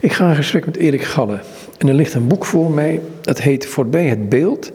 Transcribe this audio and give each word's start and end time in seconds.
Ik 0.00 0.12
ga 0.12 0.28
in 0.28 0.36
gesprek 0.36 0.66
met 0.66 0.76
Erik 0.76 1.02
Galle. 1.02 1.40
En 1.78 1.88
er 1.88 1.94
ligt 1.94 2.14
een 2.14 2.26
boek 2.26 2.44
voor 2.44 2.70
mij, 2.70 3.00
dat 3.20 3.40
heet 3.40 3.66
Voorbij 3.66 4.06
het 4.06 4.28
beeld, 4.28 4.72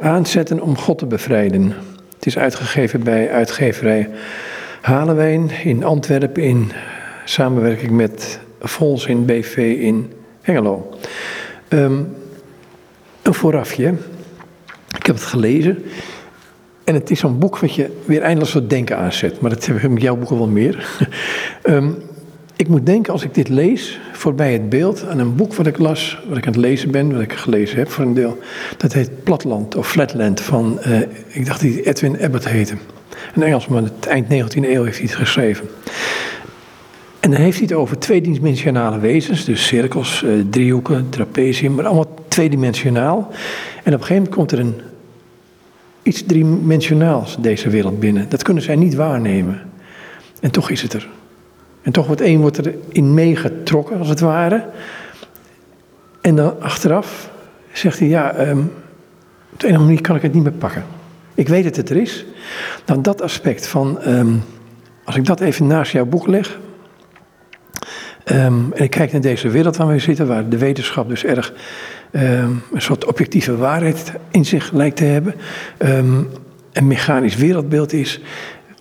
aanzetten 0.00 0.60
om 0.60 0.76
God 0.76 0.98
te 0.98 1.06
bevrijden. 1.06 1.72
Het 2.14 2.26
is 2.26 2.38
uitgegeven 2.38 3.02
bij 3.02 3.30
uitgeverij 3.30 4.10
Halewijn 4.80 5.50
in 5.64 5.84
Antwerpen 5.84 6.42
in 6.42 6.72
samenwerking 7.24 7.90
met 7.90 8.40
Volzin 8.60 9.24
BV 9.24 9.56
in 9.80 10.12
Hengelo. 10.40 10.98
Um, 11.68 12.16
een 13.22 13.34
voorafje. 13.34 13.94
Ik 14.96 15.06
heb 15.06 15.14
het 15.14 15.24
gelezen. 15.24 15.84
En 16.84 16.94
het 16.94 17.10
is 17.10 17.20
zo'n 17.20 17.38
boek 17.38 17.58
wat 17.58 17.74
je 17.74 18.00
weer 18.04 18.22
eindeloos 18.22 18.52
wat 18.52 18.70
denken 18.70 18.96
aanzet. 18.96 19.40
Maar 19.40 19.50
dat 19.50 19.66
heb 19.66 19.76
ik 19.76 19.90
met 19.90 20.02
jouw 20.02 20.16
boeken 20.16 20.38
wel 20.38 20.48
meer. 20.48 20.98
um, 21.62 21.96
ik 22.56 22.68
moet 22.68 22.86
denken 22.86 23.12
als 23.12 23.22
ik 23.22 23.34
dit 23.34 23.48
lees, 23.48 24.00
voorbij 24.20 24.52
het 24.52 24.68
beeld, 24.68 25.04
aan 25.08 25.18
een 25.18 25.34
boek 25.34 25.54
wat 25.54 25.66
ik 25.66 25.78
las, 25.78 26.18
wat 26.28 26.36
ik 26.36 26.46
aan 26.46 26.52
het 26.52 26.60
lezen 26.60 26.90
ben, 26.90 27.12
wat 27.12 27.20
ik 27.20 27.32
gelezen 27.32 27.78
heb 27.78 27.90
voor 27.90 28.04
een 28.04 28.14
deel. 28.14 28.38
Dat 28.76 28.92
heet 28.92 29.24
Platland 29.24 29.76
of 29.76 29.88
Flatland 29.88 30.40
van, 30.40 30.78
uh, 30.86 31.00
ik 31.28 31.46
dacht 31.46 31.60
die 31.60 31.82
Edwin 31.82 32.22
Abbott 32.22 32.48
heette. 32.48 32.74
Een 33.34 33.42
Engelsman, 33.42 33.84
het 33.84 34.06
eind 34.06 34.26
19e 34.26 34.68
eeuw 34.68 34.84
heeft 34.84 34.98
hij 34.98 35.06
het 35.06 35.16
geschreven. 35.16 35.68
En 37.20 37.30
dan 37.30 37.40
heeft 37.40 37.58
hij 37.58 37.66
het 37.66 37.76
over 37.76 37.98
tweedimensionale 37.98 38.98
wezens, 38.98 39.44
dus 39.44 39.66
cirkels, 39.66 40.22
uh, 40.22 40.44
driehoeken, 40.50 41.08
trapezium, 41.08 41.74
maar 41.74 41.86
allemaal 41.86 42.14
tweedimensionaal. 42.28 43.28
En 43.84 43.94
op 43.94 44.00
een 44.00 44.06
gegeven 44.06 44.14
moment 44.14 44.34
komt 44.34 44.52
er 44.52 44.58
een, 44.58 44.74
iets 46.02 46.24
driedimensionaals 46.26 47.36
deze 47.38 47.68
wereld 47.68 48.00
binnen. 48.00 48.28
Dat 48.28 48.42
kunnen 48.42 48.62
zij 48.62 48.76
niet 48.76 48.94
waarnemen. 48.94 49.60
En 50.40 50.50
toch 50.50 50.70
is 50.70 50.82
het 50.82 50.92
er. 50.92 51.08
En 51.82 51.92
toch 51.92 52.06
wordt 52.06 52.20
één 52.20 52.40
wordt 52.40 52.66
erin 52.66 53.14
meegetrokken, 53.14 53.98
als 53.98 54.08
het 54.08 54.20
ware. 54.20 54.68
En 56.20 56.36
dan 56.36 56.60
achteraf 56.60 57.30
zegt 57.72 57.98
hij, 57.98 58.08
ja, 58.08 58.48
um, 58.48 58.72
op 59.52 59.60
de 59.60 59.66
ene 59.66 59.78
manier 59.78 60.00
kan 60.00 60.16
ik 60.16 60.22
het 60.22 60.34
niet 60.34 60.42
meer 60.42 60.52
pakken. 60.52 60.84
Ik 61.34 61.48
weet 61.48 61.64
dat 61.64 61.76
het 61.76 61.90
er 61.90 61.96
is. 61.96 62.24
Dan 62.84 63.02
dat 63.02 63.22
aspect 63.22 63.66
van, 63.66 63.98
um, 64.06 64.42
als 65.04 65.16
ik 65.16 65.24
dat 65.24 65.40
even 65.40 65.66
naast 65.66 65.92
jouw 65.92 66.04
boek 66.04 66.26
leg. 66.26 66.58
Um, 68.24 68.72
en 68.72 68.84
ik 68.84 68.90
kijk 68.90 69.12
naar 69.12 69.20
deze 69.20 69.48
wereld 69.48 69.76
waar 69.76 69.86
we 69.86 69.98
zitten, 69.98 70.26
waar 70.26 70.48
de 70.48 70.58
wetenschap 70.58 71.08
dus 71.08 71.24
erg 71.24 71.52
een 72.10 72.62
soort 72.76 73.04
objectieve 73.04 73.56
waarheid 73.56 74.12
in 74.30 74.44
zich 74.44 74.72
lijkt 74.72 74.96
te 74.96 75.04
hebben. 75.04 75.34
een 76.72 76.86
mechanisch 76.86 77.36
wereldbeeld 77.36 77.92
is. 77.92 78.20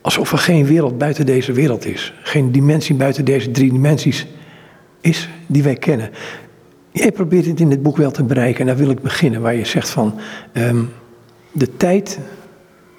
Alsof 0.02 0.32
er 0.32 0.38
geen 0.38 0.66
wereld 0.66 0.98
buiten 0.98 1.26
deze 1.26 1.52
wereld 1.52 1.86
is. 1.86 2.14
Geen 2.24 2.52
dimensie 2.52 2.96
buiten 2.96 3.26
deze 3.26 3.52
drie 3.52 3.72
dimensies 3.72 4.28
is 5.02 5.30
die 5.48 5.64
wij 5.64 5.76
kennen. 5.76 6.10
Jij 6.92 7.12
probeert 7.12 7.46
het 7.46 7.60
in 7.60 7.70
dit 7.70 7.82
boek 7.82 7.98
wel 7.98 8.12
te 8.12 8.24
bereiken 8.24 8.60
en 8.60 8.66
daar 8.66 8.76
wil 8.76 8.90
ik 8.90 9.02
beginnen. 9.02 9.42
Waar 9.42 9.56
je 9.56 9.66
zegt 9.66 9.90
van 9.90 10.20
um, 10.54 10.92
de 11.52 11.76
tijd. 11.78 12.20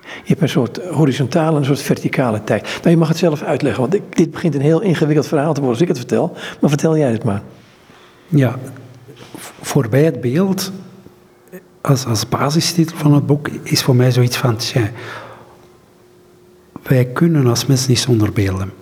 Je 0.03 0.29
hebt 0.29 0.43
een 0.43 0.49
soort 0.49 0.81
horizontale 0.89 1.51
en 1.51 1.57
een 1.57 1.65
soort 1.65 1.83
verticale 1.83 2.45
tijd. 2.45 2.81
Maar 2.83 2.93
je 2.93 2.99
mag 2.99 3.09
het 3.09 3.17
zelf 3.17 3.43
uitleggen, 3.43 3.81
want 3.81 4.03
dit 4.11 4.31
begint 4.31 4.55
een 4.55 4.61
heel 4.61 4.81
ingewikkeld 4.81 5.27
verhaal 5.27 5.55
te 5.55 5.61
worden 5.61 5.79
als 5.79 5.81
ik 5.81 5.89
het 5.89 5.99
vertel. 5.99 6.37
Maar 6.61 6.71
vertel 6.71 6.97
jij 6.97 7.11
het 7.11 7.25
maar. 7.25 7.43
Ja, 8.29 8.59
voorbij 9.61 10.05
het 10.05 10.21
beeld, 10.21 10.73
als, 11.81 12.07
als 12.07 12.29
basistitel 12.29 12.97
van 12.97 13.15
het 13.15 13.27
boek, 13.27 13.49
is 13.63 13.83
voor 13.83 13.97
mij 13.97 14.11
zoiets 14.11 14.37
van. 14.37 14.57
Wij 16.91 17.05
kunnen 17.05 17.47
als 17.47 17.67
mensen 17.67 17.89
niet 17.89 17.99
zonder 17.99 18.33
beelden. 18.33 18.73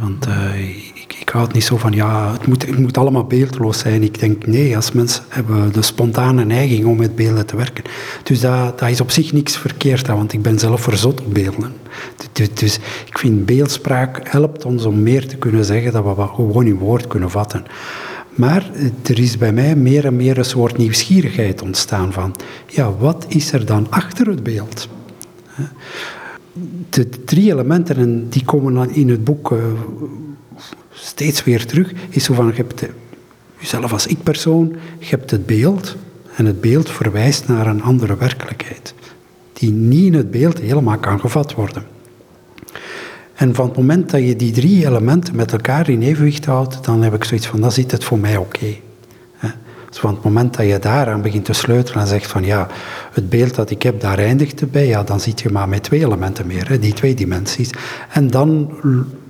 Want 0.00 0.26
uh, 0.26 0.68
ik, 0.94 1.16
ik 1.20 1.28
hou 1.28 1.44
het 1.44 1.54
niet 1.54 1.64
zo 1.64 1.76
van, 1.76 1.92
ja, 1.92 2.32
het 2.32 2.46
moet, 2.46 2.78
moet 2.78 2.98
allemaal 2.98 3.24
beeldloos 3.24 3.78
zijn. 3.78 4.02
Ik 4.02 4.18
denk, 4.18 4.46
nee, 4.46 4.76
als 4.76 4.92
mensen 4.92 5.24
hebben 5.28 5.72
de 5.72 5.82
spontane 5.82 6.44
neiging 6.44 6.84
om 6.86 6.96
met 6.96 7.14
beelden 7.14 7.46
te 7.46 7.56
werken. 7.56 7.84
Dus 8.22 8.40
dat, 8.40 8.78
dat 8.78 8.88
is 8.88 9.00
op 9.00 9.10
zich 9.10 9.32
niks 9.32 9.56
verkeerd 9.56 10.08
aan, 10.08 10.16
want 10.16 10.32
ik 10.32 10.42
ben 10.42 10.58
zelf 10.58 10.80
verzot 10.80 11.20
op 11.20 11.34
beelden. 11.34 11.72
Dus, 12.32 12.54
dus 12.54 12.78
ik 13.06 13.18
vind 13.18 13.46
beeldspraak 13.46 14.28
helpt 14.28 14.64
ons 14.64 14.84
om 14.84 15.02
meer 15.02 15.28
te 15.28 15.36
kunnen 15.36 15.64
zeggen 15.64 15.92
dat 15.92 16.04
we 16.04 16.26
gewoon 16.26 16.66
in 16.66 16.78
woord 16.78 17.06
kunnen 17.06 17.30
vatten. 17.30 17.64
Maar 18.34 18.70
er 19.02 19.18
is 19.18 19.38
bij 19.38 19.52
mij 19.52 19.76
meer 19.76 20.04
en 20.04 20.16
meer 20.16 20.38
een 20.38 20.44
soort 20.44 20.76
nieuwsgierigheid 20.76 21.62
ontstaan 21.62 22.12
van, 22.12 22.34
ja, 22.66 22.92
wat 22.92 23.24
is 23.28 23.52
er 23.52 23.66
dan 23.66 23.86
achter 23.90 24.26
het 24.26 24.42
beeld? 24.42 24.88
De 26.88 27.08
drie 27.24 27.52
elementen, 27.52 27.96
en 27.96 28.28
die 28.28 28.44
komen 28.44 28.90
in 28.90 29.08
het 29.08 29.24
boek 29.24 29.50
uh, 29.50 29.58
steeds 30.90 31.44
weer 31.44 31.66
terug, 31.66 31.92
is 32.08 32.24
zo 32.24 32.34
van, 32.34 32.46
je 32.46 32.52
hebt 32.52 32.84
jezelf 33.58 33.92
als 33.92 34.06
ik-persoon, 34.06 34.76
je 34.98 35.06
hebt 35.06 35.30
het 35.30 35.46
beeld, 35.46 35.96
en 36.36 36.46
het 36.46 36.60
beeld 36.60 36.90
verwijst 36.90 37.48
naar 37.48 37.66
een 37.66 37.82
andere 37.82 38.16
werkelijkheid, 38.16 38.94
die 39.52 39.70
niet 39.70 40.04
in 40.04 40.14
het 40.14 40.30
beeld 40.30 40.58
helemaal 40.58 40.98
kan 40.98 41.20
gevat 41.20 41.54
worden. 41.54 41.82
En 43.34 43.54
van 43.54 43.66
het 43.66 43.76
moment 43.76 44.10
dat 44.10 44.20
je 44.20 44.36
die 44.36 44.52
drie 44.52 44.86
elementen 44.86 45.36
met 45.36 45.52
elkaar 45.52 45.88
in 45.88 46.02
evenwicht 46.02 46.44
houdt, 46.44 46.84
dan 46.84 47.02
heb 47.02 47.14
ik 47.14 47.24
zoiets 47.24 47.46
van, 47.46 47.60
dan 47.60 47.72
zit 47.72 47.90
het 47.90 48.04
voor 48.04 48.18
mij 48.18 48.36
oké. 48.36 48.76
Van 49.98 50.14
het 50.14 50.24
moment 50.24 50.56
dat 50.56 50.66
je 50.66 50.78
daaraan 50.78 51.22
begint 51.22 51.44
te 51.44 51.52
sleutelen 51.52 52.00
en 52.00 52.08
zegt 52.08 52.30
van 52.30 52.44
ja, 52.44 52.68
het 53.12 53.28
beeld 53.28 53.54
dat 53.54 53.70
ik 53.70 53.82
heb, 53.82 54.00
daar 54.00 54.18
eindigt 54.18 54.60
het 54.60 54.70
bij, 54.70 54.86
ja, 54.86 55.02
dan 55.02 55.20
zit 55.20 55.40
je 55.40 55.50
maar 55.50 55.68
met 55.68 55.82
twee 55.82 56.04
elementen 56.04 56.46
meer, 56.46 56.68
hè, 56.68 56.78
die 56.78 56.92
twee 56.92 57.14
dimensies. 57.14 57.70
En 58.12 58.30
dan 58.30 58.70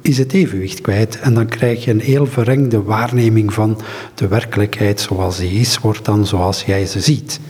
is 0.02 0.18
het 0.18 0.32
evenwicht 0.32 0.80
kwijt 0.80 1.20
en 1.20 1.34
dan 1.34 1.46
krijg 1.46 1.84
je 1.84 1.90
een 1.90 2.00
heel 2.00 2.26
verrengde 2.26 2.82
waarneming 2.82 3.52
van 3.52 3.80
de 4.14 4.28
werkelijkheid 4.28 5.00
zoals 5.00 5.36
die 5.36 5.50
is, 5.50 5.78
wordt 5.78 6.04
dan 6.04 6.26
zoals 6.26 6.62
jij 6.62 6.86
ze 6.86 7.00
ziet. 7.00 7.40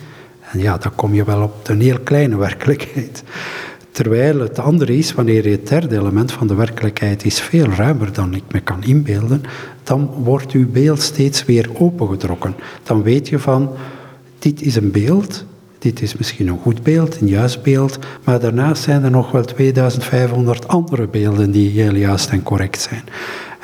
En 0.52 0.58
ja, 0.58 0.78
dan 0.78 0.94
kom 0.94 1.14
je 1.14 1.24
wel 1.24 1.42
op 1.42 1.68
een 1.68 1.80
heel 1.80 2.00
kleine 2.00 2.36
werkelijkheid. 2.36 3.22
Terwijl 3.90 4.40
het 4.40 4.58
andere 4.58 4.96
is, 4.96 5.12
wanneer 5.12 5.44
je 5.44 5.56
het 5.56 5.68
derde 5.68 5.96
element 5.96 6.32
van 6.32 6.46
de 6.46 6.54
werkelijkheid 6.54 7.24
is 7.24 7.40
veel 7.40 7.66
ruimer 7.66 8.12
dan 8.12 8.34
ik 8.34 8.42
me 8.50 8.60
kan 8.60 8.84
inbeelden, 8.84 9.42
dan 9.84 10.10
wordt 10.22 10.52
uw 10.52 10.70
beeld 10.70 11.02
steeds 11.02 11.44
weer 11.44 11.70
opengetrokken. 11.78 12.54
Dan 12.82 13.02
weet 13.02 13.28
je 13.28 13.38
van, 13.38 13.70
dit 14.38 14.62
is 14.62 14.76
een 14.76 14.90
beeld, 14.90 15.44
dit 15.78 16.02
is 16.02 16.16
misschien 16.16 16.48
een 16.48 16.58
goed 16.62 16.82
beeld, 16.82 17.20
een 17.20 17.28
juist 17.28 17.62
beeld, 17.62 17.98
maar 18.24 18.40
daarnaast 18.40 18.82
zijn 18.82 19.04
er 19.04 19.10
nog 19.10 19.30
wel 19.30 19.44
2500 19.44 20.68
andere 20.68 21.06
beelden 21.06 21.50
die 21.50 21.70
heel 21.70 21.94
juist 21.94 22.30
en 22.30 22.42
correct 22.42 22.80
zijn. 22.80 23.02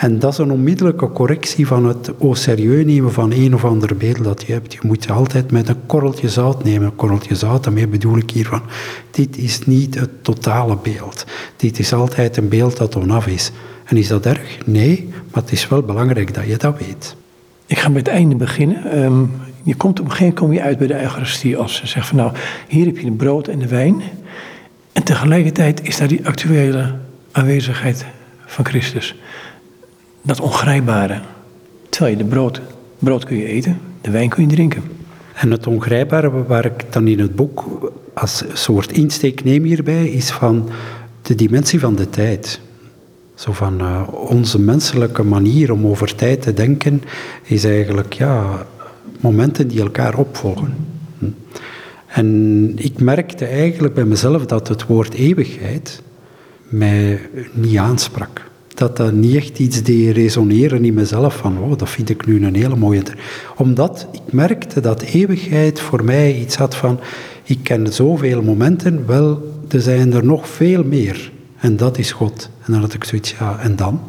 En 0.00 0.18
dat 0.18 0.32
is 0.32 0.38
een 0.38 0.50
onmiddellijke 0.50 1.12
correctie 1.12 1.66
van 1.66 1.86
het 1.86 2.10
au 2.20 2.34
serieus 2.36 2.84
nemen 2.84 3.12
van 3.12 3.32
een 3.32 3.54
of 3.54 3.64
ander 3.64 3.96
beeld 3.96 4.24
dat 4.24 4.44
je 4.46 4.52
hebt. 4.52 4.72
Je 4.72 4.78
moet 4.82 5.10
altijd 5.10 5.50
met 5.50 5.68
een 5.68 5.86
korreltje 5.86 6.28
zout 6.28 6.64
nemen. 6.64 6.86
Een 6.86 6.96
korreltje 6.96 7.34
zout, 7.34 7.64
daarmee 7.64 7.86
bedoel 7.86 8.16
ik 8.16 8.30
hiervan. 8.30 8.62
Dit 9.10 9.36
is 9.36 9.66
niet 9.66 9.94
het 9.94 10.24
totale 10.24 10.76
beeld. 10.82 11.24
Dit 11.56 11.78
is 11.78 11.92
altijd 11.92 12.36
een 12.36 12.48
beeld 12.48 12.76
dat 12.76 12.96
onaf 12.96 13.26
is. 13.26 13.52
En 13.90 13.96
is 13.96 14.08
dat 14.08 14.26
erg? 14.26 14.58
Nee, 14.66 15.08
maar 15.32 15.42
het 15.42 15.52
is 15.52 15.68
wel 15.68 15.82
belangrijk 15.82 16.34
dat 16.34 16.46
je 16.46 16.56
dat 16.56 16.78
weet. 16.78 17.16
Ik 17.66 17.78
ga 17.78 17.88
met 17.88 18.06
het 18.06 18.14
einde 18.14 18.34
beginnen. 18.34 19.02
Um, 19.02 19.30
je 19.62 19.74
komt 19.74 20.00
op 20.00 20.04
een 20.04 20.10
gegeven 20.10 20.34
moment 20.34 20.38
kom 20.38 20.52
je 20.52 20.62
uit 20.62 20.78
bij 20.78 20.86
de 20.86 21.02
Eucharistie 21.02 21.56
als 21.56 21.74
ze 21.76 21.86
zegt 21.86 22.06
van 22.06 22.16
nou, 22.16 22.32
hier 22.68 22.86
heb 22.86 22.98
je 22.98 23.04
de 23.04 23.10
brood 23.10 23.48
en 23.48 23.58
de 23.58 23.68
wijn. 23.68 24.02
En 24.92 25.02
tegelijkertijd 25.02 25.82
is 25.82 25.96
daar 25.96 26.08
die 26.08 26.26
actuele 26.26 26.94
aanwezigheid 27.32 28.06
van 28.46 28.64
Christus 28.64 29.14
dat 30.22 30.40
ongrijpbare. 30.40 31.20
Terwijl 31.88 32.16
je 32.16 32.22
de 32.22 32.28
brood, 32.28 32.60
brood 32.98 33.24
kun 33.24 33.36
je 33.36 33.46
eten, 33.46 33.80
de 34.00 34.10
wijn 34.10 34.28
kun 34.28 34.42
je 34.42 34.54
drinken. 34.54 34.82
En 35.34 35.50
het 35.50 35.66
ongrijpbare 35.66 36.44
waar 36.46 36.64
ik 36.64 36.92
dan 36.92 37.06
in 37.08 37.18
het 37.18 37.34
boek 37.34 37.92
als 38.14 38.44
soort 38.52 38.92
insteek 38.92 39.44
neem 39.44 39.64
hierbij, 39.64 40.08
is 40.08 40.30
van 40.30 40.68
de 41.22 41.34
dimensie 41.34 41.80
van 41.80 41.94
de 41.94 42.10
tijd. 42.10 42.60
Zo 43.40 43.52
van 43.52 43.80
uh, 43.80 44.02
onze 44.28 44.60
menselijke 44.60 45.22
manier 45.22 45.72
om 45.72 45.86
over 45.86 46.14
tijd 46.14 46.42
te 46.42 46.52
denken, 46.52 47.02
is 47.42 47.64
eigenlijk 47.64 48.12
ja, 48.12 48.66
momenten 49.20 49.68
die 49.68 49.80
elkaar 49.80 50.18
opvolgen. 50.18 50.74
Hm. 51.18 51.26
En 52.06 52.72
ik 52.76 53.00
merkte 53.00 53.44
eigenlijk 53.44 53.94
bij 53.94 54.04
mezelf 54.04 54.46
dat 54.46 54.68
het 54.68 54.86
woord 54.86 55.14
eeuwigheid 55.14 56.02
mij 56.68 57.20
niet 57.52 57.76
aansprak 57.76 58.48
dat 58.74 58.96
dat 58.96 59.12
niet 59.12 59.36
echt 59.36 59.58
iets 59.58 59.82
deed 59.82 60.16
resoneren 60.16 60.84
in 60.84 60.94
mezelf 60.94 61.36
van, 61.36 61.58
oh, 61.58 61.78
dat 61.78 61.88
vind 61.88 62.10
ik 62.10 62.26
nu 62.26 62.46
een 62.46 62.54
hele 62.54 62.76
mooie... 62.76 63.02
Omdat 63.56 64.06
ik 64.12 64.32
merkte 64.32 64.80
dat 64.80 65.02
eeuwigheid 65.02 65.80
voor 65.80 66.04
mij 66.04 66.34
iets 66.34 66.56
had 66.56 66.76
van, 66.76 67.00
ik 67.44 67.58
ken 67.62 67.92
zoveel 67.92 68.42
momenten, 68.42 69.06
wel, 69.06 69.62
er 69.68 69.80
zijn 69.80 70.12
er 70.12 70.24
nog 70.24 70.48
veel 70.48 70.84
meer. 70.84 71.30
En 71.60 71.76
dat 71.76 71.98
is 71.98 72.12
God. 72.12 72.50
En 72.64 72.72
dan 72.72 72.80
had 72.80 72.94
ik 72.94 73.04
zoiets, 73.04 73.30
ja, 73.38 73.58
en 73.58 73.76
dan? 73.76 74.00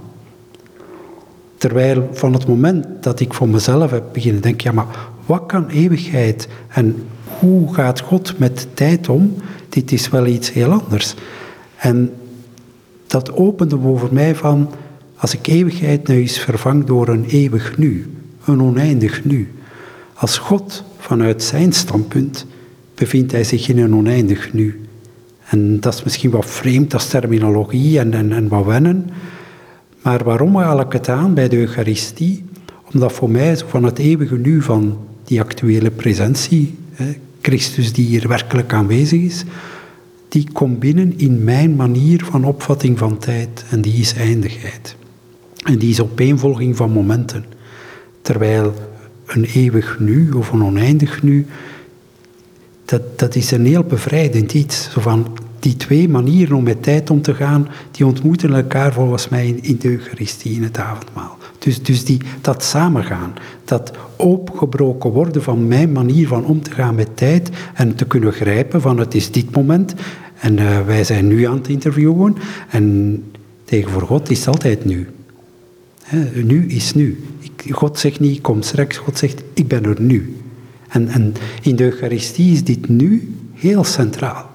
Terwijl 1.58 2.10
van 2.12 2.34
het 2.34 2.48
moment 2.48 2.86
dat 3.04 3.20
ik 3.20 3.34
voor 3.34 3.50
mezelf 3.50 3.92
heb 3.92 4.04
beginnen 4.14 4.42
denken, 4.42 4.70
ja, 4.70 4.76
maar 4.76 5.10
wat 5.26 5.46
kan 5.46 5.68
eeuwigheid 5.68 6.48
en 6.68 7.08
hoe 7.40 7.74
gaat 7.74 8.00
God 8.00 8.40
met 8.40 8.68
tijd 8.74 9.10
om? 9.10 9.36
Dit 9.70 9.92
is 9.92 10.10
wel 10.10 10.26
iets 10.26 10.54
heel 10.54 10.72
anders. 10.72 11.16
En 11.76 12.14
dat 13.08 13.34
opende 13.34 13.78
voor 13.80 14.10
mij 14.12 14.36
van, 14.36 14.70
als 15.16 15.34
ik 15.34 15.48
eeuwigheid 15.48 16.08
nu 16.08 16.16
eens 16.16 16.40
vervang 16.40 16.86
door 16.86 17.08
een 17.08 17.26
eeuwig 17.26 17.78
nu, 17.78 18.14
een 18.46 18.62
oneindig 18.62 19.26
nu. 19.26 19.54
Als 20.14 20.38
God 20.38 20.84
vanuit 20.98 21.44
zijn 21.44 21.74
standpunt 21.74 22.46
bevindt 22.96 23.32
hij 23.32 23.44
zich 23.44 23.68
in 23.68 23.78
een 23.78 23.96
oneindig 23.96 24.54
nu. 24.54 24.81
En 25.52 25.80
dat 25.80 25.94
is 25.94 26.04
misschien 26.04 26.30
wat 26.30 26.46
vreemd 26.46 26.94
als 26.94 27.08
terminologie 27.08 28.00
en, 28.00 28.14
en, 28.14 28.32
en 28.32 28.48
wat 28.48 28.66
wennen. 28.66 29.10
Maar 30.02 30.24
waarom 30.24 30.56
haal 30.56 30.80
ik 30.80 30.92
het 30.92 31.10
aan 31.10 31.34
bij 31.34 31.50
de 31.50 31.58
Eucharistie? 31.58 32.44
Omdat 32.94 33.12
voor 33.12 33.30
mij 33.30 33.58
van 33.58 33.84
het 33.84 33.98
eeuwige 33.98 34.38
nu 34.38 34.62
van 34.62 34.98
die 35.24 35.42
actuele 35.42 35.92
presentie, 35.92 36.78
Christus 37.42 37.94
die 37.94 38.06
hier 38.06 38.28
werkelijk 38.28 38.74
aanwezig 38.74 39.22
is, 39.22 39.44
die 40.28 40.48
komt 40.52 40.80
binnen 40.80 41.14
in 41.18 41.44
mijn 41.44 41.76
manier 41.76 42.26
van 42.26 42.44
opvatting 42.44 42.98
van 42.98 43.18
tijd 43.18 43.66
en 43.70 43.82
die 43.82 43.94
is 43.94 44.14
eindigheid. 44.14 44.96
En 45.64 45.78
die 45.78 45.90
is 45.90 46.02
opeenvolging 46.02 46.76
van 46.76 46.92
momenten. 46.92 47.46
Terwijl 48.22 48.74
een 49.26 49.44
eeuwig 49.44 50.00
nu 50.00 50.32
of 50.32 50.52
een 50.52 50.64
oneindig 50.64 51.24
nu, 51.24 51.46
dat, 52.86 53.20
dat 53.20 53.36
is 53.36 53.52
een 53.52 53.66
heel 53.66 53.84
bevrijdend 53.84 54.54
iets. 54.54 54.90
Zo 54.92 55.02
van 55.02 55.38
die 55.62 55.76
twee 55.76 56.10
manieren 56.10 56.56
om 56.56 56.64
met 56.64 56.84
tijd 56.84 57.10
om 57.10 57.22
te 57.22 57.34
gaan, 57.34 57.68
die 57.92 58.06
ontmoeten 58.06 58.54
elkaar 58.54 58.94
volgens 58.94 59.30
mij 59.30 59.48
in, 59.62 59.78
de 59.78 59.90
Eucharistie, 59.90 60.56
in 60.56 60.64
het 60.64 60.78
avondmaal. 60.78 61.38
Dus, 61.60 61.84
dus 61.84 62.06
die, 62.06 62.22
dat 62.42 62.64
samengaan, 62.64 63.34
dat 63.66 63.92
opengebroken 64.16 65.10
worden 65.10 65.44
van 65.44 65.68
mijn 65.68 65.92
manier 65.92 66.28
van 66.28 66.46
om 66.46 66.62
te 66.62 66.72
gaan 66.72 66.96
met 66.96 67.18
tijd 67.18 67.50
en 67.74 67.96
te 67.96 68.06
kunnen 68.06 68.34
grijpen 68.34 68.82
van 68.82 68.98
het 68.98 69.16
is 69.16 69.32
dit 69.32 69.56
moment 69.56 69.94
en 70.40 70.58
uh, 70.58 70.86
wij 70.86 71.04
zijn 71.04 71.28
nu 71.28 71.44
aan 71.44 71.58
het 71.58 71.68
interviewen 71.68 72.36
en 72.70 73.24
tegenover 73.64 74.08
God 74.08 74.30
is 74.30 74.40
het 74.40 74.48
altijd 74.48 74.86
nu. 74.86 75.08
Nu 76.34 76.68
is 76.68 76.94
nu. 76.94 77.24
God 77.70 78.00
zegt 78.00 78.20
niet 78.20 78.42
kom 78.42 78.62
straks, 78.62 78.98
God 78.98 79.18
zegt 79.18 79.44
ik 79.54 79.68
ben 79.68 79.84
er 79.84 80.02
nu. 80.02 80.36
En, 80.88 81.08
en 81.08 81.34
in 81.62 81.76
de 81.76 81.84
Eucharistie 81.84 82.52
is 82.52 82.64
dit 82.64 82.90
nu 82.90 83.36
heel 83.54 83.84
centraal. 83.84 84.51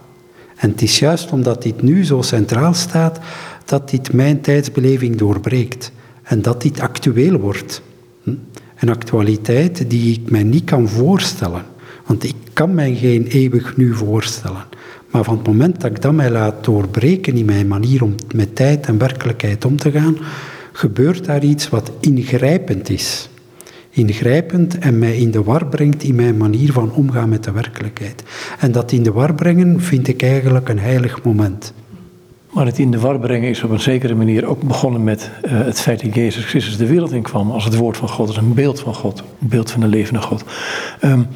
En 0.56 0.70
het 0.70 0.82
is 0.82 0.98
juist 0.98 1.30
omdat 1.32 1.62
dit 1.62 1.82
nu 1.82 2.04
zo 2.04 2.22
centraal 2.22 2.74
staat, 2.74 3.18
dat 3.64 3.90
dit 3.90 4.12
mijn 4.12 4.40
tijdsbeleving 4.40 5.16
doorbreekt. 5.16 5.92
En 6.22 6.42
dat 6.42 6.62
dit 6.62 6.80
actueel 6.80 7.38
wordt. 7.38 7.82
Hm? 8.22 8.34
Een 8.78 8.88
actualiteit 8.88 9.90
die 9.90 10.12
ik 10.12 10.30
mij 10.30 10.42
niet 10.42 10.64
kan 10.64 10.88
voorstellen. 10.88 11.62
Want 12.06 12.24
ik 12.24 12.34
kan 12.52 12.74
mij 12.74 12.94
geen 12.94 13.26
eeuwig 13.26 13.76
nu 13.76 13.94
voorstellen. 13.94 14.64
Maar 15.10 15.24
van 15.24 15.36
het 15.36 15.46
moment 15.46 15.80
dat 15.80 15.90
ik 15.90 16.02
dat 16.02 16.12
mij 16.12 16.30
laat 16.30 16.64
doorbreken 16.64 17.36
in 17.36 17.44
mijn 17.44 17.68
manier 17.68 18.02
om 18.02 18.14
met 18.34 18.56
tijd 18.56 18.86
en 18.86 18.98
werkelijkheid 18.98 19.64
om 19.64 19.76
te 19.76 19.90
gaan, 19.90 20.16
gebeurt 20.72 21.24
daar 21.24 21.44
iets 21.44 21.68
wat 21.68 21.90
ingrijpend 22.00 22.88
is. 22.88 23.28
Ingrijpend 23.96 24.78
en 24.78 24.98
mij 24.98 25.16
in 25.16 25.30
de 25.30 25.42
war 25.42 25.66
brengt 25.66 26.02
in 26.02 26.14
mijn 26.14 26.36
manier 26.36 26.72
van 26.72 26.92
omgaan 26.92 27.28
met 27.28 27.44
de 27.44 27.50
werkelijkheid. 27.50 28.22
En 28.58 28.72
dat 28.72 28.92
in 28.92 29.02
de 29.02 29.12
war 29.12 29.34
brengen 29.34 29.80
vind 29.80 30.08
ik 30.08 30.22
eigenlijk 30.22 30.68
een 30.68 30.78
heilig 30.78 31.22
moment. 31.22 31.72
Maar 32.52 32.66
het 32.66 32.78
in 32.78 32.90
de 32.90 32.98
war 32.98 33.18
brengen 33.18 33.48
is 33.48 33.62
op 33.62 33.70
een 33.70 33.80
zekere 33.80 34.14
manier 34.14 34.46
ook 34.46 34.62
begonnen 34.62 35.04
met 35.04 35.30
uh, 35.44 35.50
het 35.52 35.80
feit 35.80 36.02
dat 36.02 36.14
Jezus 36.14 36.44
Christus 36.44 36.76
de 36.76 36.86
wereld 36.86 37.12
in 37.12 37.22
kwam 37.22 37.50
als 37.50 37.64
het 37.64 37.76
woord 37.76 37.96
van 37.96 38.08
God, 38.08 38.26
als 38.26 38.36
een 38.36 38.54
beeld 38.54 38.80
van 38.80 38.94
God, 38.94 39.18
een 39.18 39.48
beeld 39.48 39.70
van 39.70 39.80
de 39.80 39.86
levende 39.86 40.20
God. 40.20 40.44
Um, 41.04 41.26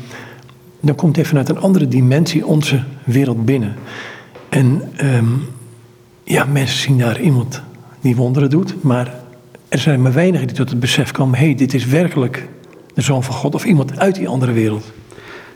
dan 0.81 0.95
komt 0.95 1.17
hij 1.17 1.25
vanuit 1.25 1.49
een 1.49 1.61
andere 1.61 1.89
dimensie 1.89 2.47
onze 2.47 2.83
wereld 3.05 3.45
binnen. 3.45 3.75
En 4.49 4.83
um, 5.05 5.43
ja, 6.25 6.45
mensen 6.45 6.79
zien 6.79 6.99
daar 6.99 7.21
iemand 7.21 7.63
die 8.01 8.17
wonderen 8.17 8.51
doet, 8.51 8.83
maar 8.83 9.15
er 9.71 9.79
zijn 9.79 10.03
maar 10.03 10.13
weinigen 10.13 10.47
die 10.47 10.57
tot 10.57 10.71
het 10.71 10.81
besef 10.81 11.11
komen: 11.11 11.39
hé, 11.39 11.45
hey, 11.45 11.55
dit 11.55 11.75
is 11.75 11.87
werkelijk 11.87 12.49
de 12.95 13.03
zoon 13.03 13.23
van 13.23 13.35
God 13.35 13.55
of 13.55 13.65
iemand 13.65 13.99
uit 13.99 14.15
die 14.15 14.29
andere 14.29 14.53
wereld. 14.53 14.93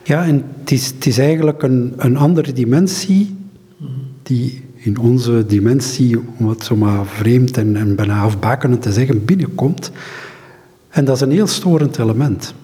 Ja, 0.03 0.25
en 0.25 0.45
het 0.61 1.07
is, 1.07 1.19
eigenlijk 1.19 1.63
een, 1.63 1.93
een 1.97 2.17
andere 2.17 2.53
dimensie 2.53 3.37
die 4.23 4.65
in 4.75 4.99
onze 4.99 5.47
dimensie, 5.47 6.19
om 6.39 6.49
het 6.49 6.65
zo 6.65 6.77
maar 6.77 7.07
vreemd 7.07 7.57
en, 7.57 7.77
en 7.77 7.97
bijna 7.97 8.21
afbakenend 8.21 8.83
te 8.83 8.93
zeggen, 8.93 9.25
binnenkomt. 9.25 9.91
En 10.89 11.05
dat 11.05 11.17
is 11.17 11.23
een 11.23 11.31
heel 11.31 11.47
storend 11.47 11.99
element. 11.99 12.55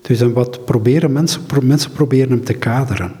Dus 0.00 0.20
en 0.20 0.32
wat 0.32 0.64
proberen 0.64 1.12
mensen, 1.12 1.40
mensen 1.62 1.92
proberen 1.92 2.30
hem 2.30 2.44
te 2.44 2.52
kaderen. 2.52 3.12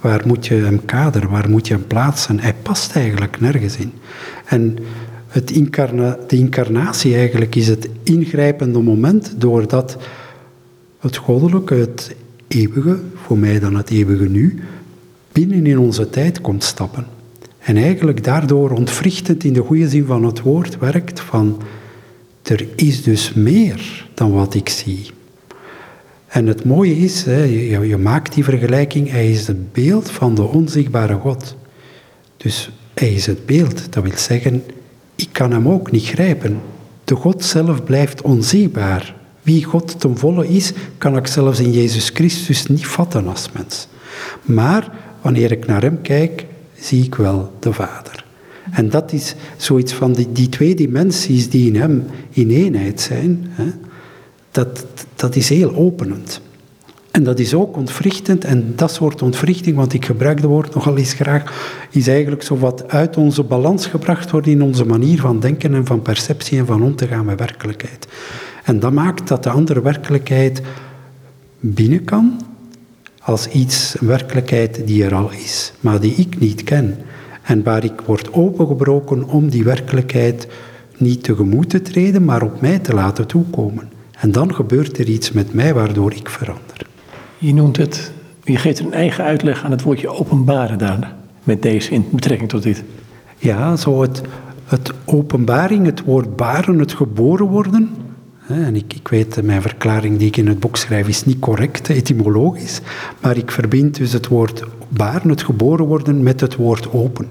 Waar 0.00 0.22
moet 0.26 0.46
je 0.46 0.54
hem 0.54 0.84
kaderen? 0.84 1.30
Waar 1.30 1.50
moet 1.50 1.66
je 1.66 1.74
hem 1.74 1.86
plaatsen? 1.86 2.40
Hij 2.40 2.54
past 2.62 2.96
eigenlijk 2.96 3.40
nergens 3.40 3.76
in. 3.76 3.92
En 4.44 4.78
het 5.30 5.48
de 6.28 6.36
incarnatie 6.36 7.14
eigenlijk 7.14 7.54
is 7.54 7.68
het 7.68 7.88
ingrijpende 8.02 8.78
moment 8.78 9.34
doordat 9.36 9.96
het 10.98 11.16
goddelijke, 11.16 11.74
het 11.74 12.14
eeuwige, 12.48 12.98
voor 13.14 13.38
mij 13.38 13.58
dan 13.58 13.76
het 13.76 13.90
eeuwige 13.90 14.28
nu, 14.28 14.62
binnen 15.32 15.66
in 15.66 15.78
onze 15.78 16.10
tijd 16.10 16.40
komt 16.40 16.64
stappen. 16.64 17.06
En 17.58 17.76
eigenlijk 17.76 18.24
daardoor 18.24 18.70
ontwrichtend 18.70 19.44
in 19.44 19.52
de 19.52 19.62
goede 19.62 19.88
zin 19.88 20.04
van 20.04 20.24
het 20.24 20.40
woord 20.40 20.78
werkt 20.78 21.20
van 21.20 21.62
er 22.42 22.66
is 22.76 23.02
dus 23.02 23.32
meer 23.32 24.08
dan 24.14 24.32
wat 24.32 24.54
ik 24.54 24.68
zie. 24.68 25.10
En 26.26 26.46
het 26.46 26.64
mooie 26.64 26.96
is, 26.96 27.24
je, 27.24 27.96
maakt 28.02 28.34
die 28.34 28.44
vergelijking, 28.44 29.10
hij 29.10 29.30
is 29.30 29.46
het 29.46 29.72
beeld 29.72 30.10
van 30.10 30.34
de 30.34 30.42
onzichtbare 30.42 31.14
God. 31.14 31.56
Dus 32.36 32.70
hij 32.94 33.12
is 33.12 33.26
het 33.26 33.46
beeld, 33.46 33.92
dat 33.92 34.02
wil 34.02 34.12
zeggen, 34.16 34.62
ik 35.20 35.28
kan 35.32 35.52
hem 35.52 35.68
ook 35.68 35.90
niet 35.90 36.04
grijpen. 36.04 36.60
De 37.04 37.14
God 37.14 37.44
zelf 37.44 37.84
blijft 37.84 38.22
onzichtbaar. 38.22 39.14
Wie 39.42 39.64
God 39.64 40.00
ten 40.00 40.18
volle 40.18 40.48
is, 40.48 40.72
kan 40.98 41.16
ik 41.16 41.26
zelfs 41.26 41.60
in 41.60 41.72
Jezus 41.72 42.08
Christus 42.08 42.66
niet 42.66 42.86
vatten 42.86 43.28
als 43.28 43.48
mens. 43.52 43.88
Maar 44.42 44.92
wanneer 45.22 45.52
ik 45.52 45.66
naar 45.66 45.82
hem 45.82 46.00
kijk, 46.02 46.46
zie 46.78 47.04
ik 47.04 47.14
wel 47.14 47.52
de 47.58 47.72
Vader. 47.72 48.24
En 48.70 48.88
dat 48.88 49.12
is 49.12 49.34
zoiets 49.56 49.92
van 49.92 50.12
die, 50.12 50.32
die 50.32 50.48
twee 50.48 50.74
dimensies 50.74 51.50
die 51.50 51.66
in 51.66 51.80
hem 51.80 52.04
in 52.30 52.50
eenheid 52.50 53.00
zijn. 53.00 53.46
Hè, 53.50 53.70
dat, 54.50 54.86
dat 55.14 55.36
is 55.36 55.48
heel 55.48 55.74
openend. 55.74 56.40
En 57.10 57.22
dat 57.22 57.38
is 57.38 57.54
ook 57.54 57.76
ontwrichtend, 57.76 58.44
en 58.44 58.72
dat 58.76 58.92
soort 58.92 59.22
ontwrichting, 59.22 59.76
want 59.76 59.92
ik 59.92 60.04
gebruik 60.04 60.36
het 60.36 60.46
woord 60.46 60.74
nogal 60.74 60.96
eens 60.96 61.12
graag, 61.12 61.74
is 61.90 62.08
eigenlijk 62.08 62.42
zo 62.42 62.58
wat 62.58 62.88
uit 62.88 63.16
onze 63.16 63.42
balans 63.42 63.86
gebracht 63.86 64.30
worden 64.30 64.52
in 64.52 64.62
onze 64.62 64.84
manier 64.84 65.20
van 65.20 65.40
denken 65.40 65.74
en 65.74 65.86
van 65.86 66.02
perceptie 66.02 66.58
en 66.58 66.66
van 66.66 66.82
om 66.82 66.96
te 66.96 67.06
gaan 67.06 67.24
met 67.24 67.38
werkelijkheid. 67.38 68.08
En 68.64 68.80
dat 68.80 68.92
maakt 68.92 69.28
dat 69.28 69.42
de 69.42 69.50
andere 69.50 69.82
werkelijkheid 69.82 70.62
binnen 71.60 72.04
kan 72.04 72.40
als 73.20 73.48
iets, 73.48 73.96
een 74.00 74.06
werkelijkheid 74.06 74.86
die 74.86 75.04
er 75.04 75.14
al 75.14 75.30
is, 75.30 75.72
maar 75.80 76.00
die 76.00 76.14
ik 76.14 76.38
niet 76.38 76.64
ken. 76.64 76.98
En 77.42 77.62
waar 77.62 77.84
ik 77.84 78.00
word 78.00 78.32
opengebroken 78.32 79.24
om 79.24 79.48
die 79.48 79.64
werkelijkheid 79.64 80.48
niet 80.96 81.22
tegemoet 81.22 81.70
te 81.70 81.82
treden, 81.82 82.24
maar 82.24 82.42
op 82.42 82.60
mij 82.60 82.78
te 82.78 82.94
laten 82.94 83.26
toekomen. 83.26 83.90
En 84.18 84.32
dan 84.32 84.54
gebeurt 84.54 84.98
er 84.98 85.08
iets 85.08 85.32
met 85.32 85.54
mij 85.54 85.74
waardoor 85.74 86.12
ik 86.12 86.28
verander. 86.28 86.89
Je 87.42 87.54
noemt 87.54 87.76
het, 87.76 88.12
je 88.44 88.56
geeft 88.56 88.78
een 88.78 88.92
eigen 88.92 89.24
uitleg 89.24 89.64
aan 89.64 89.70
het 89.70 89.82
woordje 89.82 90.08
openbaren 90.08 90.78
daar, 90.78 91.14
met 91.42 91.62
deze 91.62 91.90
in 91.90 92.06
betrekking 92.10 92.48
tot 92.48 92.62
dit. 92.62 92.84
Ja, 93.38 93.76
zo 93.76 94.02
het, 94.02 94.22
het 94.64 94.92
openbaring, 95.04 95.86
het 95.86 96.04
woord 96.04 96.36
baren, 96.36 96.78
het 96.78 96.92
geboren 96.92 97.46
worden. 97.46 97.90
En 98.46 98.76
ik, 98.76 98.94
ik 98.94 99.08
weet, 99.08 99.42
mijn 99.42 99.62
verklaring 99.62 100.18
die 100.18 100.26
ik 100.26 100.36
in 100.36 100.48
het 100.48 100.60
boek 100.60 100.76
schrijf 100.76 101.08
is 101.08 101.24
niet 101.24 101.38
correct, 101.38 101.88
etymologisch. 101.88 102.80
Maar 103.20 103.36
ik 103.36 103.50
verbind 103.50 103.96
dus 103.96 104.12
het 104.12 104.28
woord 104.28 104.64
baren, 104.88 105.28
het 105.28 105.42
geboren 105.42 105.84
worden, 105.84 106.22
met 106.22 106.40
het 106.40 106.56
woord 106.56 106.92
open. 106.92 107.26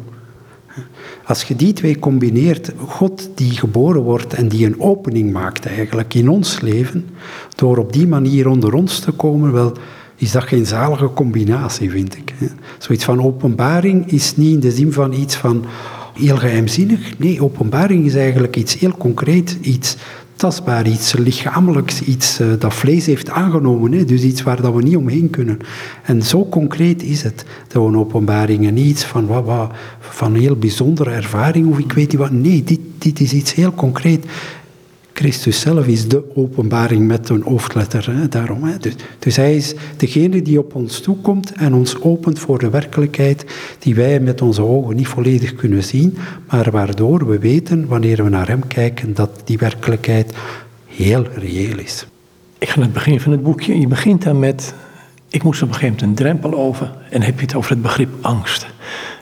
Als 1.25 1.43
je 1.43 1.55
die 1.55 1.73
twee 1.73 1.99
combineert, 1.99 2.71
God 2.77 3.29
die 3.35 3.51
geboren 3.51 4.01
wordt 4.01 4.33
en 4.33 4.47
die 4.47 4.65
een 4.65 4.81
opening 4.81 5.31
maakt 5.31 5.65
eigenlijk 5.65 6.13
in 6.13 6.29
ons 6.29 6.61
leven, 6.61 7.09
door 7.55 7.77
op 7.77 7.93
die 7.93 8.07
manier 8.07 8.47
onder 8.47 8.73
ons 8.73 8.99
te 8.99 9.11
komen, 9.11 9.51
wel, 9.51 9.73
is 10.19 10.31
dat 10.31 10.43
geen 10.43 10.65
zalige 10.65 11.13
combinatie, 11.13 11.89
vind 11.89 12.17
ik. 12.17 12.33
Zoiets 12.77 13.03
van 13.03 13.23
openbaring 13.23 14.11
is 14.11 14.37
niet 14.37 14.53
in 14.53 14.59
de 14.59 14.71
zin 14.71 14.93
van 14.93 15.13
iets 15.13 15.35
van 15.35 15.65
heel 16.13 16.37
geheimzinnig. 16.37 17.17
Nee, 17.17 17.43
openbaring 17.43 18.05
is 18.05 18.15
eigenlijk 18.15 18.55
iets 18.55 18.79
heel 18.79 18.97
concreet, 18.97 19.57
iets 19.61 19.97
tastbaar, 20.35 20.87
iets 20.87 21.13
lichamelijks, 21.13 22.01
iets 22.01 22.39
uh, 22.39 22.47
dat 22.59 22.73
vlees 22.73 23.05
heeft 23.05 23.29
aangenomen. 23.29 24.07
Dus 24.07 24.21
iets 24.21 24.43
waar 24.43 24.61
dat 24.61 24.73
we 24.73 24.81
niet 24.81 24.95
omheen 24.95 25.29
kunnen. 25.29 25.57
En 26.03 26.23
zo 26.23 26.45
concreet 26.49 27.03
is 27.03 27.23
het, 27.23 27.45
de 27.67 27.79
openbaring. 27.79 28.67
En 28.67 28.73
niet 28.73 28.85
iets 28.85 29.03
van, 29.03 29.27
wat, 29.27 29.45
wat, 29.45 29.71
van 29.99 30.33
een 30.33 30.41
heel 30.41 30.55
bijzondere 30.55 31.09
ervaring 31.09 31.67
of 31.67 31.79
ik 31.79 31.91
weet 31.91 32.11
niet 32.11 32.21
wat. 32.21 32.31
Nee, 32.31 32.63
dit, 32.63 32.79
dit 32.97 33.19
is 33.19 33.33
iets 33.33 33.53
heel 33.53 33.73
concreet. 33.73 34.25
Christus 35.19 35.59
zelf 35.59 35.87
is 35.87 36.07
de 36.07 36.23
openbaring 36.35 37.07
met 37.07 37.29
een 37.29 37.41
hoofdletter. 37.41 38.11
Hè, 38.11 38.27
daarom, 38.27 38.63
hè. 38.63 38.77
Dus, 38.77 38.93
dus, 39.19 39.35
hij 39.35 39.55
is 39.55 39.73
degene 39.97 40.41
die 40.41 40.59
op 40.59 40.75
ons 40.75 40.99
toekomt 40.99 41.51
en 41.51 41.73
ons 41.73 42.01
opent 42.01 42.39
voor 42.39 42.59
de 42.59 42.69
werkelijkheid 42.69 43.45
die 43.79 43.95
wij 43.95 44.19
met 44.19 44.41
onze 44.41 44.61
ogen 44.61 44.95
niet 44.95 45.07
volledig 45.07 45.55
kunnen 45.55 45.83
zien, 45.83 46.17
maar 46.49 46.71
waardoor 46.71 47.27
we 47.27 47.39
weten, 47.39 47.87
wanneer 47.87 48.23
we 48.23 48.29
naar 48.29 48.47
hem 48.47 48.67
kijken, 48.67 49.13
dat 49.13 49.41
die 49.43 49.57
werkelijkheid 49.57 50.33
heel 50.85 51.25
reëel 51.35 51.77
is. 51.77 52.07
Ik 52.57 52.69
ga 52.69 52.75
naar 52.75 52.85
het 52.85 52.93
begin 52.93 53.19
van 53.19 53.31
het 53.31 53.43
boekje. 53.43 53.79
Je 53.79 53.87
begint 53.87 54.23
dan 54.23 54.39
met, 54.39 54.73
ik 55.29 55.43
moest 55.43 55.61
op 55.61 55.67
een 55.67 55.73
gegeven 55.73 55.95
moment 55.95 56.19
een 56.19 56.25
drempel 56.25 56.59
over. 56.59 56.91
En 57.09 57.21
heb 57.21 57.35
je 57.35 57.45
het 57.45 57.55
over 57.55 57.71
het 57.71 57.81
begrip 57.81 58.09
angst. 58.21 58.67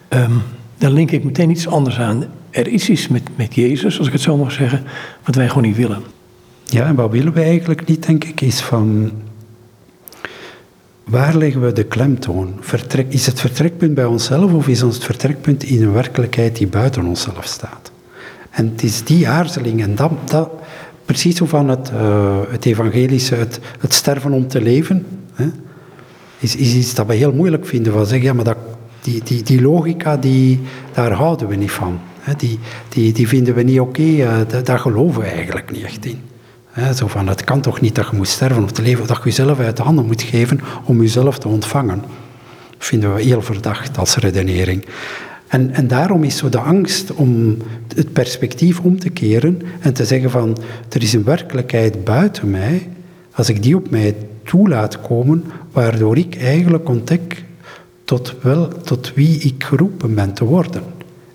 Um, 0.10 0.42
dan 0.78 0.92
link 0.92 1.12
ik 1.12 1.24
meteen 1.24 1.50
iets 1.50 1.68
anders 1.68 1.98
aan. 2.00 2.26
Er 2.58 2.68
is 2.68 2.90
iets 2.90 3.08
met, 3.08 3.24
met 3.36 3.56
Jezus, 3.56 3.98
als 3.98 4.08
ik 4.08 4.14
het 4.14 4.22
zo 4.22 4.38
mag 4.38 4.52
zeggen, 4.52 4.84
wat 5.24 5.36
wij 5.36 5.48
gewoon 5.48 5.64
niet 5.64 5.76
willen. 5.76 6.04
Ja, 6.66 6.86
en 6.86 6.96
wat 6.96 7.12
willen 7.12 7.34
we 7.34 7.42
eigenlijk 7.42 7.88
niet, 7.88 8.06
denk 8.06 8.24
ik, 8.24 8.42
is 8.42 8.62
van 8.62 9.12
waar 11.04 11.36
leggen 11.36 11.62
we 11.62 11.72
de 11.72 11.84
klemtoon? 11.84 12.58
Vertrek, 12.60 13.06
is 13.10 13.26
het 13.26 13.40
vertrekpunt 13.40 13.94
bij 13.94 14.06
onszelf 14.06 14.54
of 14.54 14.68
is 14.68 14.84
ons 14.84 14.96
het 14.96 15.04
vertrekpunt 15.04 15.64
in 15.64 15.84
een 15.84 15.94
werkelijkheid 15.94 16.56
die 16.56 16.68
buiten 16.68 17.06
onszelf 17.06 17.46
staat? 17.46 17.92
En 18.50 18.70
het 18.72 18.84
is 18.84 19.04
die 19.04 19.28
aarzeling 19.28 19.82
en 19.82 19.96
dat, 19.96 20.12
dat 20.26 20.50
precies 21.06 21.36
zo 21.36 21.46
van 21.46 21.70
het, 21.70 21.92
uh, 21.94 22.38
het 22.50 22.66
evangelische, 22.66 23.36
het, 23.36 23.60
het, 23.80 23.94
sterven 23.94 24.32
om 24.32 24.48
te 24.48 24.62
leven, 24.62 25.06
hè, 25.34 25.48
is, 26.40 26.56
is 26.56 26.74
iets 26.74 26.94
dat 26.94 27.08
we 27.08 27.14
heel 27.14 27.34
moeilijk 27.34 27.66
vinden. 27.66 27.94
Van 27.94 28.06
zeggen, 28.06 28.28
ja, 28.28 28.34
maar 28.34 28.46
dat, 28.46 28.58
die, 29.02 29.24
die, 29.24 29.44
die 29.44 29.62
logica, 29.62 30.18
die, 30.18 30.60
daar 30.94 31.12
houden 31.12 31.48
we 31.48 31.56
niet 31.56 31.72
van. 31.72 32.00
Die, 32.38 32.60
die, 32.90 33.14
die 33.14 33.28
vinden 33.28 33.56
we 33.56 33.62
niet 33.62 33.80
oké, 33.80 34.02
uh, 34.02 34.36
daar 34.64 34.80
geloven 34.80 35.22
we 35.22 35.28
eigenlijk 35.28 35.72
niet 35.72 35.84
echt 35.84 36.06
in 36.06 36.20
zo 36.96 37.08
van, 37.08 37.28
het 37.28 37.44
kan 37.44 37.62
toch 37.62 37.82
niet 37.82 37.96
dat 37.96 38.08
je 38.12 38.16
moet 38.16 38.28
sterven 38.28 38.64
om 38.64 38.72
te 38.72 38.82
leven, 38.82 39.02
of 39.02 39.08
dat 39.08 39.18
je 39.18 39.24
jezelf 39.24 39.60
uit 39.60 39.78
de 39.78 39.84
handen 39.84 40.06
moet 40.06 40.22
geven 40.22 40.60
om 40.84 41.02
jezelf 41.02 41.40
te 41.40 41.48
ontvangen. 41.48 42.02
Dat 42.70 42.88
vinden 42.88 43.16
we 43.16 43.22
heel 43.22 43.42
verdacht 43.42 43.98
als 43.98 44.16
redenering. 44.16 44.86
En, 45.48 45.74
en 45.74 45.88
daarom 45.88 46.24
is 46.24 46.38
zo 46.38 46.50
de 46.50 46.60
angst 46.60 47.14
om 47.14 47.58
het 47.96 48.14
perspectief 48.14 48.80
om 48.80 49.00
te 49.00 49.10
keren 49.10 49.62
en 49.80 49.94
te 49.94 50.06
zeggen 50.06 50.30
van, 50.30 50.58
er 50.90 51.02
is 51.02 51.14
een 51.14 51.24
werkelijkheid 51.24 52.04
buiten 52.04 52.50
mij, 52.50 52.90
als 53.32 53.50
ik 53.50 53.64
die 53.64 53.76
op 53.76 53.90
mij 53.90 54.16
toelaat 54.44 55.02
komen, 55.02 55.44
waardoor 55.72 56.18
ik 56.18 56.36
eigenlijk 56.42 56.90
ontdek 56.90 57.44
tot, 58.04 58.36
wel, 58.42 58.68
tot 58.68 59.14
wie 59.16 59.40
ik 59.40 59.64
geroepen 59.64 60.16
ben 60.16 60.34
te 60.34 60.46
worden. 60.46 60.84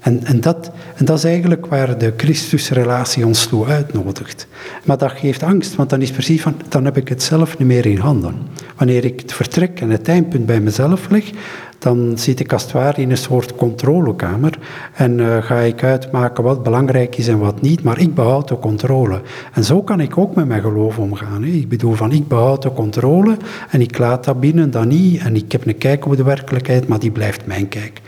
En, 0.02 0.24
en, 0.24 0.40
dat, 0.40 0.70
en 0.96 1.04
dat 1.04 1.18
is 1.18 1.24
eigenlijk 1.24 1.66
waar 1.66 1.98
de 1.98 2.12
Christusrelatie 2.16 3.26
ons 3.26 3.46
toe 3.46 3.66
uitnodigt. 3.66 4.46
Maar 4.84 4.98
dat 4.98 5.12
geeft 5.12 5.42
angst, 5.42 5.74
want 5.74 5.90
dan 5.90 6.02
is 6.02 6.10
precies 6.10 6.42
van, 6.42 6.54
dan 6.68 6.84
heb 6.84 6.96
ik 6.96 7.08
het 7.08 7.22
zelf 7.22 7.58
niet 7.58 7.68
meer 7.68 7.86
in 7.86 7.98
handen. 7.98 8.34
Wanneer 8.76 9.04
ik 9.04 9.20
het 9.20 9.32
vertrek 9.32 9.80
en 9.80 9.90
het 9.90 10.08
eindpunt 10.08 10.46
bij 10.46 10.60
mezelf 10.60 11.10
leg, 11.10 11.30
dan 11.78 12.12
zit 12.18 12.40
ik 12.40 12.52
als 12.52 12.62
het 12.62 12.72
ware 12.72 13.00
in 13.00 13.10
een 13.10 13.16
soort 13.16 13.54
controlekamer 13.54 14.58
en 14.94 15.18
uh, 15.18 15.42
ga 15.42 15.58
ik 15.58 15.82
uitmaken 15.82 16.44
wat 16.44 16.62
belangrijk 16.62 17.16
is 17.16 17.28
en 17.28 17.38
wat 17.38 17.60
niet, 17.60 17.82
maar 17.82 17.98
ik 17.98 18.14
behoud 18.14 18.48
de 18.48 18.58
controle. 18.58 19.20
En 19.52 19.64
zo 19.64 19.82
kan 19.82 20.00
ik 20.00 20.18
ook 20.18 20.34
met 20.34 20.46
mijn 20.46 20.62
geloof 20.62 20.98
omgaan. 20.98 21.42
Hè. 21.42 21.50
Ik 21.50 21.68
bedoel 21.68 21.94
van, 21.94 22.12
ik 22.12 22.28
behoud 22.28 22.62
de 22.62 22.72
controle 22.72 23.36
en 23.70 23.80
ik 23.80 23.98
laat 23.98 24.24
dat 24.24 24.40
binnen, 24.40 24.70
dat 24.70 24.84
niet, 24.84 25.20
en 25.20 25.36
ik 25.36 25.52
heb 25.52 25.66
een 25.66 25.78
kijk 25.78 26.06
op 26.06 26.16
de 26.16 26.22
werkelijkheid, 26.22 26.88
maar 26.88 26.98
die 26.98 27.10
blijft 27.10 27.46
mijn 27.46 27.68
kijk. 27.68 28.00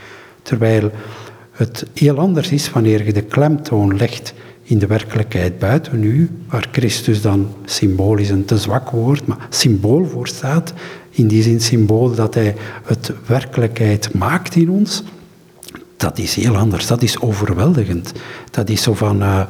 Terwijl 0.42 0.90
het 1.54 1.87
heel 1.94 2.18
anders 2.18 2.50
is 2.50 2.70
wanneer 2.70 3.04
je 3.04 3.12
de 3.12 3.23
klemtoon 3.23 3.96
legt 3.96 4.34
in 4.62 4.78
de 4.78 4.87
werkelijkheid 4.87 5.58
buiten 5.58 6.04
u, 6.04 6.30
waar 6.49 6.68
Christus 6.73 7.23
dan 7.23 7.54
symbolisch 7.64 8.30
een 8.30 8.44
te 8.44 8.58
zwak 8.58 8.90
woord, 8.90 9.26
maar 9.26 9.46
symbool 9.49 10.06
voor 10.06 10.28
staat, 10.28 10.73
in 11.11 11.28
die 11.28 11.42
zin 11.42 11.61
symbool 11.61 12.14
dat 12.14 12.34
hij 12.34 12.54
het 12.84 13.12
werkelijkheid 13.26 14.14
maakt 14.14 14.54
in 14.54 14.70
ons, 14.70 15.02
dat 15.96 16.18
is 16.18 16.34
heel 16.34 16.56
anders, 16.56 16.87
dat 16.87 17.02
is 17.02 17.20
overweldigend. 17.20 18.12
Dat 18.50 18.68
is 18.68 18.82
zo 18.82 18.94
van 18.94 19.23
uh, 19.23 19.40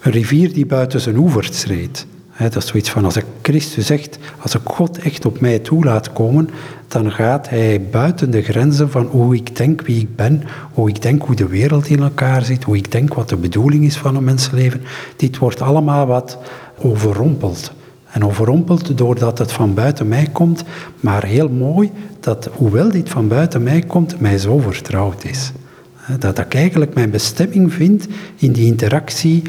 een 0.00 0.12
rivier 0.12 0.52
die 0.52 0.66
buiten 0.66 1.00
zijn 1.00 1.16
oevers 1.16 1.60
treedt 1.60 2.06
dat 2.38 2.56
is 2.56 2.66
zoiets 2.66 2.90
van, 2.90 3.04
als 3.04 3.16
ik 3.16 3.24
Christus 3.42 3.86
zegt, 3.86 4.18
als 4.38 4.54
ik 4.54 4.60
God 4.64 4.98
echt 4.98 5.26
op 5.26 5.40
mij 5.40 5.58
toe 5.58 5.84
laat 5.84 6.12
komen, 6.12 6.50
dan 6.88 7.12
gaat 7.12 7.48
hij 7.48 7.86
buiten 7.90 8.30
de 8.30 8.42
grenzen 8.42 8.90
van 8.90 9.06
hoe 9.06 9.34
ik 9.34 9.56
denk 9.56 9.80
wie 9.80 10.00
ik 10.00 10.16
ben, 10.16 10.42
hoe 10.72 10.88
ik 10.88 11.02
denk 11.02 11.22
hoe 11.22 11.36
de 11.36 11.46
wereld 11.46 11.86
in 11.86 12.02
elkaar 12.02 12.44
zit, 12.44 12.64
hoe 12.64 12.76
ik 12.76 12.92
denk 12.92 13.14
wat 13.14 13.28
de 13.28 13.36
bedoeling 13.36 13.84
is 13.84 13.96
van 13.96 14.16
een 14.16 14.24
mensenleven. 14.24 14.82
Dit 15.16 15.38
wordt 15.38 15.60
allemaal 15.60 16.06
wat 16.06 16.38
overrompeld. 16.78 17.72
En 18.10 18.24
overrompeld 18.24 18.98
doordat 18.98 19.38
het 19.38 19.52
van 19.52 19.74
buiten 19.74 20.08
mij 20.08 20.28
komt, 20.32 20.64
maar 21.00 21.24
heel 21.24 21.48
mooi 21.48 21.90
dat, 22.20 22.50
hoewel 22.52 22.90
dit 22.90 23.08
van 23.08 23.28
buiten 23.28 23.62
mij 23.62 23.80
komt, 23.80 24.20
mij 24.20 24.38
zo 24.38 24.58
vertrouwd 24.58 25.24
is. 25.24 25.52
Dat 26.18 26.38
ik 26.38 26.54
eigenlijk 26.54 26.94
mijn 26.94 27.10
bestemming 27.10 27.72
vind 27.72 28.06
in 28.36 28.52
die 28.52 28.66
interactie 28.66 29.42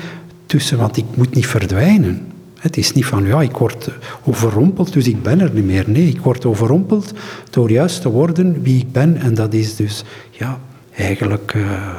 tussen, 0.45 0.77
want 0.77 0.97
ik 0.97 1.05
moet 1.15 1.35
niet 1.35 1.47
verdwijnen. 1.47 2.33
Het 2.65 2.77
is 2.77 2.91
niet 2.91 3.05
van, 3.05 3.25
ja, 3.25 3.41
ik 3.41 3.57
word 3.57 3.89
overrompeld, 4.23 4.93
dus 4.93 5.07
ik 5.07 5.23
ben 5.23 5.39
er 5.39 5.51
niet 5.53 5.65
meer. 5.65 5.83
Nee, 5.87 6.07
ik 6.07 6.19
word 6.19 6.45
overrompeld 6.45 7.13
door 7.49 7.71
juist 7.71 8.01
te 8.01 8.09
worden 8.09 8.61
wie 8.61 8.79
ik 8.79 8.91
ben. 8.91 9.17
En 9.17 9.33
dat 9.33 9.53
is 9.53 9.75
dus, 9.75 10.03
ja, 10.29 10.59
eigenlijk 10.95 11.53
uh, 11.53 11.95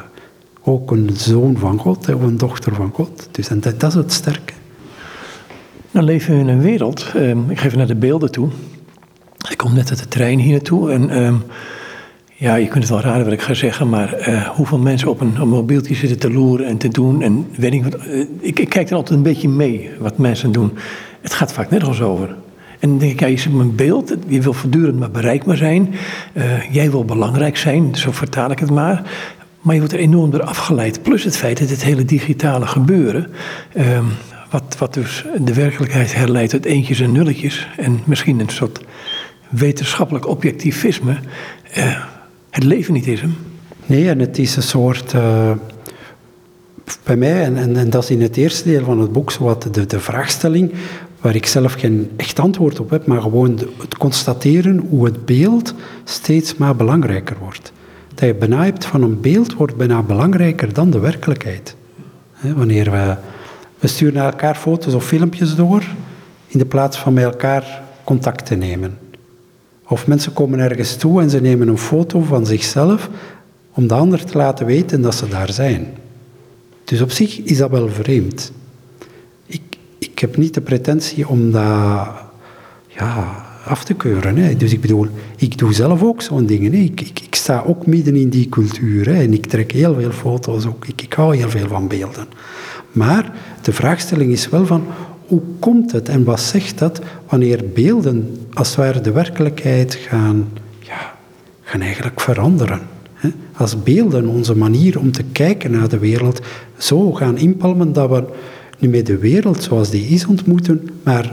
ook 0.62 0.90
een 0.90 1.10
zoon 1.16 1.56
van 1.58 1.78
God, 1.78 2.14
of 2.14 2.22
een 2.22 2.36
dochter 2.36 2.74
van 2.74 2.90
God. 2.94 3.28
Dus 3.30 3.48
en 3.48 3.60
dat, 3.60 3.82
is 3.82 3.94
het 3.94 4.12
sterke. 4.12 4.52
Dan 5.90 6.04
leven 6.04 6.34
we 6.34 6.40
in 6.40 6.48
een 6.48 6.62
wereld, 6.62 7.12
uh, 7.16 7.36
ik 7.48 7.60
geef 7.60 7.76
naar 7.76 7.86
de 7.86 7.94
beelden 7.94 8.30
toe. 8.30 8.48
Ik 9.50 9.56
kom 9.56 9.74
net 9.74 9.90
uit 9.90 9.98
de 9.98 10.08
trein 10.08 10.38
hier 10.38 10.52
naartoe 10.52 10.92
en... 10.92 11.10
Uh, 11.10 11.34
ja, 12.38 12.54
je 12.54 12.68
kunt 12.68 12.82
het 12.82 12.92
wel 12.92 13.00
raden 13.00 13.24
wat 13.24 13.32
ik 13.32 13.42
ga 13.42 13.54
zeggen, 13.54 13.88
maar 13.88 14.28
uh, 14.28 14.48
hoeveel 14.48 14.78
mensen 14.78 15.08
op 15.08 15.20
een, 15.20 15.48
mobieltje 15.48 15.94
zitten 15.94 16.18
te 16.18 16.32
loeren 16.32 16.66
en 16.66 16.76
te 16.76 16.88
doen. 16.88 17.22
En 17.22 17.46
weet 17.56 17.72
ik, 17.72 17.84
uh, 17.84 18.20
ik, 18.40 18.58
ik, 18.58 18.68
kijk 18.68 18.90
er 18.90 18.96
altijd 18.96 19.16
een 19.16 19.24
beetje 19.24 19.48
mee 19.48 19.90
wat 19.98 20.18
mensen 20.18 20.52
doen. 20.52 20.72
Het 21.20 21.34
gaat 21.34 21.52
vaak 21.52 21.70
nergens 21.70 22.00
over. 22.00 22.28
En 22.78 22.88
dan 22.88 22.98
denk 22.98 23.12
ik, 23.12 23.20
ja, 23.20 23.26
je 23.26 23.36
zit 23.36 23.52
op 23.52 23.58
een 23.58 23.74
beeld, 23.74 24.14
je 24.28 24.40
wil 24.40 24.52
voortdurend 24.52 24.98
maar 24.98 25.10
bereikbaar 25.10 25.56
zijn. 25.56 25.94
Uh, 26.34 26.72
jij 26.72 26.90
wil 26.90 27.04
belangrijk 27.04 27.56
zijn, 27.56 27.94
zo 27.94 28.12
vertaal 28.12 28.50
ik 28.50 28.58
het 28.58 28.70
maar. 28.70 29.02
Maar 29.60 29.74
je 29.74 29.80
wordt 29.80 29.94
er 29.94 30.00
enorm 30.00 30.30
door 30.30 30.42
afgeleid. 30.42 31.02
Plus 31.02 31.24
het 31.24 31.36
feit 31.36 31.58
dat 31.58 31.68
het 31.68 31.84
hele 31.84 32.04
digitale 32.04 32.66
gebeuren, 32.66 33.30
ehm, 33.72 34.04
wat, 34.50 34.76
wat 34.78 34.94
dus 34.94 35.24
de 35.38 35.54
werkelijkheid 35.54 36.14
herleidt 36.14 36.50
tot 36.50 36.64
eentjes 36.64 37.00
en 37.00 37.12
nulletjes. 37.12 37.68
En 37.76 38.00
misschien 38.04 38.40
een 38.40 38.48
soort 38.48 38.80
wetenschappelijk 39.48 40.28
objectivisme 40.28 41.16
het 42.56 42.64
leven 42.64 42.94
niet 42.94 43.06
is. 43.06 43.22
Nee, 43.86 44.08
en 44.08 44.18
het 44.18 44.38
is 44.38 44.56
een 44.56 44.62
soort. 44.62 45.12
Uh, 45.12 45.50
bij 47.02 47.16
mij, 47.16 47.44
en, 47.44 47.56
en, 47.56 47.76
en, 47.76 47.90
dat 47.90 48.02
is 48.02 48.10
in 48.10 48.22
het 48.22 48.36
eerste 48.36 48.68
deel 48.68 48.84
van 48.84 49.00
het 49.00 49.12
boek, 49.12 49.30
zowat 49.30 49.74
de, 49.74 49.86
de 49.86 50.00
vraagstelling, 50.00 50.72
waar 51.20 51.34
ik 51.34 51.46
zelf 51.46 51.72
geen 51.72 52.10
echt 52.16 52.38
antwoord 52.38 52.80
op 52.80 52.90
heb, 52.90 53.06
maar 53.06 53.22
gewoon 53.22 53.60
het 53.78 53.96
constateren 53.96 54.78
hoe 54.88 55.04
het 55.04 55.24
beeld 55.24 55.74
steeds 56.04 56.56
maar 56.56 56.76
belangrijker 56.76 57.36
wordt. 57.40 57.72
Dat 58.14 58.38
je 58.40 58.54
hebt 58.56 58.84
van 58.84 59.02
een 59.02 59.20
beeld 59.20 59.54
wordt 59.54 59.76
bijna 59.76 60.02
belangrijker 60.02 60.72
dan 60.72 60.90
de 60.90 60.98
werkelijkheid. 60.98 61.76
wanneer 62.40 62.90
we, 62.90 63.16
we 63.78 63.86
sturen 63.86 64.14
naar 64.14 64.32
elkaar 64.32 64.54
foto's 64.54 64.94
of 64.94 65.06
filmpjes 65.06 65.54
door, 65.54 65.84
in 66.46 66.58
de 66.58 66.66
plaats 66.66 66.98
van 66.98 67.12
met 67.12 67.24
elkaar 67.24 67.82
contact 68.04 68.46
te 68.46 68.54
nemen. 68.54 68.98
Of 69.88 70.06
mensen 70.06 70.32
komen 70.32 70.58
ergens 70.58 70.96
toe 70.96 71.22
en 71.22 71.30
ze 71.30 71.40
nemen 71.40 71.68
een 71.68 71.78
foto 71.78 72.20
van 72.20 72.46
zichzelf 72.46 73.10
om 73.72 73.86
de 73.86 73.94
ander 73.94 74.24
te 74.24 74.36
laten 74.36 74.66
weten 74.66 75.00
dat 75.00 75.14
ze 75.14 75.28
daar 75.28 75.52
zijn. 75.52 75.86
Dus 76.84 77.00
op 77.00 77.10
zich 77.10 77.40
is 77.40 77.56
dat 77.56 77.70
wel 77.70 77.88
vreemd. 77.88 78.52
Ik, 79.46 79.62
ik 79.98 80.18
heb 80.18 80.36
niet 80.36 80.54
de 80.54 80.60
pretentie 80.60 81.28
om 81.28 81.50
dat 81.50 82.08
ja, 82.86 83.44
af 83.64 83.84
te 83.84 83.94
keuren. 83.94 84.36
Hè. 84.36 84.56
Dus 84.56 84.72
ik 84.72 84.80
bedoel, 84.80 85.06
ik 85.36 85.58
doe 85.58 85.72
zelf 85.72 86.02
ook 86.02 86.22
zo'n 86.22 86.46
dingen. 86.46 86.74
Ik, 86.74 87.00
ik, 87.00 87.34
sta 87.34 87.62
ook 87.66 87.86
midden 87.86 88.16
in 88.16 88.28
die 88.28 88.48
cultuur 88.48 89.14
en 89.14 89.32
ik 89.32 89.46
trek 89.46 89.72
heel 89.72 89.94
veel 89.94 90.10
foto's 90.10 90.66
ook. 90.66 90.86
Ik, 90.86 91.02
ik 91.02 91.12
hou 91.12 91.36
heel 91.36 91.50
veel 91.50 91.68
van 91.68 91.88
beelden. 91.88 92.26
Maar 92.92 93.32
de 93.62 93.72
vraagstelling 93.72 94.32
is 94.32 94.48
wel 94.48 94.66
van 94.66 94.84
hoe 95.26 95.40
komt 95.58 95.92
het 95.92 96.08
en 96.08 96.24
wat 96.24 96.40
zegt 96.40 96.78
dat 96.78 97.00
wanneer 97.28 97.64
beelden 97.74 98.36
als 98.52 98.68
het 98.68 98.76
ware 98.76 99.00
de 99.00 99.12
werkelijkheid 99.12 99.94
gaan, 99.94 100.48
ja, 100.78 101.14
gaan 101.62 101.80
eigenlijk 101.80 102.20
veranderen? 102.20 102.80
Hè? 103.14 103.28
Als 103.56 103.82
beelden 103.82 104.28
onze 104.28 104.56
manier 104.56 104.98
om 104.98 105.12
te 105.12 105.24
kijken 105.32 105.70
naar 105.70 105.88
de 105.88 105.98
wereld 105.98 106.40
zo 106.76 107.12
gaan 107.12 107.38
inpalmen 107.38 107.92
dat 107.92 108.10
we 108.10 108.24
niet 108.78 108.90
meer 108.90 109.04
de 109.04 109.18
wereld 109.18 109.62
zoals 109.62 109.90
die 109.90 110.06
is 110.06 110.26
ontmoeten, 110.26 110.88
maar 111.02 111.32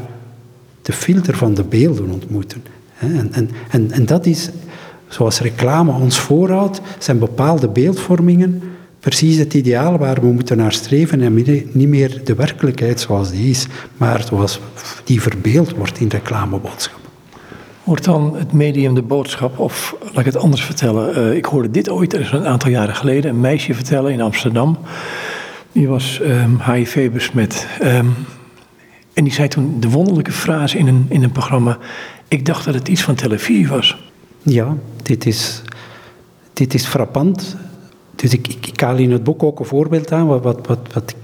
de 0.82 0.94
filter 0.94 1.38
van 1.38 1.54
de 1.54 1.64
beelden 1.64 2.10
ontmoeten. 2.10 2.64
En, 3.00 3.30
en, 3.32 3.50
en, 3.70 3.92
en 3.92 4.06
dat 4.06 4.26
is, 4.26 4.50
zoals 5.08 5.40
reclame 5.40 5.92
ons 5.92 6.20
voorhoudt, 6.20 6.82
zijn 6.98 7.20
bepaalde 7.20 7.68
beeldvormingen 7.68 8.62
precies 9.04 9.38
het 9.38 9.54
ideaal 9.54 9.98
waar 9.98 10.22
we 10.22 10.28
moeten 10.28 10.58
naar 10.58 10.74
streven 10.74 11.22
en 11.22 11.34
niet 11.72 11.88
meer 11.88 12.22
de 12.24 12.36
werkelijkheid 12.36 13.00
zoals 13.00 13.32
die 13.32 13.50
is, 13.50 13.68
maar 13.98 14.24
zoals 14.24 14.60
die 15.04 15.22
verbeeld 15.22 15.76
wordt 15.76 16.00
in 16.00 16.08
reclameboodschappen. 16.08 17.10
Wordt 17.84 18.04
dan 18.04 18.36
het 18.36 18.52
medium 18.52 18.96
de 18.96 19.02
boodschap, 19.02 19.60
of 19.60 19.96
laat 20.02 20.18
ik 20.20 20.26
het 20.26 20.38
anders 20.38 20.64
vertellen. 20.64 21.18
Uh, 21.18 21.36
ik 21.36 21.46
hoorde 21.46 21.72
dit 21.72 21.90
ooit, 21.90 22.14
een 22.14 22.46
aantal 22.46 22.70
jaren 22.70 22.96
geleden, 22.96 23.32
een 23.32 23.40
meisje 23.40 23.74
vertellen 23.74 24.12
in 24.12 24.22
Amsterdam. 24.22 24.78
Die 25.72 25.88
was 25.88 26.20
um, 26.22 26.60
HIV 26.62 27.12
besmet. 27.12 27.68
Um, 27.82 28.16
En 29.14 29.24
die 29.24 29.34
zei 29.34 29.48
toen 29.48 29.80
de 29.80 29.90
wonderlijke 29.90 30.32
frase 30.32 30.78
in 30.78 30.88
een, 30.88 31.06
in 31.10 31.24
een 31.24 31.32
programma: 31.32 31.78
Ik 32.28 32.46
dacht 32.46 32.66
dat 32.66 32.74
het 32.74 32.88
iets 32.88 33.02
van 33.02 33.16
televisie 33.16 33.68
was. 33.68 33.98
Ja, 34.42 34.76
dit 35.04 35.26
is, 35.26 35.62
dit 36.54 36.74
is 36.74 36.86
frappant. 36.86 37.56
Dus 38.24 38.34
ik, 38.34 38.48
ik, 38.48 38.80
haal 38.80 38.98
in 38.98 39.12
het 39.12 39.24
boek 39.24 39.44
ook 39.44 39.60
een 39.60 39.66
voorbeeld 39.66 40.12
aan. 40.12 40.28
Wat, 40.28 40.44
wat, 40.44 40.68
wat, 40.94 41.16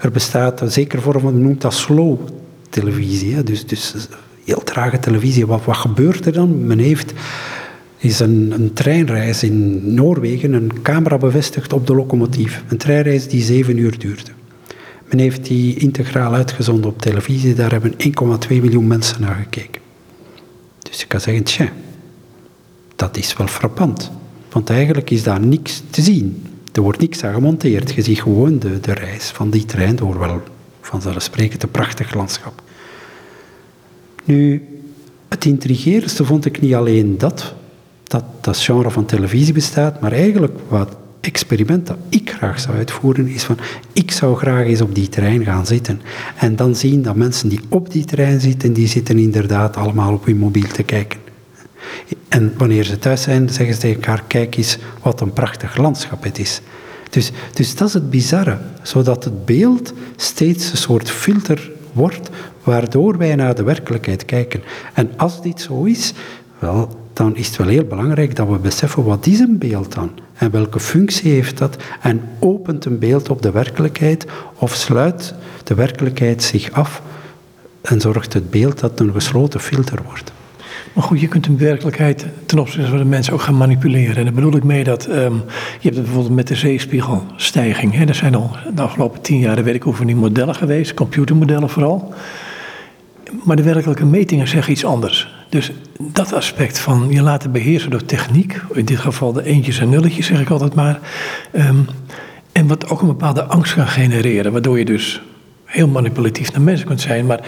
er 0.00 0.10
bestaat 0.12 0.60
een 0.60 0.70
zekere 0.70 1.02
vorm 1.02 1.20
van, 1.20 1.42
noemt 1.42 1.60
dat 1.60 1.74
slow 1.74 2.18
televisie. 2.68 3.42
Dus, 3.42 3.66
dus 3.66 3.94
heel 4.44 4.62
trage 4.62 4.98
televisie. 4.98 5.46
Wat, 5.46 5.64
wat 5.64 5.76
gebeurt 5.76 6.26
er 6.26 6.32
dan? 6.32 6.66
Men 6.66 6.78
heeft 6.78 7.12
is 7.96 8.20
een, 8.20 8.52
een, 8.52 8.72
treinreis 8.72 9.42
in 9.42 9.94
Noorwegen 9.94 10.52
een 10.52 10.82
camera 10.82 11.18
bevestigd 11.18 11.72
op 11.72 11.86
de 11.86 11.94
locomotief. 11.94 12.64
Een 12.68 12.76
treinreis 12.76 13.28
die 13.28 13.42
zeven 13.42 13.78
uur 13.78 13.98
duurde. 13.98 14.30
Men 15.08 15.18
heeft 15.18 15.44
die 15.44 15.76
integraal 15.76 16.34
uitgezonden 16.34 16.90
op 16.90 17.00
televisie. 17.00 17.54
Daar 17.54 17.70
hebben 17.70 17.92
1,2 17.92 18.48
miljoen 18.48 18.86
mensen 18.86 19.20
naar 19.20 19.34
gekeken. 19.34 19.80
Dus 20.78 21.00
je 21.00 21.06
kan 21.06 21.20
zeggen, 21.20 21.44
tja, 21.44 21.68
dat 22.96 23.16
is 23.16 23.36
wel 23.36 23.46
frappant. 23.46 24.10
Want 24.54 24.70
eigenlijk 24.70 25.10
is 25.10 25.22
daar 25.22 25.40
niks 25.40 25.82
te 25.90 26.02
zien. 26.02 26.42
Er 26.72 26.82
wordt 26.82 27.00
niks 27.00 27.24
aan 27.24 27.34
gemonteerd. 27.34 27.94
Je 27.94 28.02
ziet 28.02 28.22
gewoon 28.22 28.58
de, 28.58 28.80
de 28.80 28.92
reis 28.92 29.24
van 29.24 29.50
die 29.50 29.64
trein 29.64 29.96
door 29.96 30.18
wel 30.18 30.42
vanzelfsprekend 30.80 31.62
een 31.62 31.70
prachtig 31.70 32.14
landschap. 32.14 32.62
Nu, 34.24 34.68
het 35.28 35.44
intrigerendste 35.44 36.24
vond 36.24 36.44
ik 36.44 36.60
niet 36.60 36.74
alleen 36.74 37.18
dat, 37.18 37.54
dat 38.04 38.24
dat 38.40 38.58
genre 38.58 38.90
van 38.90 39.04
televisie 39.04 39.54
bestaat, 39.54 40.00
maar 40.00 40.12
eigenlijk 40.12 40.58
wat 40.68 40.96
experiment 41.20 41.86
dat 41.86 41.96
ik 42.08 42.30
graag 42.30 42.60
zou 42.60 42.76
uitvoeren 42.76 43.26
is 43.26 43.42
van 43.42 43.58
ik 43.92 44.10
zou 44.10 44.36
graag 44.36 44.66
eens 44.66 44.80
op 44.80 44.94
die 44.94 45.08
trein 45.08 45.44
gaan 45.44 45.66
zitten 45.66 46.00
en 46.36 46.56
dan 46.56 46.76
zien 46.76 47.02
dat 47.02 47.16
mensen 47.16 47.48
die 47.48 47.60
op 47.68 47.92
die 47.92 48.04
trein 48.04 48.40
zitten, 48.40 48.72
die 48.72 48.88
zitten 48.88 49.18
inderdaad 49.18 49.76
allemaal 49.76 50.12
op 50.12 50.24
hun 50.24 50.38
mobiel 50.38 50.68
te 50.68 50.82
kijken. 50.82 51.23
En 52.28 52.54
wanneer 52.56 52.84
ze 52.84 52.98
thuis 52.98 53.22
zijn, 53.22 53.48
zeggen 53.48 53.74
ze 53.74 53.80
tegen 53.80 53.96
elkaar, 53.96 54.22
kijk 54.26 54.56
eens 54.56 54.78
wat 55.02 55.20
een 55.20 55.32
prachtig 55.32 55.76
landschap 55.76 56.22
het 56.22 56.38
is. 56.38 56.60
Dus, 57.10 57.32
dus 57.52 57.76
dat 57.76 57.88
is 57.88 57.94
het 57.94 58.10
bizarre, 58.10 58.58
zodat 58.82 59.24
het 59.24 59.44
beeld 59.44 59.92
steeds 60.16 60.70
een 60.70 60.76
soort 60.76 61.10
filter 61.10 61.70
wordt, 61.92 62.30
waardoor 62.62 63.18
wij 63.18 63.34
naar 63.34 63.54
de 63.54 63.62
werkelijkheid 63.62 64.24
kijken. 64.24 64.62
En 64.94 65.10
als 65.16 65.42
dit 65.42 65.60
zo 65.60 65.84
is, 65.84 66.12
wel, 66.58 67.02
dan 67.12 67.36
is 67.36 67.46
het 67.46 67.56
wel 67.56 67.66
heel 67.66 67.84
belangrijk 67.84 68.36
dat 68.36 68.48
we 68.48 68.58
beseffen 68.58 69.04
wat 69.04 69.26
is 69.26 69.38
een 69.38 69.58
beeld 69.58 69.94
dan? 69.94 70.10
En 70.34 70.50
welke 70.50 70.80
functie 70.80 71.32
heeft 71.32 71.58
dat? 71.58 71.76
En 72.00 72.20
opent 72.38 72.84
een 72.84 72.98
beeld 72.98 73.30
op 73.30 73.42
de 73.42 73.50
werkelijkheid 73.50 74.26
of 74.54 74.74
sluit 74.74 75.34
de 75.64 75.74
werkelijkheid 75.74 76.42
zich 76.42 76.72
af 76.72 77.02
en 77.80 78.00
zorgt 78.00 78.32
het 78.32 78.50
beeld 78.50 78.80
dat 78.80 79.00
een 79.00 79.12
gesloten 79.12 79.60
filter 79.60 79.98
wordt? 80.04 80.32
Maar 80.92 81.04
goed, 81.04 81.20
je 81.20 81.28
kunt 81.28 81.46
een 81.46 81.58
werkelijkheid 81.58 82.26
ten 82.46 82.58
opzichte 82.58 82.88
van 82.88 82.98
de 82.98 83.04
mensen 83.04 83.32
ook 83.32 83.40
gaan 83.40 83.56
manipuleren. 83.56 84.16
En 84.16 84.24
daar 84.24 84.32
bedoel 84.32 84.56
ik 84.56 84.64
mee 84.64 84.84
dat 84.84 85.06
um, 85.06 85.14
je 85.14 85.80
hebt 85.80 85.94
het 85.96 86.04
bijvoorbeeld 86.04 86.34
met 86.34 86.46
de 86.46 86.54
zeespiegelstijging. 86.54 87.94
Hè. 87.94 88.04
Er 88.04 88.14
zijn 88.14 88.34
al 88.34 88.56
de 88.74 88.82
afgelopen 88.82 89.20
tien 89.20 89.38
jaar, 89.38 89.64
weet 89.64 89.74
ik 89.74 90.14
modellen 90.14 90.54
geweest, 90.54 90.94
computermodellen 90.94 91.70
vooral. 91.70 92.14
Maar 93.44 93.56
de 93.56 93.62
werkelijke 93.62 94.04
metingen 94.04 94.48
zeggen 94.48 94.72
iets 94.72 94.84
anders. 94.84 95.34
Dus 95.48 95.72
dat 95.98 96.32
aspect 96.32 96.78
van 96.78 97.06
je 97.10 97.22
laten 97.22 97.52
beheersen 97.52 97.90
door 97.90 98.04
techniek, 98.04 98.60
in 98.72 98.84
dit 98.84 98.98
geval 98.98 99.32
de 99.32 99.44
eentjes 99.44 99.78
en 99.78 99.88
nulletjes 99.88 100.26
zeg 100.26 100.40
ik 100.40 100.50
altijd 100.50 100.74
maar. 100.74 100.98
Um, 101.52 101.86
en 102.52 102.66
wat 102.66 102.88
ook 102.88 103.00
een 103.00 103.06
bepaalde 103.06 103.44
angst 103.44 103.74
kan 103.74 103.86
genereren, 103.86 104.52
waardoor 104.52 104.78
je 104.78 104.84
dus 104.84 105.22
heel 105.64 105.88
manipulatief 105.88 106.52
naar 106.52 106.60
mensen 106.60 106.86
kunt 106.86 107.00
zijn. 107.00 107.26
Maar 107.26 107.40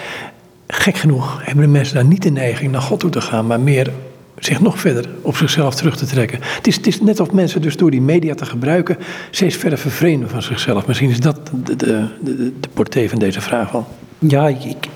gek 0.67 0.97
genoeg 0.97 1.41
hebben 1.45 1.65
de 1.65 1.71
mensen 1.71 1.95
daar 1.95 2.05
niet 2.05 2.23
de 2.23 2.31
neiging 2.31 2.73
naar 2.73 2.81
God 2.81 3.01
toe 3.01 3.11
te 3.11 3.21
gaan, 3.21 3.47
maar 3.47 3.61
meer 3.61 3.93
zich 4.39 4.61
nog 4.61 4.79
verder 4.79 5.09
op 5.23 5.37
zichzelf 5.37 5.75
terug 5.75 5.97
te 5.97 6.07
trekken. 6.07 6.39
Het 6.43 6.67
is, 6.67 6.77
het 6.77 6.87
is 6.87 7.01
net 7.01 7.21
of 7.21 7.33
mensen 7.33 7.63
dus 7.63 7.77
door 7.77 7.91
die 7.91 8.01
media 8.01 8.35
te 8.35 8.47
gebruiken 8.47 8.97
steeds 9.31 9.57
verder 9.57 9.79
vervreemden 9.79 10.29
van 10.29 10.43
zichzelf. 10.43 10.87
Misschien 10.87 11.11
is 11.11 11.21
dat 11.21 11.51
de, 11.65 11.77
de, 11.77 12.09
de, 12.61 12.69
portée 12.73 13.09
van 13.09 13.19
deze 13.19 13.41
vraag 13.41 13.71
wel. 13.71 13.87
Ja, 14.19 14.49
ik, 14.49 14.89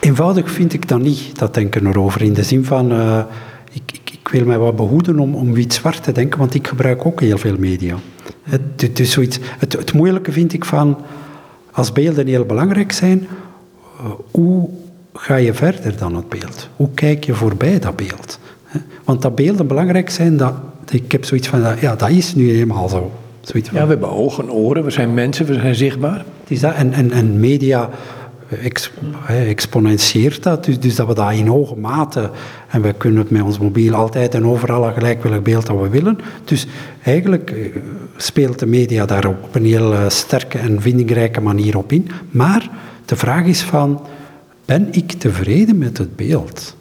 eenvoudig 0.00 0.50
vind 0.50 0.72
ik 0.72 0.88
dat 0.88 1.00
niet, 1.00 1.38
dat 1.38 1.54
denken 1.54 1.86
erover. 1.86 2.22
In 2.22 2.32
de 2.32 2.42
zin 2.42 2.64
van, 2.64 2.92
uh, 2.92 3.22
ik, 3.72 4.00
ik, 4.12 4.28
wil 4.28 4.44
mij 4.44 4.58
wat 4.58 4.76
behoeden 4.76 5.18
om, 5.18 5.34
om 5.34 5.52
wit-zwart 5.52 6.02
te 6.02 6.12
denken, 6.12 6.38
want 6.38 6.54
ik 6.54 6.66
gebruik 6.66 7.06
ook 7.06 7.20
heel 7.20 7.38
veel 7.38 7.56
media. 7.58 7.96
Het, 8.42 8.60
het, 8.76 9.08
zoiets, 9.08 9.38
het 9.58 9.92
moeilijke 9.92 10.32
vind 10.32 10.52
ik 10.52 10.64
van, 10.64 10.98
als 11.72 11.92
beelden 11.92 12.26
heel 12.26 12.44
belangrijk 12.44 12.92
zijn, 12.92 13.26
uh, 14.00 14.10
hoe 14.30 14.68
ga 15.14 15.34
je 15.34 15.54
verder 15.54 15.96
dan 15.96 16.14
het 16.14 16.28
beeld? 16.28 16.68
Hoe 16.76 16.88
kijk 16.94 17.24
je 17.24 17.34
voorbij 17.34 17.78
dat 17.78 17.96
beeld? 17.96 18.38
Want 19.04 19.22
dat 19.22 19.34
beelden 19.34 19.66
belangrijk 19.66 20.10
zijn, 20.10 20.36
dat, 20.36 20.54
ik 20.90 21.12
heb 21.12 21.24
zoiets 21.24 21.48
van, 21.48 21.60
ja, 21.80 21.96
dat 21.96 22.10
is 22.10 22.34
nu 22.34 22.50
helemaal 22.50 22.88
zo. 22.88 23.12
Zoiets 23.40 23.68
van. 23.68 23.78
Ja, 23.78 23.84
we 23.84 23.90
hebben 23.90 24.10
ogen, 24.10 24.50
oren, 24.50 24.84
we 24.84 24.90
zijn 24.90 25.14
mensen, 25.14 25.46
we 25.46 25.54
zijn 25.54 25.74
zichtbaar. 25.74 26.18
Het 26.40 26.50
is 26.50 26.60
dat, 26.60 26.74
en, 26.74 26.92
en, 26.92 27.10
en 27.10 27.40
media 27.40 27.90
exponentieert 29.28 30.42
dat, 30.42 30.64
dus, 30.64 30.80
dus, 30.80 30.96
dat 30.96 31.06
we 31.06 31.14
dat 31.14 31.32
in 31.32 31.46
hoge 31.46 31.76
mate, 31.76 32.30
en 32.68 32.82
we 32.82 32.92
kunnen 32.92 33.18
het 33.18 33.30
met 33.30 33.42
ons 33.42 33.58
mobiel 33.58 33.94
altijd 33.94 34.34
en 34.34 34.46
overal 34.46 34.86
een 34.86 34.92
gelijkwillig 34.92 35.42
beeld 35.42 35.66
dat 35.66 35.80
we 35.80 35.88
willen. 35.88 36.18
Dus 36.44 36.66
eigenlijk 37.02 37.50
eh, 37.50 37.76
speelt 38.16 38.58
de 38.58 38.66
media 38.66 39.06
daar 39.06 39.26
op 39.26 39.54
een 39.54 39.64
heel 39.64 39.92
eh, 39.92 40.08
sterke 40.08 40.58
en 40.58 40.80
vindingrijke 40.80 41.40
manier 41.40 41.76
op 41.76 41.92
in. 41.92 42.10
Maar 42.30 42.68
de 43.04 43.16
vraag 43.16 43.44
is 43.44 43.62
van, 43.62 44.06
ben 44.64 44.88
ik 44.90 45.12
tevreden 45.12 45.78
met 45.78 45.98
het 45.98 46.16
beeld? 46.16 46.76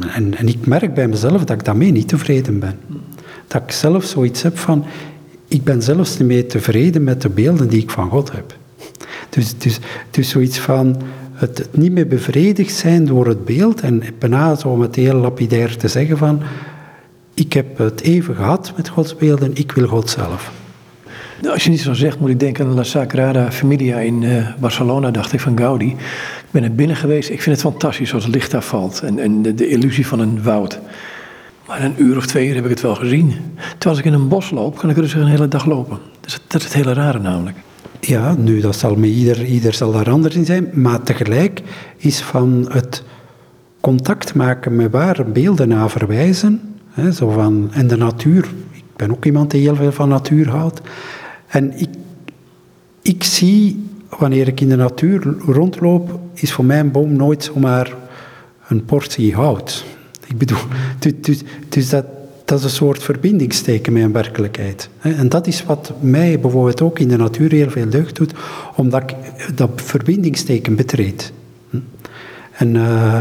En, 0.00 0.38
en 0.38 0.48
ik 0.48 0.66
merk 0.66 0.94
bij 0.94 1.08
mezelf 1.08 1.44
dat 1.44 1.56
ik 1.56 1.64
daarmee 1.64 1.92
niet 1.92 2.08
tevreden 2.08 2.58
ben. 2.58 2.78
Dat 3.46 3.62
ik 3.62 3.70
zelf 3.70 4.04
zoiets 4.04 4.42
heb 4.42 4.58
van, 4.58 4.84
ik 5.48 5.64
ben 5.64 5.82
zelfs 5.82 6.18
niet 6.18 6.28
meer 6.28 6.48
tevreden 6.48 7.04
met 7.04 7.22
de 7.22 7.28
beelden 7.28 7.68
die 7.68 7.82
ik 7.82 7.90
van 7.90 8.10
God 8.10 8.32
heb. 8.32 8.56
Dus, 9.28 9.58
dus, 9.58 9.78
dus 10.10 10.28
zoiets 10.28 10.58
van 10.58 11.02
het, 11.32 11.68
niet 11.70 11.92
meer 11.92 12.06
bevredigd 12.06 12.74
zijn 12.74 13.04
door 13.04 13.26
het 13.26 13.44
beeld 13.44 13.80
en 13.80 14.02
bijna 14.18 14.56
om 14.64 14.80
het 14.80 14.94
heel 14.94 15.14
lapidair 15.14 15.76
te 15.76 15.88
zeggen 15.88 16.18
van 16.18 16.42
ik 17.34 17.52
heb 17.52 17.78
het 17.78 18.00
even 18.00 18.34
gehad 18.34 18.72
met 18.76 18.88
Gods 18.88 19.16
beelden, 19.16 19.50
ik 19.54 19.72
wil 19.72 19.86
God 19.86 20.10
zelf. 20.10 20.52
Als 21.50 21.64
je 21.64 21.70
niet 21.70 21.80
zo 21.80 21.92
zegt, 21.92 22.20
moet 22.20 22.30
ik 22.30 22.40
denken 22.40 22.66
aan 22.66 22.74
La 22.74 22.82
Sagrada 22.82 23.52
Familia 23.52 23.98
in 23.98 24.22
uh, 24.22 24.48
Barcelona, 24.58 25.10
dacht 25.10 25.32
ik, 25.32 25.40
van 25.40 25.58
Gaudi. 25.58 25.86
Ik 25.86 26.50
ben 26.50 26.62
er 26.62 26.74
binnen 26.74 26.96
geweest. 26.96 27.30
Ik 27.30 27.42
vind 27.42 27.56
het 27.56 27.64
fantastisch 27.64 28.14
als 28.14 28.24
het 28.24 28.34
licht 28.34 28.50
daar 28.50 28.62
valt. 28.62 29.00
En, 29.00 29.18
en 29.18 29.42
de, 29.42 29.54
de, 29.54 29.68
illusie 29.68 30.06
van 30.06 30.20
een 30.20 30.42
woud. 30.42 30.78
Maar 31.66 31.82
een 31.82 31.94
uur 31.96 32.16
of 32.16 32.26
twee 32.26 32.48
uur 32.48 32.54
heb 32.54 32.64
ik 32.64 32.70
het 32.70 32.80
wel 32.80 32.94
gezien. 32.94 33.34
Terwijl 33.78 34.00
ik 34.00 34.06
in 34.06 34.12
een 34.12 34.28
bos 34.28 34.50
loop, 34.50 34.78
kan 34.78 34.90
ik 34.90 34.96
dus 34.96 35.14
een 35.14 35.26
hele 35.26 35.48
dag 35.48 35.64
lopen. 35.64 35.98
Dat 36.20 36.30
is, 36.30 36.40
dat 36.46 36.60
is 36.60 36.66
het 36.66 36.76
hele 36.76 36.92
rare 36.92 37.18
namelijk. 37.18 37.56
Ja, 38.00 38.34
nu, 38.38 38.60
dat 38.60 38.76
zal 38.76 38.94
met 38.94 39.10
ieder, 39.10 39.44
ieder 39.44 39.74
zal 39.74 39.92
daar 39.92 40.10
anders 40.10 40.34
in 40.34 40.44
zijn. 40.44 40.70
Maar 40.72 41.02
tegelijk 41.02 41.62
is 41.96 42.20
van 42.20 42.68
het 42.72 43.02
contact 43.80 44.34
maken 44.34 44.76
met 44.76 44.90
waar 44.90 45.24
beelden 45.32 45.68
naar 45.68 45.90
verwijzen. 45.90 46.60
Hè, 46.90 47.12
zo 47.12 47.30
van, 47.30 47.70
en 47.72 47.86
de 47.86 47.96
natuur. 47.96 48.48
Ik 48.72 48.82
ben 48.96 49.10
ook 49.10 49.24
iemand 49.24 49.50
die 49.50 49.60
heel 49.60 49.76
veel 49.76 49.92
van 49.92 50.08
natuur 50.08 50.48
houdt. 50.48 50.80
En 51.52 51.72
ik, 51.78 51.88
ik 53.02 53.24
zie, 53.24 53.84
wanneer 54.18 54.48
ik 54.48 54.60
in 54.60 54.68
de 54.68 54.76
natuur 54.76 55.36
rondloop, 55.46 56.20
is 56.34 56.52
voor 56.52 56.64
mij 56.64 56.80
een 56.80 56.90
boom 56.90 57.16
nooit 57.16 57.44
zomaar 57.44 57.94
een 58.68 58.84
portie 58.84 59.34
hout. 59.34 59.84
Ik 60.26 60.38
bedoel, 60.38 60.58
dus, 61.68 61.88
dat, 61.88 62.04
dat 62.44 62.58
is 62.58 62.64
een 62.64 62.70
soort 62.70 63.02
verbindingsteken 63.02 63.92
met 63.92 64.02
een 64.02 64.12
werkelijkheid. 64.12 64.88
En 64.98 65.28
dat 65.28 65.46
is 65.46 65.64
wat 65.64 65.92
mij 66.00 66.40
bijvoorbeeld 66.40 66.80
ook 66.80 66.98
in 66.98 67.08
de 67.08 67.16
natuur 67.16 67.50
heel 67.50 67.70
veel 67.70 67.88
deugd 67.88 68.16
doet, 68.16 68.32
omdat 68.76 69.02
ik 69.02 69.16
dat 69.54 69.70
verbindingsteken 69.74 70.76
betreed. 70.76 71.32
En 72.52 72.74
uh, 72.74 73.18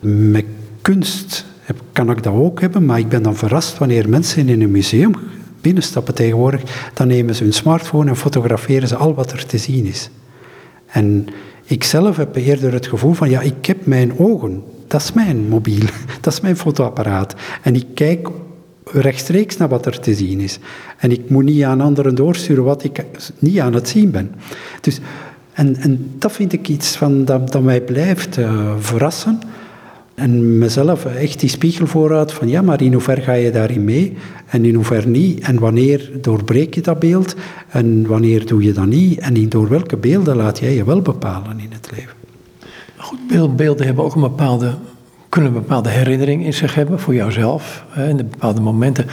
met 0.00 0.44
kunst 0.82 1.44
kan 1.92 2.10
ik 2.10 2.22
dat 2.22 2.34
ook 2.34 2.60
hebben, 2.60 2.84
maar 2.84 2.98
ik 2.98 3.08
ben 3.08 3.22
dan 3.22 3.36
verrast 3.36 3.78
wanneer 3.78 4.08
mensen 4.08 4.48
in 4.48 4.62
een 4.62 4.70
museum 4.70 5.14
binnenstappen 5.60 6.14
tegenwoordig, 6.14 6.90
dan 6.94 7.06
nemen 7.06 7.34
ze 7.34 7.42
hun 7.42 7.52
smartphone 7.52 8.10
en 8.10 8.16
fotograferen 8.16 8.88
ze 8.88 8.96
al 8.96 9.14
wat 9.14 9.32
er 9.32 9.46
te 9.46 9.58
zien 9.58 9.84
is. 9.86 10.10
En 10.86 11.26
ik 11.64 11.84
zelf 11.84 12.16
heb 12.16 12.36
eerder 12.36 12.72
het 12.72 12.86
gevoel 12.86 13.12
van, 13.12 13.30
ja, 13.30 13.40
ik 13.40 13.66
heb 13.66 13.86
mijn 13.86 14.18
ogen, 14.18 14.62
dat 14.86 15.00
is 15.00 15.12
mijn 15.12 15.48
mobiel, 15.48 15.84
dat 16.20 16.32
is 16.32 16.40
mijn 16.40 16.56
fotoapparaat. 16.56 17.34
En 17.62 17.74
ik 17.74 17.86
kijk 17.94 18.28
rechtstreeks 18.84 19.56
naar 19.56 19.68
wat 19.68 19.86
er 19.86 20.00
te 20.00 20.14
zien 20.14 20.40
is. 20.40 20.58
En 20.98 21.10
ik 21.10 21.30
moet 21.30 21.44
niet 21.44 21.62
aan 21.62 21.80
anderen 21.80 22.14
doorsturen 22.14 22.64
wat 22.64 22.84
ik 22.84 23.04
niet 23.38 23.60
aan 23.60 23.74
het 23.74 23.88
zien 23.88 24.10
ben. 24.10 24.34
Dus, 24.80 25.00
en, 25.52 25.76
en 25.76 26.10
dat 26.18 26.32
vind 26.32 26.52
ik 26.52 26.68
iets 26.68 26.96
van, 26.96 27.24
dat, 27.24 27.52
dat 27.52 27.62
mij 27.62 27.80
blijft 27.80 28.38
uh, 28.38 28.74
verrassen. 28.78 29.40
En 30.20 30.58
mezelf 30.58 31.04
echt 31.04 31.40
die 31.40 31.48
spiegel 31.48 31.86
vooruit 31.86 32.32
van 32.32 32.48
ja, 32.48 32.62
maar 32.62 32.82
in 32.82 32.92
hoever 32.92 33.22
ga 33.22 33.32
je 33.32 33.50
daarin 33.50 33.84
mee 33.84 34.16
en 34.46 34.64
in 34.64 34.74
hoever 34.74 35.08
niet? 35.08 35.40
En 35.40 35.58
wanneer 35.58 36.10
doorbreek 36.20 36.74
je 36.74 36.80
dat 36.80 36.98
beeld 36.98 37.34
en 37.68 38.06
wanneer 38.06 38.46
doe 38.46 38.62
je 38.62 38.72
dat 38.72 38.86
niet? 38.86 39.18
En 39.18 39.48
door 39.48 39.68
welke 39.68 39.96
beelden 39.96 40.36
laat 40.36 40.58
jij 40.58 40.74
je 40.74 40.84
wel 40.84 41.02
bepalen 41.02 41.60
in 41.60 41.72
het 41.72 41.90
leven? 41.90 42.14
Goed, 42.96 43.56
beelden 43.56 43.86
hebben 43.86 44.04
ook 44.04 44.14
een 44.14 44.20
bepaalde, 44.20 44.74
kunnen 45.28 45.54
een 45.54 45.60
bepaalde 45.60 45.88
herinnering 45.88 46.44
in 46.44 46.54
zich 46.54 46.74
hebben 46.74 47.00
voor 47.00 47.14
jouzelf. 47.14 47.84
Hè, 47.88 48.08
in 48.08 48.16
de 48.16 48.24
bepaalde 48.24 48.60
momenten. 48.60 49.06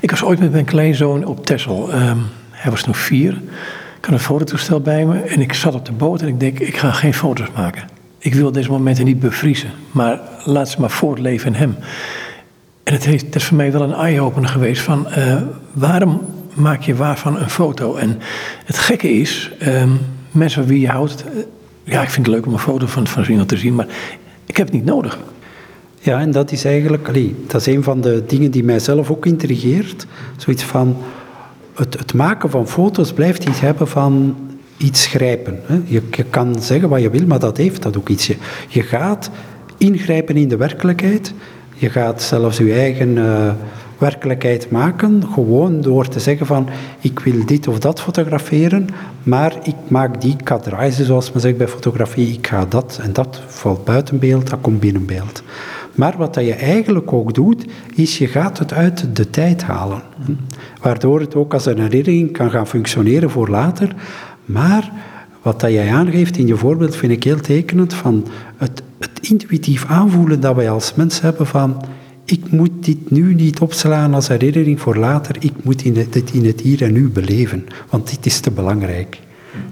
Ik 0.00 0.10
was 0.10 0.22
ooit 0.22 0.40
met 0.40 0.52
mijn 0.52 0.64
kleinzoon 0.64 1.24
op 1.24 1.46
Texel. 1.46 1.92
Ehm, 1.92 2.18
hij 2.50 2.70
was 2.70 2.84
nog 2.84 2.96
vier. 2.96 3.32
Ik 3.98 4.04
had 4.04 4.14
een 4.14 4.20
fototoestel 4.20 4.80
bij 4.80 5.06
me 5.06 5.20
en 5.20 5.40
ik 5.40 5.52
zat 5.52 5.74
op 5.74 5.84
de 5.84 5.92
boot 5.92 6.22
en 6.22 6.28
ik 6.28 6.40
denk, 6.40 6.58
ik 6.58 6.76
ga 6.76 6.90
geen 6.90 7.14
foto's 7.14 7.50
maken. 7.56 7.99
Ik 8.22 8.34
wil 8.34 8.52
deze 8.52 8.70
momenten 8.70 9.04
niet 9.04 9.20
bevriezen, 9.20 9.70
maar 9.90 10.20
laat 10.44 10.68
ze 10.68 10.80
maar 10.80 10.90
voortleven 10.90 11.46
in 11.46 11.54
hem. 11.54 11.76
En 12.82 12.92
het, 12.92 13.04
heeft, 13.04 13.24
het 13.24 13.34
is 13.34 13.44
voor 13.44 13.56
mij 13.56 13.72
wel 13.72 13.82
een 13.82 13.92
eye-opener 13.92 14.48
geweest 14.48 14.82
van 14.82 15.06
uh, 15.18 15.42
waarom 15.72 16.20
maak 16.54 16.82
je 16.82 16.94
waarvan 16.94 17.38
een 17.38 17.50
foto? 17.50 17.96
En 17.96 18.18
het 18.64 18.78
gekke 18.78 19.12
is, 19.12 19.50
um, 19.66 19.98
mensen 20.30 20.66
wie 20.66 20.80
je 20.80 20.88
houdt, 20.88 21.24
eh, 21.24 21.32
ja, 21.84 22.02
ik 22.02 22.10
vind 22.10 22.26
het 22.26 22.34
leuk 22.34 22.46
om 22.46 22.52
een 22.52 22.58
foto 22.58 22.86
van, 22.86 23.06
van 23.06 23.24
iemand 23.24 23.48
te 23.48 23.56
zien, 23.56 23.74
maar 23.74 23.86
ik 24.46 24.56
heb 24.56 24.66
het 24.66 24.74
niet 24.74 24.84
nodig. 24.84 25.18
Ja, 26.00 26.20
en 26.20 26.30
dat 26.30 26.52
is 26.52 26.64
eigenlijk, 26.64 27.10
dat 27.46 27.60
is 27.60 27.66
een 27.66 27.82
van 27.82 28.00
de 28.00 28.24
dingen 28.26 28.50
die 28.50 28.64
mijzelf 28.64 29.10
ook 29.10 29.26
intrigeert. 29.26 30.06
Zoiets 30.36 30.62
van, 30.62 30.96
het, 31.74 31.98
het 31.98 32.14
maken 32.14 32.50
van 32.50 32.68
foto's 32.68 33.12
blijft 33.12 33.48
iets 33.48 33.60
hebben 33.60 33.88
van 33.88 34.36
iets 34.82 35.06
grijpen. 35.06 35.60
Hè. 35.66 35.80
Je, 35.84 36.02
je, 36.10 36.24
kan 36.24 36.62
zeggen 36.62 36.88
wat 36.88 37.00
je 37.00 37.10
wil, 37.10 37.26
maar 37.26 37.38
dat 37.38 37.56
heeft 37.56 37.82
dat 37.82 37.96
ook 37.96 38.08
iets. 38.08 38.26
Je, 38.26 38.36
je 38.68 38.82
gaat 38.82 39.30
ingrijpen 39.78 40.36
in 40.36 40.48
de 40.48 40.56
werkelijkheid. 40.56 41.32
Je 41.74 41.90
gaat 41.90 42.22
zelfs 42.22 42.58
je 42.58 42.72
eigen 42.72 43.16
uh, 43.16 43.52
werkelijkheid 43.98 44.70
maken, 44.70 45.24
gewoon 45.32 45.80
door 45.80 46.08
te 46.08 46.20
zeggen 46.20 46.46
van 46.46 46.68
ik 47.00 47.18
wil 47.18 47.46
dit 47.46 47.68
of 47.68 47.78
dat 47.78 48.00
fotograferen, 48.00 48.88
maar 49.22 49.58
ik 49.62 49.74
maak 49.88 50.20
die 50.20 50.36
kadraizen, 50.42 51.04
zoals 51.04 51.32
men 51.32 51.40
zegt 51.40 51.56
bij 51.56 51.68
fotografie, 51.68 52.32
ik 52.32 52.46
ga 52.46 52.66
dat 52.68 52.98
en 53.02 53.12
dat 53.12 53.40
valt 53.46 53.84
buiten 53.84 54.18
beeld, 54.18 54.50
dat 54.50 54.60
komt 54.60 54.80
binnen 54.80 55.06
beeld. 55.06 55.42
Maar 55.94 56.14
wat 56.16 56.34
dat 56.34 56.44
je 56.44 56.54
eigenlijk 56.54 57.12
ook 57.12 57.34
doet, 57.34 57.64
is 57.94 58.18
je 58.18 58.26
gaat 58.26 58.58
het 58.58 58.72
uit 58.72 59.16
de 59.16 59.30
tijd 59.30 59.62
halen. 59.62 60.02
Waardoor 60.80 61.20
het 61.20 61.34
ook 61.34 61.52
als 61.52 61.66
een 61.66 61.80
herinnering 61.80 62.32
kan 62.32 62.50
gaan 62.50 62.66
functioneren 62.66 63.30
voor 63.30 63.48
later. 63.48 63.94
Maar 64.52 64.92
wat 65.42 65.60
dat 65.60 65.70
jij 65.70 65.92
aangeeft 65.92 66.36
in 66.36 66.46
je 66.46 66.56
voorbeeld 66.56 66.96
vind 66.96 67.12
ik 67.12 67.24
heel 67.24 67.40
tekenend 67.40 67.94
van 67.94 68.26
het, 68.56 68.82
het 68.98 69.28
intuïtief 69.28 69.86
aanvoelen 69.86 70.40
dat 70.40 70.56
wij 70.56 70.70
als 70.70 70.94
mens 70.94 71.20
hebben 71.20 71.46
van 71.46 71.84
ik 72.24 72.50
moet 72.50 72.84
dit 72.84 73.10
nu 73.10 73.34
niet 73.34 73.60
opslaan 73.60 74.14
als 74.14 74.28
herinnering 74.28 74.80
voor 74.80 74.96
later, 74.96 75.36
ik 75.38 75.52
moet 75.62 75.82
dit 76.12 76.32
in 76.32 76.44
het 76.44 76.60
hier 76.60 76.82
en 76.82 76.92
nu 76.92 77.08
beleven, 77.08 77.66
want 77.90 78.10
dit 78.10 78.26
is 78.26 78.40
te 78.40 78.50
belangrijk. 78.50 79.20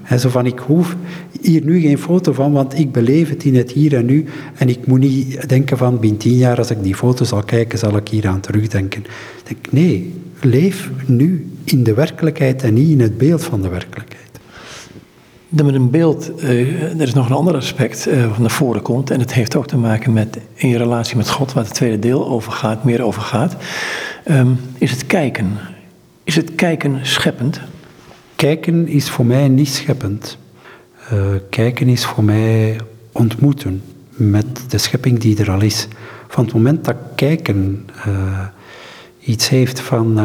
He, 0.01 0.17
zo 0.17 0.29
van, 0.29 0.45
ik 0.45 0.59
hoef 0.59 0.95
hier 1.41 1.63
nu 1.63 1.79
geen 1.79 1.97
foto 1.97 2.33
van, 2.33 2.51
want 2.51 2.79
ik 2.79 2.91
beleef 2.91 3.29
het 3.29 3.43
in 3.43 3.55
het 3.55 3.71
hier 3.71 3.95
en 3.95 4.05
nu. 4.05 4.25
En 4.55 4.69
ik 4.69 4.87
moet 4.87 4.99
niet 4.99 5.49
denken 5.49 5.77
van, 5.77 5.99
binnen 5.99 6.19
tien 6.19 6.37
jaar 6.37 6.57
als 6.57 6.71
ik 6.71 6.83
die 6.83 6.95
foto 6.95 7.25
zal 7.25 7.43
kijken, 7.43 7.79
zal 7.79 7.97
ik 7.97 8.07
hier 8.07 8.27
aan 8.27 8.39
terugdenken. 8.39 9.03
Nee, 9.69 10.13
leef 10.41 10.89
nu 11.05 11.47
in 11.63 11.83
de 11.83 11.93
werkelijkheid 11.93 12.63
en 12.63 12.73
niet 12.73 12.89
in 12.89 12.99
het 12.99 13.17
beeld 13.17 13.43
van 13.43 13.61
de 13.61 13.69
werkelijkheid. 13.69 14.28
Met 15.49 15.73
een 15.73 15.89
beeld, 15.89 16.43
uh, 16.43 16.81
er 16.81 17.01
is 17.01 17.13
nog 17.13 17.29
een 17.29 17.35
ander 17.35 17.55
aspect 17.55 18.07
uh, 18.07 18.27
wat 18.27 18.37
naar 18.37 18.49
voren 18.49 18.81
komt. 18.81 19.09
En 19.11 19.19
het 19.19 19.33
heeft 19.33 19.55
ook 19.55 19.67
te 19.67 19.77
maken 19.77 20.13
met 20.13 20.39
in 20.53 20.69
je 20.69 20.77
relatie 20.77 21.17
met 21.17 21.29
God, 21.29 21.53
waar 21.53 21.63
het 21.63 21.73
tweede 21.73 21.99
deel 21.99 22.27
over 22.27 22.51
gaat, 22.51 22.83
meer 22.83 23.01
over 23.01 23.21
gaat. 23.21 23.55
Um, 24.25 24.59
is 24.77 24.91
het 24.91 25.05
kijken. 25.07 25.57
Is 26.23 26.35
het 26.35 26.55
kijken 26.55 26.99
scheppend? 27.05 27.61
Kijken 28.35 28.87
is 28.87 29.09
voor 29.09 29.25
mij 29.25 29.47
niet 29.47 29.69
scheppend. 29.69 30.37
Uh, 31.13 31.19
kijken 31.49 31.87
is 31.87 32.05
voor 32.05 32.23
mij 32.23 32.79
ontmoeten 33.11 33.81
met 34.09 34.45
de 34.67 34.77
schepping 34.77 35.19
die 35.19 35.37
er 35.39 35.51
al 35.51 35.61
is. 35.61 35.87
Van 36.27 36.43
het 36.43 36.53
moment 36.53 36.85
dat 36.85 36.95
kijken 37.15 37.87
iets 39.19 39.49
heeft 39.49 39.79
van 39.79 40.19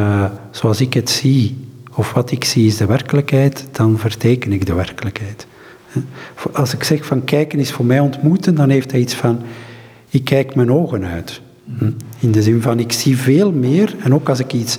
zoals 0.50 0.80
ik 0.80 0.94
het 0.94 1.10
zie, 1.10 1.56
of 1.94 2.12
wat 2.12 2.30
ik 2.30 2.44
zie 2.44 2.66
is 2.66 2.76
de 2.76 2.86
werkelijkheid, 2.86 3.68
dan 3.72 3.98
verteken 3.98 4.52
ik 4.52 4.66
de 4.66 4.74
werkelijkheid. 4.74 5.46
Als 6.52 6.74
ik 6.74 6.82
zeg 6.82 7.06
van 7.06 7.24
kijken 7.24 7.58
is 7.58 7.72
voor 7.72 7.84
mij 7.84 8.00
ontmoeten, 8.00 8.54
dan 8.54 8.70
heeft 8.70 8.90
hij 8.90 9.00
iets 9.00 9.14
van, 9.14 9.40
ik 10.08 10.24
kijk 10.24 10.54
mijn 10.54 10.72
ogen 10.72 11.04
uit. 11.04 11.40
In 12.18 12.32
de 12.32 12.42
zin 12.42 12.62
van, 12.62 12.78
ik 12.78 12.92
zie 12.92 13.16
veel 13.16 13.52
meer, 13.52 13.94
en 14.02 14.14
ook 14.14 14.28
als 14.28 14.38
ik 14.38 14.52
iets, 14.52 14.78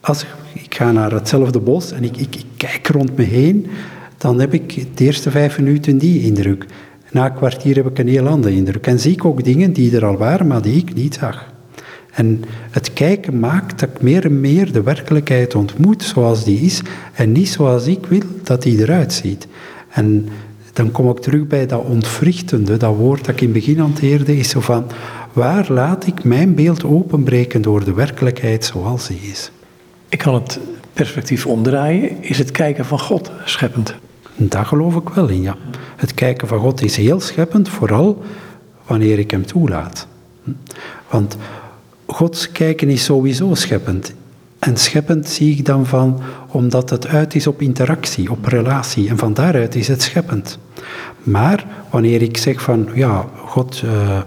als 0.00 0.26
ik, 0.52 0.74
ga 0.74 0.92
naar 0.92 1.12
hetzelfde 1.12 1.60
bos 1.60 1.92
en 1.92 2.04
ik, 2.04 2.16
ik, 2.16 2.36
ik 2.36 2.44
kijk 2.56 2.88
rond 2.88 3.16
me 3.16 3.22
heen, 3.22 3.66
dan 4.18 4.40
heb 4.40 4.54
ik 4.54 4.86
de 4.96 5.04
eerste 5.04 5.30
vijf 5.30 5.58
minuten 5.58 5.98
die 5.98 6.22
indruk. 6.22 6.66
Na 7.10 7.24
een 7.24 7.34
kwartier 7.34 7.76
heb 7.76 7.86
ik 7.86 7.98
een 7.98 8.08
heel 8.08 8.26
andere 8.26 8.54
indruk. 8.54 8.86
En 8.86 9.00
zie 9.00 9.12
ik 9.12 9.24
ook 9.24 9.44
dingen 9.44 9.72
die 9.72 9.96
er 9.96 10.04
al 10.04 10.16
waren, 10.16 10.46
maar 10.46 10.62
die 10.62 10.76
ik 10.76 10.94
niet 10.94 11.14
zag. 11.14 11.49
En 12.12 12.44
het 12.70 12.92
kijken 12.92 13.38
maakt 13.38 13.80
dat 13.80 13.88
ik 13.88 14.02
meer 14.02 14.24
en 14.24 14.40
meer 14.40 14.72
de 14.72 14.82
werkelijkheid 14.82 15.54
ontmoet 15.54 16.02
zoals 16.02 16.44
die 16.44 16.60
is 16.60 16.82
en 17.14 17.32
niet 17.32 17.48
zoals 17.48 17.86
ik 17.86 18.06
wil 18.06 18.22
dat 18.42 18.62
die 18.62 18.78
eruit 18.78 19.12
ziet. 19.12 19.46
En 19.90 20.28
dan 20.72 20.90
kom 20.90 21.10
ik 21.10 21.18
terug 21.18 21.46
bij 21.46 21.66
dat 21.66 21.84
ontwrichtende, 21.84 22.76
dat 22.76 22.96
woord 22.96 23.24
dat 23.24 23.34
ik 23.34 23.40
in 23.40 23.48
het 23.48 23.56
begin 23.56 23.78
hanteerde, 23.78 24.36
is 24.36 24.48
zo 24.48 24.60
van, 24.60 24.84
waar 25.32 25.72
laat 25.72 26.06
ik 26.06 26.24
mijn 26.24 26.54
beeld 26.54 26.84
openbreken 26.84 27.62
door 27.62 27.84
de 27.84 27.94
werkelijkheid 27.94 28.64
zoals 28.64 29.06
die 29.06 29.20
is? 29.30 29.50
Ik 30.08 30.18
kan 30.18 30.34
het 30.34 30.58
perspectief 30.92 31.46
omdraaien. 31.46 32.22
Is 32.22 32.38
het 32.38 32.50
kijken 32.50 32.84
van 32.84 32.98
God 33.00 33.30
scheppend? 33.44 33.94
Daar 34.36 34.66
geloof 34.66 34.96
ik 34.96 35.08
wel 35.08 35.28
in, 35.28 35.42
ja. 35.42 35.56
Het 35.96 36.14
kijken 36.14 36.48
van 36.48 36.58
God 36.58 36.82
is 36.82 36.96
heel 36.96 37.20
scheppend, 37.20 37.68
vooral 37.68 38.22
wanneer 38.86 39.18
ik 39.18 39.30
hem 39.30 39.46
toelaat. 39.46 40.06
Want 41.10 41.36
Gods 42.10 42.52
kijken 42.52 42.88
is 42.88 43.04
sowieso 43.04 43.54
scheppend. 43.54 44.14
En 44.58 44.76
scheppend 44.76 45.28
zie 45.28 45.56
ik 45.56 45.64
dan 45.64 45.86
van, 45.86 46.20
omdat 46.48 46.90
het 46.90 47.06
uit 47.06 47.34
is 47.34 47.46
op 47.46 47.62
interactie, 47.62 48.30
op 48.30 48.44
relatie. 48.44 49.08
En 49.08 49.18
van 49.18 49.34
daaruit 49.34 49.74
is 49.74 49.88
het 49.88 50.02
scheppend. 50.02 50.58
Maar 51.22 51.66
wanneer 51.90 52.22
ik 52.22 52.36
zeg 52.36 52.62
van, 52.62 52.88
ja, 52.94 53.26
God, 53.44 53.82
uh, 53.84 54.20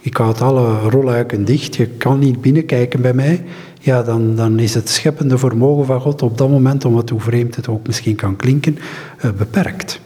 ik 0.00 0.16
houd 0.16 0.40
alle 0.40 0.78
rolluiken 0.78 1.44
dicht, 1.44 1.76
je 1.76 1.86
kan 1.86 2.18
niet 2.18 2.40
binnenkijken 2.40 3.00
bij 3.00 3.14
mij, 3.14 3.44
ja, 3.80 4.02
dan, 4.02 4.36
dan 4.36 4.58
is 4.58 4.74
het 4.74 4.88
scheppende 4.88 5.38
vermogen 5.38 5.86
van 5.86 6.00
God 6.00 6.22
op 6.22 6.38
dat 6.38 6.48
moment, 6.48 6.84
om 6.84 6.96
het 6.96 7.10
hoe 7.10 7.20
vreemd 7.20 7.56
het 7.56 7.68
ook 7.68 7.86
misschien 7.86 8.16
kan 8.16 8.36
klinken, 8.36 8.78
uh, 9.24 9.30
beperkt. 9.32 10.00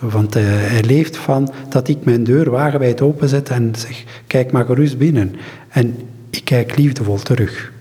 Want 0.00 0.36
uh, 0.36 0.42
hij 0.44 0.82
leeft 0.82 1.16
van 1.16 1.52
dat 1.68 1.88
ik 1.88 2.04
mijn 2.04 2.24
deur 2.24 2.50
wagenwijd 2.50 3.00
openzet 3.00 3.48
en 3.48 3.72
zeg, 3.76 4.04
kijk 4.26 4.52
maar 4.52 4.64
gerust 4.64 4.98
binnen. 4.98 5.34
En 5.68 5.96
ik 6.30 6.44
kijk 6.44 6.76
liefdevol 6.76 7.18
terug. 7.18 7.72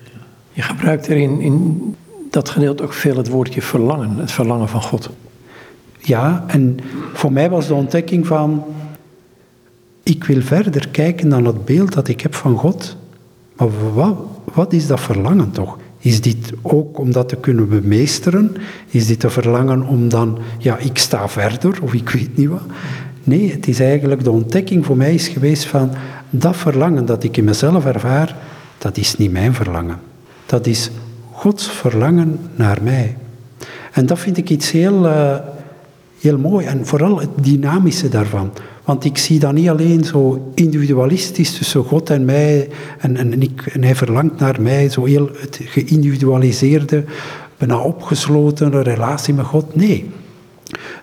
Je 0.52 0.62
gebruikt 0.62 1.08
erin 1.08 1.42
in 1.42 1.96
dat 2.30 2.50
gedeelte 2.50 2.84
ook 2.84 2.94
veel 2.94 3.18
het 3.18 3.28
woordje 3.28 3.62
verlangen, 3.62 4.18
het 4.18 4.32
verlangen 4.32 4.70
van 4.70 4.82
God. 4.82 5.10
Ja, 5.98 6.44
en 6.48 6.78
voor 7.14 7.32
mij 7.32 7.50
was 7.50 7.68
de 7.68 7.74
ontdekking 7.74 8.28
van, 8.28 8.64
ik 10.04 10.24
wil 10.24 10.42
verder 10.42 10.88
kijken 10.90 11.30
dan 11.30 11.46
het 11.46 11.66
beeld 11.66 11.94
dat 11.94 12.08
ik 12.08 12.22
heb 12.22 12.36
van 12.36 12.58
God. 12.58 12.96
Maar 13.56 13.94
wat, 13.94 14.18
wat 14.54 14.74
is 14.74 14.88
dat 14.88 15.00
verlangen 15.00 15.52
toch? 15.52 15.78
Is 16.00 16.22
dit 16.22 16.52
ook 16.62 16.98
om 16.98 17.12
dat 17.12 17.30
te 17.30 17.36
kunnen 17.36 17.70
bemeesteren? 17.70 18.56
Is 18.88 19.08
dit 19.08 19.20
te 19.20 19.30
verlangen 19.30 19.84
om 19.84 20.10
dan, 20.10 20.38
ja, 20.58 20.78
ik 20.78 20.98
sta 20.98 21.28
verder 21.28 21.78
of 21.82 21.94
ik 21.94 22.10
weet 22.10 22.38
niet 22.38 22.48
wat? 22.48 22.64
Nee, 23.24 23.52
het 23.52 23.68
is 23.68 23.80
eigenlijk 23.80 24.24
de 24.24 24.32
ontdekking 24.32 24.86
voor 24.86 24.98
mij 24.98 25.14
is 25.14 25.28
geweest 25.28 25.66
van 25.66 25.92
dat 26.30 26.56
verlangen 26.56 27.06
dat 27.06 27.24
ik 27.24 27.38
in 27.38 27.44
mezelf 27.44 27.86
ervaar, 27.86 28.36
dat 28.78 28.98
is 28.98 29.18
niet 29.18 29.32
mijn 29.32 29.54
verlangen. 29.54 30.00
Dat 30.46 30.68
is 30.68 30.90
Gods 31.32 31.70
verlangen 31.70 32.40
naar 32.56 32.78
mij. 32.82 33.18
En 33.92 34.06
dat 34.06 34.20
vind 34.20 34.38
ik 34.38 34.50
iets 34.50 34.72
heel, 34.72 35.06
uh, 35.06 35.36
heel 36.20 36.38
mooi 36.38 36.66
en 36.66 36.86
vooral 36.86 37.20
het 37.20 37.30
dynamische 37.42 38.10
daarvan. 38.10 38.52
Want 38.84 39.06
ik 39.06 39.18
zie 39.18 39.40
dat 39.40 39.54
niet 39.54 39.70
alleen 39.70 40.04
zo 40.04 40.52
individualistisch 40.56 41.58
tussen 41.58 41.84
God 41.84 42.10
en 42.10 42.26
mij 42.26 42.70
en, 42.98 43.18
en, 43.18 43.42
ik, 43.42 43.78
hij 43.80 43.96
verlangt 43.96 44.40
naar 44.40 44.62
mij, 44.62 44.90
zo 44.90 45.06
heel 45.06 45.30
het 45.34 45.60
geïndividualiseerde, 45.64 47.04
bijna 47.58 47.80
opgesloten 47.80 48.84
relatie 48.84 49.34
met 49.34 49.46
God. 49.46 49.76
Nee, 49.76 50.10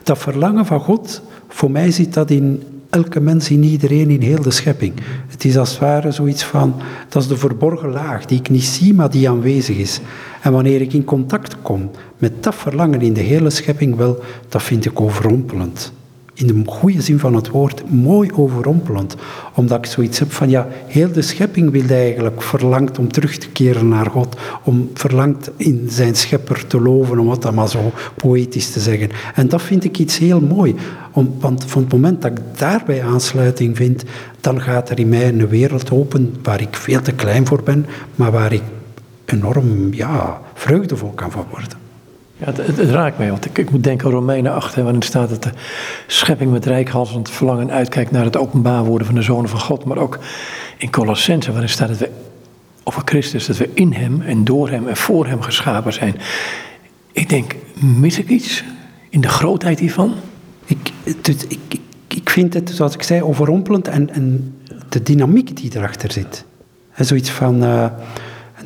dat 0.03 0.19
verlangen 0.19 0.67
van 0.67 0.81
God, 0.81 1.23
voor 1.49 1.71
mij 1.71 1.91
zit 1.91 2.15
dat 2.15 2.31
in 2.31 2.63
elke 2.97 3.21
mens, 3.21 3.51
in 3.51 3.63
iedereen, 3.63 4.11
in 4.11 4.21
heel 4.21 4.43
de 4.43 4.51
schepping. 4.51 4.93
Het 5.29 5.45
is 5.45 5.57
als 5.57 5.71
het 5.71 5.79
ware 5.79 6.11
zoiets 6.11 6.45
van, 6.45 6.75
dat 7.09 7.23
is 7.23 7.29
de 7.29 7.37
verborgen 7.37 7.91
laag 7.91 8.25
die 8.25 8.39
ik 8.39 8.51
niet 8.51 8.65
zie, 8.65 8.95
maar 8.95 9.11
die 9.11 9.29
aanwezig 9.29 9.77
is. 9.77 10.01
En 10.43 10.53
wanneer 10.53 10.81
ik 10.81 10.93
in 10.93 11.05
contact 11.05 11.63
kom 11.63 11.91
met 12.19 12.43
dat 12.43 12.55
verlangen 12.55 13.01
in 13.01 13.13
de 13.13 13.21
hele 13.21 13.51
schepping, 13.51 13.97
wel, 13.97 14.23
dat 14.49 14.63
vind 14.63 14.85
ik 14.85 15.01
overrompelend. 15.01 15.93
In 16.39 16.47
de 16.47 16.63
goede 16.67 17.03
zin 17.03 17.19
van 17.19 17.35
het 17.35 17.49
woord, 17.49 17.91
mooi 17.91 18.31
overrompelend. 18.33 19.17
Omdat 19.55 19.79
ik 19.79 19.87
zoiets 19.87 20.19
heb 20.19 20.33
van, 20.33 20.51
ja, 20.51 20.69
heel 20.87 21.13
de 21.13 21.23
schepping 21.23 21.71
wil 21.71 21.89
eigenlijk 21.89 22.43
verlangt 22.43 22.99
om 22.99 23.13
terug 23.13 23.39
te 23.39 23.49
keren 23.49 23.89
naar 23.89 24.07
God. 24.07 24.37
Om 24.65 24.91
verlangt 24.95 25.51
in 25.57 25.87
zijn 25.91 26.15
schepper 26.15 26.67
te 26.67 26.81
loven, 26.81 27.19
om 27.19 27.31
het 27.31 27.43
dan 27.43 27.55
maar 27.55 27.69
zo 27.69 27.93
poëtisch 28.15 28.71
te 28.71 28.81
zeggen. 28.81 29.11
En 29.35 29.49
dat 29.49 29.63
vind 29.63 29.85
ik 29.85 29.99
iets 29.99 30.19
heel 30.19 30.41
mooi. 30.41 30.75
Want 31.39 31.65
van 31.65 31.83
het 31.83 31.93
moment 31.93 32.23
dat 32.23 32.31
ik 32.31 32.39
daarbij 32.59 33.03
aansluiting 33.05 33.77
vind, 33.77 34.05
dan 34.41 34.61
gaat 34.61 34.91
er 34.91 34.99
in 34.99 35.09
mij 35.09 35.29
een 35.29 35.49
wereld 35.49 35.91
open 35.91 36.35
waar 36.43 36.61
ik 36.61 36.77
veel 36.77 37.01
te 37.03 37.13
klein 37.13 37.47
voor 37.47 37.63
ben, 37.63 37.87
maar 38.15 38.31
waar 38.31 38.53
ik 38.53 38.63
enorm 39.25 39.95
ja, 39.95 40.41
vreugdevol 40.55 41.11
kan 41.11 41.31
van 41.31 41.47
worden. 41.51 41.86
Ja, 42.39 42.53
het, 42.53 42.79
raakt 42.79 43.19
mij, 43.19 43.31
want 43.31 43.59
ik, 43.59 43.71
moet 43.71 43.85
denken 43.85 44.11
Romeinen 44.11 44.53
8, 44.53 44.75
waarin 44.75 45.03
staat 45.03 45.29
dat 45.29 45.43
de 45.43 45.51
schepping 46.07 46.51
met 46.51 46.67
rijkhalsend 46.67 47.31
verlangen 47.31 47.71
uitkijkt 47.71 48.11
naar 48.11 48.25
het 48.25 48.37
openbaar 48.37 48.85
worden 48.85 49.07
van 49.07 49.17
de 49.17 49.23
zonen 49.23 49.51
van 49.51 49.61
God. 49.61 49.85
Maar 49.85 49.99
ook 49.99 50.19
in 50.77 50.91
Colossense, 50.91 51.51
waarin 51.51 51.69
staat 51.69 51.89
dat 51.89 51.99
we 51.99 52.11
over 52.83 53.03
Christus, 53.05 53.47
dat 53.47 53.57
we 53.57 53.71
in 53.75 53.93
hem 53.93 54.21
en 54.21 54.45
door 54.45 54.71
hem 54.71 54.89
en 54.89 54.97
voor 54.97 55.27
hem 55.27 55.43
geschapen 55.43 55.93
zijn. 55.93 56.17
Ik 57.13 57.29
denk, 57.29 57.55
mis 57.81 58.19
ik 58.19 58.29
iets 58.29 58.65
in 59.11 59.21
de 59.21 59.29
grootheid 59.29 59.79
hiervan? 59.79 60.15
Ik, 60.65 60.93
ik, 61.49 61.81
ik 62.09 62.31
vind 62.31 62.55
het, 62.55 62.71
zoals 62.75 62.95
ik 62.95 63.03
zei, 63.03 63.23
overrompelend 63.23 63.89
en, 63.89 64.11
en 64.11 64.55
de 64.89 65.03
dynamiek 65.03 65.57
die 65.57 65.71
erachter 65.77 66.13
zit. 66.13 66.45
En 66.93 67.05
zoiets 67.05 67.31
van... 67.31 67.65
Uh, 67.65 67.87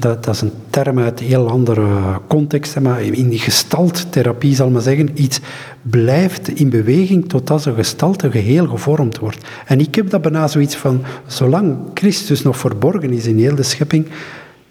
dat, 0.00 0.24
dat, 0.24 0.34
is 0.34 0.40
een 0.40 0.52
term 0.70 0.98
uit 0.98 1.20
een 1.20 1.26
heel 1.26 1.48
andere 1.48 1.86
context, 2.26 2.80
maar 2.80 3.02
in 3.02 3.28
die 3.28 3.38
gestalttherapie 3.38 4.54
zal 4.54 4.70
men 4.70 4.82
zeggen, 4.82 5.10
iets 5.14 5.40
blijft 5.82 6.48
in 6.48 6.70
beweging 6.70 7.28
totdat 7.28 7.64
een 7.64 7.74
gestalte 7.74 8.30
geheel 8.30 8.66
gevormd 8.66 9.18
wordt. 9.18 9.44
En 9.66 9.80
ik 9.80 9.94
heb 9.94 10.10
dat 10.10 10.22
bijna 10.22 10.48
zoiets 10.48 10.76
van, 10.76 11.02
zolang 11.26 11.76
Christus 11.94 12.42
nog 12.42 12.56
verborgen 12.58 13.12
is 13.12 13.26
in 13.26 13.38
heel 13.38 13.54
de 13.54 13.62
schepping, 13.62 14.06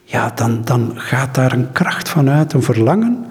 ja, 0.03 0.31
dan, 0.35 0.61
dan 0.63 0.91
gaat 0.95 1.35
daar 1.35 1.51
een 1.51 1.71
kracht 1.71 2.09
vanuit, 2.09 2.53
een 2.53 2.63
verlangen. 2.63 3.25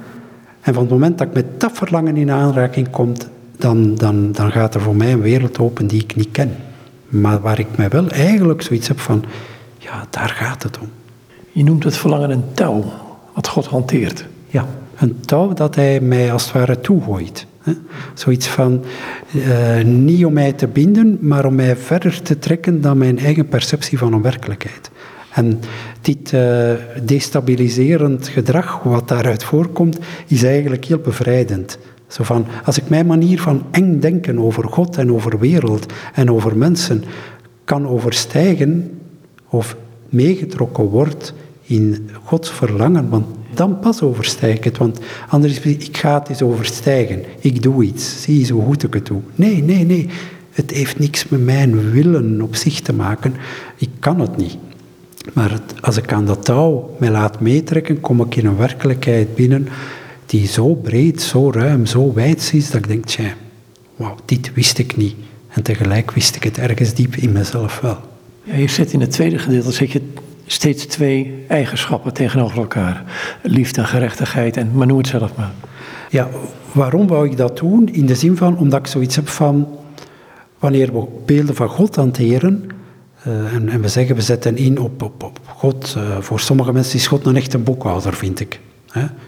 En 0.61 0.75
van 0.75 0.83
het 0.83 0.93
moment 0.93 1.19
dat 1.19 1.27
ik 1.27 1.35
met 1.35 1.61
dat 1.61 1.73
verlangen 1.75 2.17
in 2.17 2.31
aanraking 2.31 2.91
kom, 2.91 3.13
dan, 3.57 3.95
dan, 3.95 4.33
dan 4.33 4.51
gaat 4.51 4.75
er 4.75 4.81
voor 4.81 4.97
mij 4.97 5.13
een 5.13 5.21
wereld 5.21 5.59
open 5.59 5.87
die 5.87 6.03
ik 6.03 6.17
niet 6.17 6.31
ken. 6.33 6.57
Maar 7.09 7.41
waar 7.41 7.59
ik 7.59 7.77
mij 7.77 7.89
wel 7.89 8.09
eigenlijk 8.09 8.63
zoiets 8.63 8.89
heb 8.89 9.01
van, 9.01 9.25
ja, 9.79 10.07
daar 10.11 10.29
gaat 10.29 10.63
het 10.63 10.79
om. 10.79 10.89
Je 11.59 11.64
noemt 11.64 11.85
het 11.85 11.97
verlangen 11.97 12.31
een 12.31 12.44
touw, 12.55 12.85
wat 13.35 13.49
God 13.49 13.66
hanteert. 13.66 14.25
Ja, 14.47 14.66
een 14.99 15.21
touw 15.21 15.53
dat 15.53 15.75
hij 15.75 16.01
mij 16.01 16.33
als 16.33 16.44
het 16.44 16.53
ware 16.53 16.81
toegooit. 16.81 17.47
Zoiets 18.14 18.47
van, 18.47 18.85
uh, 19.35 19.83
niet 19.85 20.25
om 20.25 20.33
mij 20.33 20.53
te 20.53 20.66
binden, 20.66 21.18
maar 21.21 21.44
om 21.44 21.55
mij 21.55 21.77
verder 21.77 22.23
te 22.23 22.38
trekken 22.38 22.81
dan 22.81 22.99
mijn 22.99 23.18
eigen 23.18 23.49
perceptie 23.49 23.99
van 23.99 24.12
een 24.12 24.23
werkelijkheid. 24.23 24.90
En 25.33 25.61
dit 26.01 26.33
uh, 26.33 26.73
destabiliserend 27.05 28.29
gedrag, 28.29 28.83
wat 28.83 29.09
daaruit 29.09 29.44
voorkomt, 29.44 29.99
is 30.27 30.42
eigenlijk 30.42 30.85
heel 30.85 30.99
bevrijdend. 30.99 31.79
Zo 32.07 32.23
van, 32.25 32.47
als 32.64 32.79
ik 32.79 32.88
mijn 32.88 33.07
manier 33.07 33.40
van 33.40 33.62
eng 33.71 33.99
denken 33.99 34.38
over 34.38 34.64
God 34.64 34.97
en 34.97 35.12
over 35.12 35.38
wereld 35.38 35.92
en 36.14 36.31
over 36.31 36.57
mensen 36.57 37.05
kan 37.64 37.88
overstijgen 37.88 39.01
of 39.49 39.77
meegetrokken 40.09 40.85
wordt 40.85 41.35
in 41.69 42.11
Gods 42.25 42.51
verlangen, 42.51 43.09
want 43.09 43.27
dan 43.55 43.79
pas 43.79 44.03
overstijg 44.03 44.57
ik 44.57 44.65
het. 44.65 44.79
Want 44.79 44.99
anders 45.29 45.61
is 45.61 45.87
ik 45.87 45.97
ga 45.97 46.19
het 46.19 46.29
eens 46.29 46.43
overstijgen. 46.43 47.23
Ik 47.41 47.63
doe 47.63 47.85
iets. 47.85 48.23
Zie 48.23 48.47
je 48.47 48.53
hoe 48.53 48.65
goed 48.65 48.83
ik 48.83 48.95
het 48.95 49.07
doe. 49.07 49.21
Nee, 49.35 49.63
nee, 49.63 49.85
nee. 49.85 50.09
Het 50.51 50.71
heeft 50.71 50.99
niks 50.99 51.29
met 51.29 51.45
mijn 51.45 51.91
willen 51.91 52.43
op 52.43 52.57
zich 52.57 52.81
te 52.81 52.93
maken. 52.93 53.35
Ik 53.77 53.91
kan 53.99 54.21
het 54.21 54.37
niet. 54.37 54.57
Maar 55.33 55.61
als 55.81 55.97
ik 55.97 56.13
aan 56.13 56.27
dat 56.27 56.45
touw 56.45 56.97
mij 56.99 57.11
laat 57.11 57.41
meetrekken, 57.41 58.01
kom 58.01 58.21
ik 58.21 58.37
in 58.37 58.47
een 58.47 58.57
werkelijkheid 58.57 59.35
binnen 59.35 59.69
die 60.27 60.47
zo 60.47 60.75
breed, 60.75 61.23
zo 61.23 61.51
ruim, 61.51 61.87
zo 61.87 62.13
wijd 62.13 62.51
is, 62.53 62.71
dat 62.71 62.81
ik 62.81 62.89
denk, 62.89 63.05
tja, 63.05 63.35
wauw, 63.97 64.17
dit 64.25 64.55
wist 64.55 64.79
ik 64.79 64.97
niet. 64.97 65.15
En 65.49 65.63
tegelijk 65.63 66.11
wist 66.11 66.37
ik 66.37 66.43
het 66.43 66.59
ergens 66.59 66.95
diep 66.95 67.17
in 67.17 67.33
mezelf 67.33 67.81
wel. 67.81 67.99
Ja, 68.43 68.55
je 68.55 68.69
zit 68.69 68.93
in 68.93 69.01
het 69.01 69.11
tweede 69.11 69.39
gedeelte, 69.39 69.73
zeg 69.73 69.93
je 69.93 70.03
steeds 70.53 70.87
twee 70.87 71.45
eigenschappen 71.49 72.13
tegenover 72.13 72.59
elkaar. 72.59 73.03
Liefde 73.43 73.81
en 73.81 73.87
gerechtigheid 73.87 74.57
en 74.57 74.71
maar 74.73 74.87
noem 74.87 74.99
het 74.99 75.07
zelf 75.07 75.37
maar. 75.37 75.53
Ja, 76.11 76.29
waarom 76.73 77.07
wou 77.07 77.31
ik 77.31 77.37
dat 77.37 77.59
doen? 77.59 77.89
In 77.93 78.07
de 78.07 78.15
zin 78.15 78.37
van, 78.37 78.59
omdat 78.59 78.79
ik 78.79 78.87
zoiets 78.87 79.17
heb 79.17 79.29
van, 79.29 79.69
wanneer 80.59 80.93
we 80.93 81.07
beelden 81.27 81.55
van 81.55 81.69
God 81.69 81.97
hanteren, 81.97 82.71
uh, 83.27 83.55
en, 83.55 83.69
en, 83.69 83.81
we 83.81 83.89
zeggen 83.89 84.15
we 84.15 84.23
zetten 84.23 84.57
in 84.57 84.81
op, 84.81 85.03
op, 85.03 85.23
op 85.23 85.41
God, 85.45 85.95
uh, 85.99 86.19
voor 86.21 86.41
sommige 86.41 86.73
mensen 86.73 86.99
is 86.99 87.07
God 87.07 87.27
een 87.27 87.37
echte 87.37 87.59
boekhouder, 87.59 88.15
vind 88.15 88.41
ik. 88.41 88.61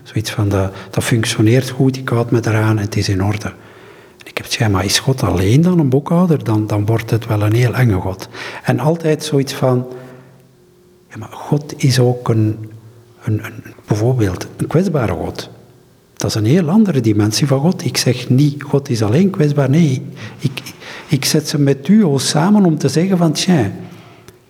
Zoiets 0.02 0.30
van, 0.30 0.48
dat, 0.48 0.72
dat 0.90 1.04
functioneert 1.04 1.70
goed, 1.70 1.96
ik 1.96 2.08
houd 2.08 2.30
me 2.30 2.40
eraan 2.44 2.76
en 2.76 2.84
het 2.84 2.96
is 2.96 3.08
in 3.08 3.24
orde. 3.24 3.52
Ik 4.24 4.36
heb 4.36 4.46
het 4.50 4.68
maar 4.72 4.84
is 4.84 4.98
God 4.98 5.22
alleen 5.22 5.60
dan 5.60 5.78
een 5.78 5.88
boekhouder? 5.88 6.44
Dan, 6.44 6.66
dan 6.66 6.86
wordt 6.86 7.10
het 7.10 7.26
wel 7.26 7.42
een 7.42 7.54
heel 7.54 7.74
enge 7.74 7.94
God. 7.94 8.28
En 8.62 8.78
altijd 8.78 9.24
zoiets 9.24 9.52
van, 9.52 9.86
ja, 11.10 11.16
maar 11.18 11.32
God 11.32 11.74
is 11.76 11.98
ook 11.98 12.28
een, 12.28 12.70
een, 13.22 13.44
een, 13.44 13.62
bijvoorbeeld 13.86 14.46
een 14.56 14.66
kwetsbare 14.66 15.12
God. 15.12 15.50
Dat 16.16 16.30
is 16.30 16.36
een 16.36 16.44
heel 16.44 16.68
andere 16.68 17.00
dimensie 17.00 17.46
van 17.46 17.60
God. 17.60 17.84
Ik 17.84 17.96
zeg 17.96 18.28
niet, 18.28 18.62
God 18.62 18.88
is 18.88 19.02
alleen 19.02 19.30
kwetsbaar. 19.30 19.70
Nee, 19.70 20.02
ik, 20.38 20.62
ik 21.08 21.24
zet 21.24 21.48
ze 21.48 21.58
met 21.58 21.88
u 21.88 22.04
samen 22.16 22.64
om 22.64 22.78
te 22.78 22.88
zeggen 22.88 23.18
van, 23.18 23.32
tja, 23.32 23.70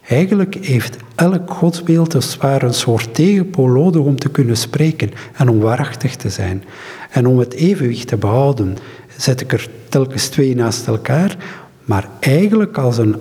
eigenlijk 0.09 0.55
heeft 0.55 0.97
elk 1.15 1.51
godsbeeld 1.51 2.15
als 2.15 2.37
ware 2.37 2.67
een 2.67 2.75
soort 2.75 3.15
tegenpool 3.15 3.67
nodig 3.69 4.03
om 4.03 4.19
te 4.19 4.31
kunnen 4.31 4.57
spreken 4.57 5.11
en 5.33 5.49
om 5.49 5.61
waarachtig 5.61 6.17
te 6.17 6.31
zijn. 6.31 6.65
En 7.11 7.27
om 7.27 7.39
het 7.39 7.53
evenwicht 7.53 8.09
te 8.09 8.17
behouden, 8.17 8.77
zet 9.17 9.41
ik 9.41 9.53
er 9.53 9.69
telkens 9.89 10.29
twee 10.29 10.55
naast 10.55 10.87
elkaar, 10.87 11.37
maar 11.85 12.09
eigenlijk 12.21 12.79
als 12.79 12.99
een 12.99 13.17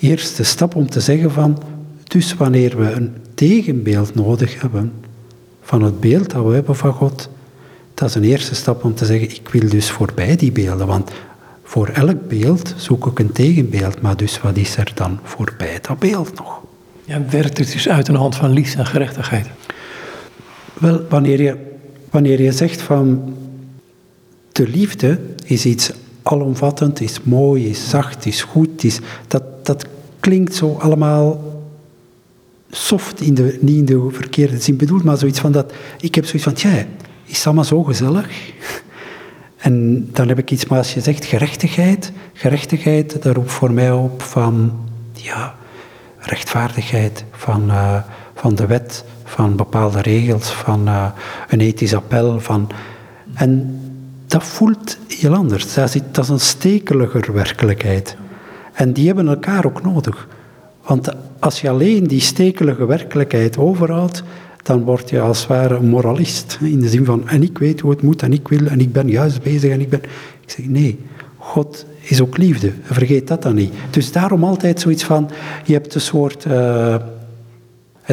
eerste 0.00 0.44
stap 0.44 0.74
om 0.74 0.90
te 0.90 1.00
zeggen 1.00 1.30
van, 1.30 1.62
dus 2.08 2.34
wanneer 2.34 2.78
we 2.78 2.90
een 2.90 3.16
tegenbeeld 3.34 4.14
nodig 4.14 4.60
hebben 4.60 4.92
van 5.62 5.82
het 5.82 6.00
beeld 6.00 6.30
dat 6.30 6.44
we 6.44 6.54
hebben 6.54 6.76
van 6.76 6.92
God, 6.92 7.28
dat 7.94 8.08
is 8.08 8.14
een 8.14 8.24
eerste 8.24 8.54
stap 8.54 8.84
om 8.84 8.94
te 8.94 9.04
zeggen, 9.04 9.30
ik 9.30 9.48
wil 9.48 9.68
dus 9.68 9.90
voorbij 9.90 10.36
die 10.36 10.52
beelden, 10.52 10.86
want 10.86 11.10
voor 11.62 11.88
elk 11.88 12.28
beeld 12.28 12.74
zoek 12.76 13.06
ik 13.06 13.18
een 13.18 13.32
tegenbeeld, 13.32 14.00
maar 14.00 14.16
dus 14.16 14.40
wat 14.40 14.56
is 14.56 14.76
er 14.76 14.92
dan 14.94 15.18
voorbij 15.22 15.78
dat 15.82 15.98
beeld 15.98 16.34
nog? 16.38 16.60
Ja, 17.04 17.22
werkt 17.30 17.58
het 17.58 17.72
dus 17.72 17.88
uit 17.88 18.08
een 18.08 18.14
hand 18.14 18.36
van 18.36 18.50
liefde 18.50 18.78
en 18.78 18.86
gerechtigheid? 18.86 19.46
Wel, 20.72 21.00
wanneer 21.08 21.42
je, 21.42 21.56
wanneer 22.10 22.42
je 22.42 22.52
zegt 22.52 22.80
van 22.80 23.34
de 24.52 24.68
liefde 24.68 25.20
is 25.44 25.66
iets 25.66 25.90
alomvattend, 26.22 27.00
is 27.00 27.20
mooi, 27.22 27.68
is 27.68 27.88
zacht, 27.88 28.26
is 28.26 28.42
goed, 28.42 28.84
is, 28.84 29.00
dat, 29.28 29.66
dat 29.66 29.86
klinkt 30.20 30.54
zo 30.54 30.76
allemaal 30.78 31.45
soft, 32.70 33.20
in 33.20 33.34
de, 33.34 33.58
niet 33.60 33.76
in 33.76 33.84
de 33.84 34.08
verkeerde 34.10 34.60
zin 34.60 34.76
bedoeld, 34.76 35.04
maar 35.04 35.16
zoiets 35.16 35.40
van 35.40 35.52
dat, 35.52 35.72
ik 36.00 36.14
heb 36.14 36.24
zoiets 36.24 36.44
van, 36.44 36.52
tja, 36.52 36.86
is 37.24 37.46
allemaal 37.46 37.64
zo 37.64 37.82
gezellig? 37.82 38.28
En 39.56 40.08
dan 40.12 40.28
heb 40.28 40.38
ik 40.38 40.50
iets 40.50 40.66
maar 40.66 40.78
als 40.78 40.94
je 40.94 41.00
zegt 41.00 41.24
gerechtigheid. 41.24 42.12
Gerechtigheid, 42.32 43.22
dat 43.22 43.34
roept 43.34 43.52
voor 43.52 43.72
mij 43.72 43.92
op 43.92 44.22
van, 44.22 44.72
ja, 45.12 45.54
rechtvaardigheid, 46.18 47.24
van, 47.32 47.70
uh, 47.70 48.02
van 48.34 48.54
de 48.54 48.66
wet, 48.66 49.04
van 49.24 49.56
bepaalde 49.56 50.00
regels, 50.00 50.50
van 50.50 50.88
uh, 50.88 51.06
een 51.48 51.60
ethisch 51.60 51.94
appel. 51.94 52.40
Van, 52.40 52.70
en 53.34 53.80
dat 54.26 54.44
voelt 54.44 54.98
heel 55.08 55.34
anders. 55.34 55.74
Dat 55.74 55.94
is, 55.94 56.00
dat 56.10 56.24
is 56.24 56.30
een 56.30 56.40
stekeliger 56.40 57.32
werkelijkheid. 57.32 58.16
En 58.72 58.92
die 58.92 59.06
hebben 59.06 59.28
elkaar 59.28 59.64
ook 59.66 59.82
nodig. 59.82 60.28
Want 60.86 61.08
als 61.38 61.60
je 61.60 61.68
alleen 61.68 62.06
die 62.06 62.20
stekelige 62.20 62.86
werkelijkheid 62.86 63.58
overhoudt, 63.58 64.22
dan 64.62 64.84
word 64.84 65.10
je 65.10 65.20
als 65.20 65.38
het 65.38 65.48
ware 65.48 65.80
moralist. 65.80 66.58
In 66.60 66.80
de 66.80 66.88
zin 66.88 67.04
van, 67.04 67.28
en 67.28 67.42
ik 67.42 67.58
weet 67.58 67.80
hoe 67.80 67.90
het 67.90 68.02
moet, 68.02 68.22
en 68.22 68.32
ik 68.32 68.48
wil, 68.48 68.66
en 68.66 68.80
ik 68.80 68.92
ben 68.92 69.08
juist 69.08 69.42
bezig, 69.42 69.70
en 69.70 69.80
ik 69.80 69.88
ben... 69.88 70.00
Ik 70.40 70.50
zeg, 70.50 70.66
nee, 70.66 70.98
God 71.36 71.86
is 72.00 72.20
ook 72.20 72.36
liefde. 72.36 72.72
Vergeet 72.82 73.28
dat 73.28 73.42
dan 73.42 73.54
niet. 73.54 73.72
Dus 73.90 74.12
daarom 74.12 74.44
altijd 74.44 74.80
zoiets 74.80 75.04
van, 75.04 75.30
je 75.64 75.72
hebt 75.72 75.94
een 75.94 76.00
soort... 76.00 76.44
Uh, 76.44 76.96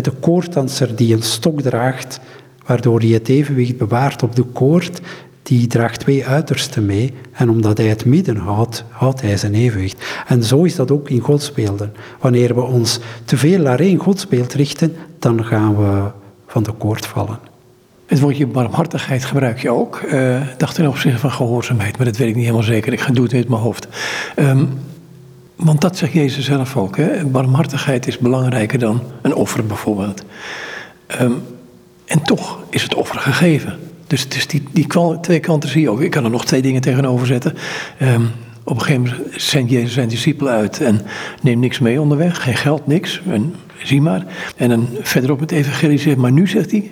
de 0.02 0.12
koorddanser 0.20 0.96
die 0.96 1.14
een 1.14 1.22
stok 1.22 1.62
draagt, 1.62 2.20
waardoor 2.66 3.00
hij 3.00 3.10
het 3.10 3.30
evenwicht 3.30 3.78
bewaart 3.78 4.24
op 4.24 4.36
de 4.36 4.44
koord, 4.44 5.02
die 5.44 5.68
draagt 5.68 6.00
twee 6.00 6.26
uitersten 6.26 6.86
mee. 6.86 7.14
En 7.32 7.50
omdat 7.50 7.78
hij 7.78 7.88
het 7.88 8.06
midden 8.06 8.38
houdt, 8.38 8.84
houdt 8.90 9.22
hij 9.22 9.38
zijn 9.38 9.54
evenwicht. 9.54 10.06
En 10.28 10.44
zo 10.44 10.64
is 10.64 10.76
dat 10.76 10.92
ook 10.92 11.10
in 11.10 11.20
godsbeelden. 11.20 11.94
Wanneer 12.20 12.56
we 12.56 12.62
ons 12.62 13.00
te 13.26 13.38
veel 13.38 13.60
naar 13.60 13.80
één 13.80 13.98
godsbeeld 13.98 14.54
richten, 14.54 14.96
dan 15.20 15.46
gaan 15.46 15.76
we 15.76 16.12
van 16.48 16.64
de 16.64 16.72
koord 16.72 17.06
vallen. 17.06 17.40
Het 18.06 18.20
woordje 18.20 18.48
barmhartigheid 18.48 19.26
gebruik 19.26 19.62
je 19.62 19.70
ook. 19.70 20.02
Uh, 20.06 20.42
dacht 20.58 20.76
ten 20.76 20.88
opzichte 20.88 21.20
van 21.20 21.32
gehoorzaamheid, 21.32 21.98
maar 21.98 22.06
dat 22.06 22.18
weet 22.18 22.28
ik 22.28 22.36
niet 22.36 22.44
helemaal 22.44 22.66
zeker. 22.66 22.94
Ik 22.94 23.02
ga 23.02 23.12
doen 23.12 23.24
het 23.24 23.34
uit 23.34 23.50
mijn 23.50 23.62
hoofd. 23.62 23.88
Um, 24.36 24.70
want 25.56 25.82
dat 25.82 25.98
zegt 25.98 26.14
Jezus 26.14 26.46
zelf 26.46 26.78
ook. 26.78 26.98
Hè? 26.98 27.26
Barmhartigheid 27.26 28.08
is 28.08 28.18
belangrijker 28.18 28.80
dan 28.80 29.02
een 29.22 29.36
offer 29.36 29.66
bijvoorbeeld. 29.66 30.24
Um, 31.22 31.42
en 32.06 32.22
toch 32.22 32.60
is 32.70 32.84
het 32.84 32.96
offer 32.96 33.20
gegeven. 33.20 33.80
Dus, 34.14 34.30
dus 34.30 34.48
die, 34.48 34.64
die 34.72 34.88
twee 35.22 35.40
kanten 35.40 35.70
zie 35.70 35.82
je 35.82 35.90
ook. 35.90 36.02
Ik 36.02 36.12
kan 36.12 36.24
er 36.24 36.30
nog 36.30 36.46
twee 36.46 36.62
dingen 36.62 36.82
tegenover 36.82 37.28
zetten. 37.28 37.54
Um, 38.02 38.30
op 38.64 38.76
een 38.76 38.82
gegeven 38.82 39.02
moment 39.02 39.42
zendt 39.42 39.72
Jezus 39.72 39.94
zijn 39.94 40.08
discipelen 40.08 40.54
uit 40.54 40.82
en 40.82 41.02
neemt 41.42 41.62
niks 41.62 41.80
mee 41.80 42.02
onderweg. 42.02 42.44
Geen 42.44 42.56
geld, 42.56 42.88
niks. 42.88 43.22
En 43.28 43.56
zie 43.84 44.02
maar. 44.02 44.26
En 44.56 44.70
dan 44.70 44.88
verderop 45.02 45.40
het 45.40 45.52
evangelie 45.52 45.98
zegt, 45.98 46.18
maar 46.18 46.32
nu 46.32 46.48
zegt 46.48 46.72
hij... 46.72 46.92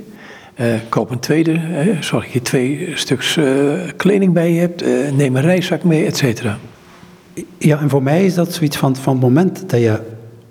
Uh, 0.59 0.65
koop 0.89 1.11
een 1.11 1.19
tweede, 1.19 1.59
zorg 1.99 2.23
dat 2.23 2.33
je 2.33 2.41
twee 2.41 2.91
stuks 2.93 3.37
uh, 3.37 3.73
kleding 3.97 4.33
bij 4.33 4.53
je 4.53 4.59
hebt. 4.59 4.83
Uh, 4.83 5.11
neem 5.11 5.35
een 5.35 5.41
reiszak 5.41 5.83
mee, 5.83 6.05
et 6.05 6.17
cetera. 6.17 6.57
Ja, 7.57 7.79
en 7.79 7.89
voor 7.89 8.03
mij 8.03 8.25
is 8.25 8.33
dat 8.33 8.53
zoiets 8.53 8.77
van, 8.77 8.95
van 8.95 9.13
het 9.13 9.21
moment 9.21 9.69
dat 9.69 9.79
je 9.79 9.99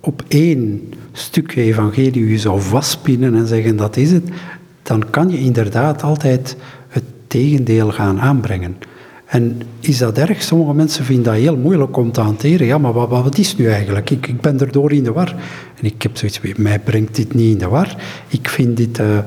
op 0.00 0.22
één 0.28 0.92
stukje 1.12 1.62
evangelie 1.62 2.28
je 2.28 2.38
zou 2.38 2.60
vastpinnen 2.60 3.34
en 3.34 3.46
zeggen 3.46 3.76
dat 3.76 3.96
is 3.96 4.12
het, 4.12 4.28
dan 4.82 5.10
kan 5.10 5.30
je 5.30 5.38
inderdaad 5.38 6.02
altijd 6.02 6.56
het 6.88 7.04
tegendeel 7.26 7.92
gaan 7.92 8.20
aanbrengen. 8.20 8.76
En 9.30 9.62
is 9.80 9.98
dat 9.98 10.18
erg? 10.18 10.42
Sommige 10.42 10.74
mensen 10.74 11.04
vinden 11.04 11.24
dat 11.24 11.34
heel 11.34 11.56
moeilijk 11.56 11.96
om 11.96 12.12
te 12.12 12.20
hanteren. 12.20 12.66
Ja, 12.66 12.78
maar 12.78 12.92
wat, 12.92 13.08
wat 13.08 13.38
is 13.38 13.56
nu 13.56 13.68
eigenlijk? 13.68 14.10
Ik, 14.10 14.26
ik 14.26 14.40
ben 14.40 14.60
erdoor 14.60 14.92
in 14.92 15.04
de 15.04 15.12
war. 15.12 15.34
En 15.74 15.84
ik 15.84 16.02
heb 16.02 16.16
zoiets, 16.16 16.40
mij 16.56 16.78
brengt 16.78 17.16
dit 17.16 17.34
niet 17.34 17.52
in 17.52 17.58
de 17.58 17.68
war. 17.68 17.96
Ik 18.28 18.48
vind 18.48 18.76
dit 18.76 18.96
het, 18.96 19.26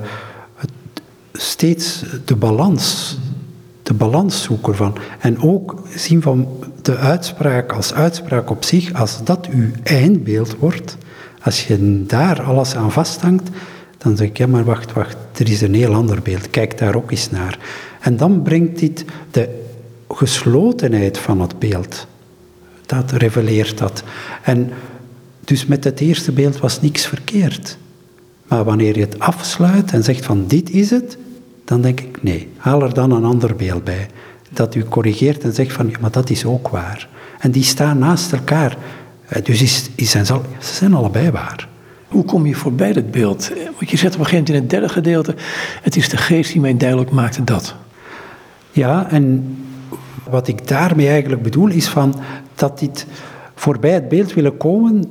steeds 1.32 2.04
de 2.24 2.36
balans, 2.36 3.18
de 3.82 3.94
balans 3.94 4.42
zoeken 4.42 4.76
van. 4.76 4.96
En 5.18 5.42
ook 5.42 5.82
zien 5.94 6.22
van 6.22 6.48
de 6.82 6.96
uitspraak 6.96 7.72
als 7.72 7.94
uitspraak 7.94 8.50
op 8.50 8.64
zich, 8.64 8.94
als 8.94 9.24
dat 9.24 9.48
uw 9.48 9.70
eindbeeld 9.82 10.56
wordt, 10.56 10.96
als 11.42 11.66
je 11.66 12.04
daar 12.06 12.42
alles 12.42 12.76
aan 12.76 12.92
vasthangt, 12.92 13.48
dan 14.04 14.16
zeg 14.16 14.28
ik, 14.28 14.38
ja 14.38 14.46
maar 14.46 14.64
wacht, 14.64 14.92
wacht, 14.92 15.16
er 15.38 15.50
is 15.50 15.60
een 15.60 15.74
heel 15.74 15.94
ander 15.94 16.22
beeld, 16.22 16.50
kijk 16.50 16.78
daar 16.78 16.94
ook 16.94 17.10
eens 17.10 17.30
naar. 17.30 17.58
En 18.00 18.16
dan 18.16 18.42
brengt 18.42 18.78
dit 18.78 19.04
de 19.30 19.62
geslotenheid 20.08 21.18
van 21.18 21.40
het 21.40 21.58
beeld. 21.58 22.06
Dat 22.86 23.10
reveleert 23.10 23.78
dat. 23.78 24.02
En 24.42 24.70
dus 25.40 25.66
met 25.66 25.84
het 25.84 26.00
eerste 26.00 26.32
beeld 26.32 26.58
was 26.58 26.80
niks 26.80 27.06
verkeerd. 27.06 27.78
Maar 28.48 28.64
wanneer 28.64 28.96
je 28.96 29.04
het 29.04 29.18
afsluit 29.18 29.92
en 29.92 30.04
zegt 30.04 30.24
van 30.24 30.46
dit 30.46 30.70
is 30.70 30.90
het, 30.90 31.16
dan 31.64 31.80
denk 31.80 32.00
ik 32.00 32.22
nee, 32.22 32.48
haal 32.56 32.82
er 32.82 32.94
dan 32.94 33.10
een 33.10 33.24
ander 33.24 33.56
beeld 33.56 33.84
bij. 33.84 34.06
Dat 34.50 34.74
u 34.74 34.84
corrigeert 34.84 35.44
en 35.44 35.54
zegt 35.54 35.72
van 35.72 35.88
ja, 35.88 35.98
maar 36.00 36.10
dat 36.10 36.30
is 36.30 36.44
ook 36.44 36.68
waar. 36.68 37.08
En 37.38 37.50
die 37.50 37.64
staan 37.64 37.98
naast 37.98 38.32
elkaar. 38.32 38.76
Eh, 39.26 39.44
dus 39.44 39.62
is, 39.62 39.90
is, 39.94 40.10
ze 40.10 40.42
zijn 40.58 40.94
allebei 40.94 41.30
waar. 41.30 41.68
Hoe 42.14 42.24
kom 42.24 42.46
je 42.46 42.54
voorbij 42.54 42.92
dat 42.92 43.10
beeld? 43.10 43.52
Want 43.78 43.90
je 43.90 43.96
zegt 43.96 44.14
op 44.14 44.20
een 44.20 44.26
gegeven 44.26 44.34
moment 44.34 44.48
in 44.48 44.54
het 44.54 44.70
derde 44.70 44.88
gedeelte: 44.88 45.34
het 45.82 45.96
is 45.96 46.08
de 46.08 46.16
geest 46.16 46.52
die 46.52 46.60
mij 46.60 46.76
duidelijk 46.76 47.10
maakte 47.10 47.44
dat. 47.44 47.74
Ja, 48.70 49.10
en 49.10 49.56
wat 50.30 50.48
ik 50.48 50.68
daarmee 50.68 51.08
eigenlijk 51.08 51.42
bedoel 51.42 51.68
is 51.68 51.88
van 51.88 52.14
dat 52.54 52.78
dit 52.78 53.06
voorbij 53.54 53.92
het 53.92 54.08
beeld 54.08 54.34
willen 54.34 54.56
komen, 54.56 55.04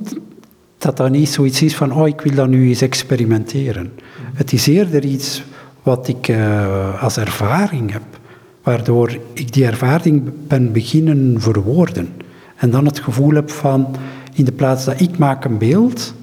dat 0.78 0.96
dat 0.96 1.10
niet 1.10 1.28
zoiets 1.28 1.62
is 1.62 1.76
van, 1.76 1.92
oh, 1.92 2.08
ik 2.08 2.20
wil 2.20 2.34
dat 2.34 2.48
nu 2.48 2.68
eens 2.68 2.82
experimenteren. 2.82 3.92
Het 4.34 4.52
is 4.52 4.66
eerder 4.66 5.04
iets 5.04 5.42
wat 5.82 6.08
ik 6.08 6.28
uh, 6.28 7.02
als 7.02 7.16
ervaring 7.16 7.92
heb, 7.92 8.02
waardoor 8.62 9.18
ik 9.32 9.52
die 9.52 9.66
ervaring 9.66 10.22
ben 10.46 10.72
beginnen 10.72 11.40
verwoorden. 11.40 12.08
En 12.56 12.70
dan 12.70 12.86
het 12.86 13.00
gevoel 13.00 13.34
heb 13.34 13.50
van, 13.50 13.96
in 14.34 14.44
de 14.44 14.52
plaats 14.52 14.84
dat 14.84 15.00
ik 15.00 15.18
maak 15.18 15.44
een 15.44 15.58
beeld, 15.58 16.14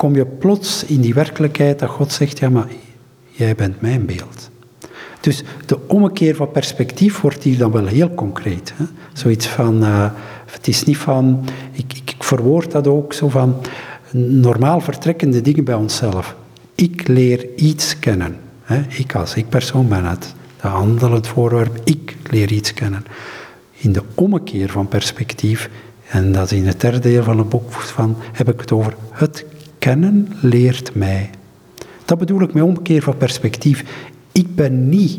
kom 0.00 0.14
je 0.14 0.26
plots 0.26 0.84
in 0.84 1.00
die 1.00 1.14
werkelijkheid 1.14 1.78
dat 1.78 1.88
God 1.88 2.12
zegt, 2.12 2.38
ja, 2.38 2.50
maar 2.50 2.66
jij 3.30 3.54
bent 3.54 3.80
mijn 3.80 4.06
beeld. 4.06 4.50
Dus 5.20 5.42
de 5.66 5.78
ommekeer 5.86 6.34
van 6.36 6.50
perspectief 6.50 7.20
wordt 7.20 7.42
hier 7.42 7.58
dan 7.58 7.70
wel 7.70 7.86
heel 7.86 8.14
concreet. 8.14 8.72
Hè? 8.76 8.84
Zoiets 9.12 9.46
van, 9.46 9.84
uh, 9.84 10.10
het 10.46 10.68
is 10.68 10.84
niet 10.84 10.96
van, 10.96 11.44
ik, 11.72 11.92
ik, 11.92 12.14
verwoord 12.18 12.70
dat 12.70 12.86
ook 12.86 13.12
zo 13.12 13.28
van, 13.28 13.56
normaal 14.12 14.80
vertrekkende 14.80 15.40
dingen 15.40 15.64
bij 15.64 15.74
onszelf. 15.74 16.36
Ik 16.74 17.08
leer 17.08 17.48
iets 17.56 17.98
kennen. 17.98 18.36
Hè? 18.62 18.80
Ik 18.88 19.14
als 19.14 19.34
ik 19.34 19.48
persoon 19.48 19.88
ben 19.88 20.04
het. 20.04 20.34
De 20.60 20.68
handel, 20.68 21.12
het 21.12 21.26
voorwerp, 21.26 21.80
ik 21.84 22.16
leer 22.30 22.52
iets 22.52 22.74
kennen. 22.74 23.04
In 23.76 23.92
de 23.92 24.02
ommekeer 24.14 24.70
van 24.70 24.88
perspectief, 24.88 25.70
en 26.08 26.32
dat 26.32 26.50
is 26.50 26.58
in 26.58 26.66
het 26.66 26.80
derde 26.80 26.98
deel 26.98 27.22
van 27.22 27.38
het 27.38 27.48
boek 27.48 27.72
van, 27.72 28.16
heb 28.32 28.48
ik 28.48 28.60
het 28.60 28.72
over 28.72 28.94
het 29.10 29.44
kennen 29.80 30.28
leert 30.40 30.94
mij. 30.94 31.30
Dat 32.04 32.18
bedoel 32.18 32.42
ik 32.42 32.52
met 32.52 32.62
omkeer 32.62 33.02
van 33.02 33.16
perspectief. 33.16 33.84
Ik 34.32 34.54
ben 34.54 34.88
niet 34.88 35.18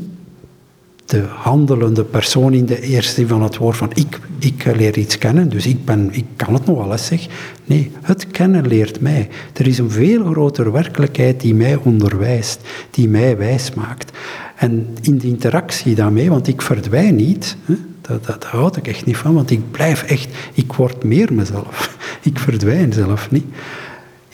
de 1.06 1.24
handelende 1.28 2.04
persoon 2.04 2.54
in 2.54 2.66
de 2.66 2.82
eerste 2.82 3.28
van 3.28 3.42
het 3.42 3.58
woord 3.58 3.78
van 3.78 3.92
ik, 3.94 4.20
ik 4.40 4.66
leer 4.76 4.98
iets 4.98 5.18
kennen, 5.18 5.50
dus 5.50 5.66
ik, 5.66 5.86
ben, 5.86 6.10
ik 6.12 6.26
kan 6.36 6.54
het 6.54 6.66
nog 6.66 6.78
wel 6.78 6.92
eens 6.92 7.06
zeg. 7.06 7.28
Nee, 7.66 7.92
het 8.02 8.28
kennen 8.28 8.68
leert 8.68 9.02
mij. 9.02 9.30
Er 9.54 9.68
is 9.68 9.78
een 9.78 9.92
veel 9.92 10.32
grotere 10.32 10.72
werkelijkheid 10.72 11.42
die 11.42 11.56
mij 11.56 11.76
onderwijst, 11.76 12.62
die 12.92 13.08
mij 13.08 13.38
wijs 13.38 13.74
maakt. 13.74 14.12
En 14.56 14.88
in 15.02 15.18
de 15.18 15.28
interactie 15.28 15.96
daarmee, 15.96 16.30
want 16.30 16.48
ik 16.48 16.62
verdwijn 16.62 17.16
niet, 17.16 17.58
hè, 17.66 17.76
dat, 18.02 18.44
houd 18.44 18.78
ik 18.78 18.88
echt 18.88 19.06
niet 19.06 19.18
van, 19.18 19.34
want 19.34 19.52
ik 19.52 19.72
blijf 19.72 20.04
echt, 20.04 20.28
ik 20.54 20.74
word 20.74 21.04
meer 21.04 21.34
mezelf. 21.34 21.90
Ik 22.24 22.40
verdwijn 22.40 22.94
zelf 22.94 23.32
niet. 23.32 23.46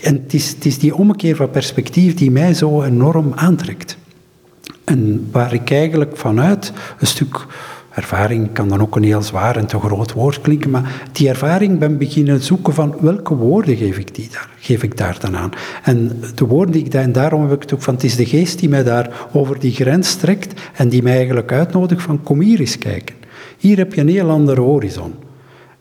En 0.00 0.20
het 0.22 0.64
is, 0.64 0.78
die 0.78 0.94
ommekeer 0.94 1.36
van 1.36 1.50
perspectief 1.50 2.14
die 2.14 2.30
mij 2.30 2.54
zo 2.54 2.82
enorm 2.82 3.32
aantrekt. 3.34 3.96
En 4.84 5.28
waar 5.32 5.52
ik 5.52 5.70
eigenlijk 5.70 6.16
vanuit 6.16 6.72
een 6.98 7.06
stuk 7.06 7.46
ervaring 7.90 8.52
kan 8.52 8.68
dan 8.68 8.80
ook 8.80 8.96
een 8.96 9.02
heel 9.02 9.22
zwaar 9.22 9.56
en 9.56 9.66
te 9.66 9.78
groot 9.78 10.12
woord 10.12 10.40
klinken, 10.40 10.70
maar 10.70 11.08
die 11.12 11.28
ervaring 11.28 11.78
ben 11.78 11.98
beginnen 11.98 12.42
zoeken 12.42 12.74
van 12.74 12.96
welke 13.00 13.34
woorden 13.34 13.76
geef 13.76 13.98
ik, 13.98 14.14
die 14.14 14.28
daar, 14.32 14.48
geef 14.58 14.82
ik 14.82 14.96
daar 14.96 15.16
dan 15.20 15.36
aan. 15.36 15.50
En 15.82 16.20
de 16.34 16.46
woorden 16.46 16.72
die 16.72 16.84
ik 16.84 16.90
daar, 16.90 17.02
en 17.02 17.12
daarom 17.12 17.42
heb 17.42 17.52
ik 17.52 17.62
het 17.62 17.74
ook 17.74 17.82
van, 17.82 17.94
het 17.94 18.04
is 18.04 18.16
de 18.16 18.26
geest 18.26 18.58
die 18.58 18.68
mij 18.68 18.82
daar 18.82 19.28
over 19.32 19.58
die 19.58 19.72
grens 19.72 20.14
trekt 20.14 20.60
en 20.74 20.88
die 20.88 21.02
mij 21.02 21.16
eigenlijk 21.16 21.52
uitnodigt 21.52 22.02
van 22.02 22.22
kom 22.22 22.40
hier 22.40 22.60
eens 22.60 22.78
kijken. 22.78 23.14
Hier 23.58 23.76
heb 23.76 23.94
je 23.94 24.00
een 24.00 24.08
heel 24.08 24.30
andere 24.30 24.60
horizon. 24.60 25.14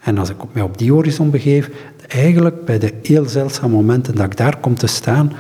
En 0.08 0.18
als 0.18 0.30
ik 0.30 0.36
mij 0.52 0.64
op 0.64 0.78
die 0.78 0.92
horizon 0.92 1.30
begeef, 1.30 1.70
eigenlijk 2.08 2.66
bij 2.66 2.80
de 2.80 2.94
heel 3.04 3.30
zeldzame 3.30 3.74
momenten 3.74 4.16
dat 4.16 4.26
ik 4.26 4.38
daar 4.38 4.58
kom 4.58 4.76
te 4.76 4.88
staan, 4.88 5.34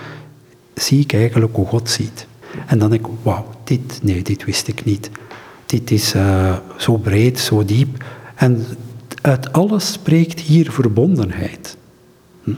zie 0.73 0.99
ik 0.99 1.13
eigenlijk 1.13 1.55
hoe 1.55 1.65
God 1.65 1.89
ziet. 1.89 2.27
En 2.65 2.79
dan 2.79 2.89
denk 2.89 3.07
ik, 3.07 3.13
wauw, 3.21 3.45
dit, 3.63 3.99
nee, 4.03 4.21
dit 4.21 4.45
wist 4.45 4.67
ik 4.67 4.85
niet. 4.85 5.09
Dit 5.65 5.91
is 5.91 6.15
uh, 6.15 6.57
zo 6.77 6.97
breed, 6.97 7.39
zo 7.39 7.65
diep. 7.65 8.03
En 8.35 8.65
uit 9.21 9.53
alles 9.53 9.91
spreekt 9.91 10.39
hier 10.39 10.71
verbondenheid. 10.71 11.77
Hm? 12.43 12.51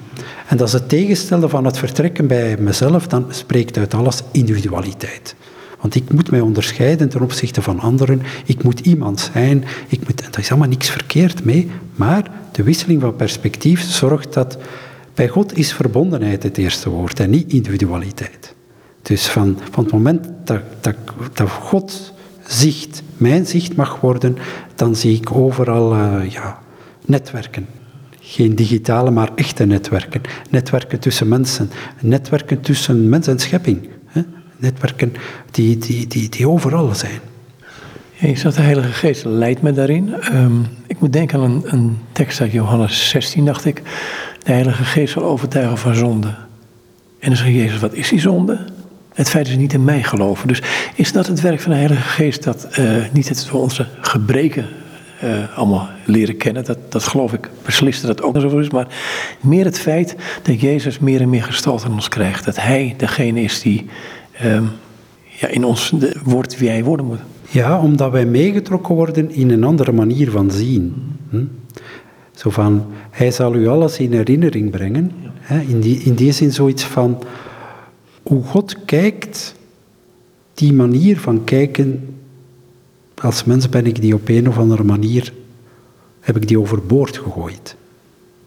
En 0.47 0.57
dat 0.57 0.67
is 0.67 0.73
het 0.73 0.89
tegenstelde 0.89 1.49
van 1.49 1.65
het 1.65 1.77
vertrekken 1.77 2.27
bij 2.27 2.57
mezelf, 2.59 3.07
dan 3.07 3.25
spreekt 3.29 3.77
uit 3.77 3.93
alles 3.93 4.21
individualiteit. 4.31 5.35
Want 5.81 5.95
ik 5.95 6.11
moet 6.11 6.31
mij 6.31 6.39
onderscheiden 6.39 7.09
ten 7.09 7.21
opzichte 7.21 7.61
van 7.61 7.79
anderen. 7.79 8.21
Ik 8.45 8.63
moet 8.63 8.79
iemand 8.79 9.29
zijn. 9.33 9.63
Ik 9.87 10.07
moet, 10.07 10.21
daar 10.21 10.39
is 10.39 10.49
allemaal 10.49 10.69
niks 10.69 10.89
verkeerd 10.89 11.43
mee. 11.43 11.69
Maar 11.95 12.31
de 12.51 12.63
wisseling 12.63 13.01
van 13.01 13.15
perspectief 13.15 13.81
zorgt 13.81 14.33
dat 14.33 14.57
bij 15.13 15.27
God 15.27 15.57
is 15.57 15.73
verbondenheid 15.73 16.43
het 16.43 16.57
eerste 16.57 16.89
woord 16.89 17.19
en 17.19 17.29
niet 17.29 17.51
individualiteit. 17.51 18.55
Dus 19.01 19.27
van, 19.27 19.57
van 19.71 19.83
het 19.83 19.93
moment 19.93 20.27
dat, 20.43 20.61
dat, 21.33 21.49
God 21.49 22.13
zicht 22.47 23.03
mijn 23.17 23.45
zicht 23.45 23.75
mag 23.75 23.99
worden, 23.99 24.37
dan 24.75 24.95
zie 24.95 25.15
ik 25.15 25.31
overal 25.31 25.95
uh, 25.95 26.29
ja, 26.29 26.59
netwerken. 27.05 27.65
Geen 28.19 28.55
digitale, 28.55 29.11
maar 29.11 29.31
echte 29.35 29.65
netwerken. 29.65 30.21
Netwerken 30.49 30.99
tussen 30.99 31.27
mensen. 31.27 31.69
Netwerken 32.01 32.61
tussen 32.61 33.09
mens 33.09 33.27
en 33.27 33.39
schepping. 33.39 33.87
Netwerken 34.59 35.13
die, 35.51 35.77
die, 35.77 36.07
die, 36.07 36.29
die 36.29 36.47
overal 36.47 36.95
zijn. 36.95 37.19
Ja, 38.13 38.27
je 38.27 38.37
zegt 38.37 38.55
de 38.55 38.61
Heilige 38.61 38.91
Geest 38.91 39.25
leidt 39.25 39.61
me 39.61 39.73
daarin. 39.73 40.13
Um, 40.33 40.67
ik 40.87 40.99
moet 40.99 41.13
denken 41.13 41.39
aan 41.39 41.61
een, 41.65 41.97
tekst 42.11 42.41
uit 42.41 42.51
Johannes 42.51 43.09
16, 43.09 43.45
dacht 43.45 43.65
ik. 43.65 43.81
De 44.43 44.51
Heilige 44.51 44.83
Geest 44.83 45.13
zal 45.13 45.23
overtuigen 45.23 45.77
van 45.77 45.95
zonde. 45.95 46.27
En 47.19 47.27
dan 47.27 47.35
zegt 47.35 47.49
Jezus, 47.49 47.79
wat 47.79 47.93
is 47.93 48.09
die 48.09 48.19
zonde? 48.19 48.65
Het 49.13 49.29
feit 49.29 49.47
is 49.47 49.55
niet 49.55 49.73
in 49.73 49.83
mij 49.83 50.03
geloven. 50.03 50.47
Dus 50.47 50.61
is 50.95 51.11
dat 51.11 51.27
het 51.27 51.41
werk 51.41 51.61
van 51.61 51.71
de 51.71 51.77
Heilige 51.77 52.01
Geest 52.01 52.43
dat 52.43 52.67
uh, 52.79 52.91
niet 53.11 53.29
het 53.29 53.49
onze 53.51 53.87
gebreken 54.01 54.65
uh, 55.23 55.57
allemaal 55.57 55.89
leren 56.05 56.37
kennen? 56.37 56.63
Dat, 56.63 56.91
dat 56.91 57.03
geloof 57.03 57.33
ik 57.33 57.49
beslist 57.65 58.01
dat 58.01 58.09
het 58.09 58.21
ook 58.21 58.39
zo 58.39 58.57
is. 58.57 58.69
Maar 58.69 58.87
meer 59.41 59.65
het 59.65 59.79
feit 59.79 60.15
dat 60.41 60.61
Jezus 60.61 60.99
meer 60.99 61.21
en 61.21 61.29
meer 61.29 61.43
gestalte 61.43 61.85
in 61.85 61.91
ons 61.91 62.09
krijgt. 62.09 62.45
Dat 62.45 62.55
Hij 62.55 62.93
degene 62.97 63.41
is 63.41 63.61
die 63.61 63.89
um, 64.43 64.69
ja, 65.39 65.47
in 65.47 65.63
ons 65.63 65.93
wordt 66.23 66.57
wie 66.57 66.69
hij 66.69 66.83
worden 66.83 67.05
moet. 67.05 67.19
Ja, 67.49 67.79
omdat 67.79 68.11
wij 68.11 68.25
meegetrokken 68.25 68.95
worden 68.95 69.31
in 69.31 69.49
een 69.49 69.63
andere 69.63 69.91
manier 69.91 70.31
van 70.31 70.51
zien. 70.51 70.93
Hm? 71.29 71.43
Zo 72.31 72.49
van, 72.49 72.85
hij 73.09 73.31
zal 73.31 73.55
u 73.55 73.67
alles 73.67 73.97
in 73.99 74.13
herinnering 74.13 74.71
brengen. 74.71 75.11
Hè? 75.39 75.59
In, 75.59 75.79
die, 75.79 75.97
in 75.97 76.13
die 76.13 76.31
zin 76.31 76.51
zoiets 76.51 76.83
van, 76.83 77.23
hoe 78.23 78.43
God 78.43 78.85
kijkt, 78.85 79.55
die 80.53 80.73
manier 80.73 81.19
van 81.19 81.43
kijken, 81.43 82.15
als 83.21 83.43
mens 83.43 83.69
ben 83.69 83.85
ik 83.85 84.01
die 84.01 84.13
op 84.13 84.29
een 84.29 84.47
of 84.47 84.57
andere 84.57 84.83
manier, 84.83 85.33
heb 86.19 86.35
ik 86.35 86.47
die 86.47 86.59
overboord 86.59 87.17
gegooid. 87.17 87.75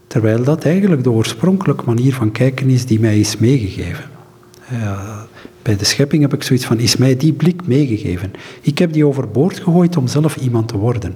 Terwijl 0.06 0.44
dat 0.44 0.64
eigenlijk 0.64 1.02
de 1.02 1.10
oorspronkelijke 1.10 1.84
manier 1.86 2.14
van 2.14 2.32
kijken 2.32 2.68
is 2.68 2.86
die 2.86 3.00
mij 3.00 3.20
is 3.20 3.36
meegegeven. 3.36 4.04
Ja, 4.70 5.26
bij 5.62 5.76
de 5.76 5.84
schepping 5.84 6.22
heb 6.22 6.34
ik 6.34 6.42
zoiets 6.42 6.64
van, 6.64 6.78
is 6.78 6.96
mij 6.96 7.16
die 7.16 7.32
blik 7.32 7.66
meegegeven? 7.66 8.32
Ik 8.60 8.78
heb 8.78 8.92
die 8.92 9.06
overboord 9.06 9.58
gegooid 9.58 9.96
om 9.96 10.06
zelf 10.06 10.36
iemand 10.36 10.68
te 10.68 10.76
worden. 10.76 11.14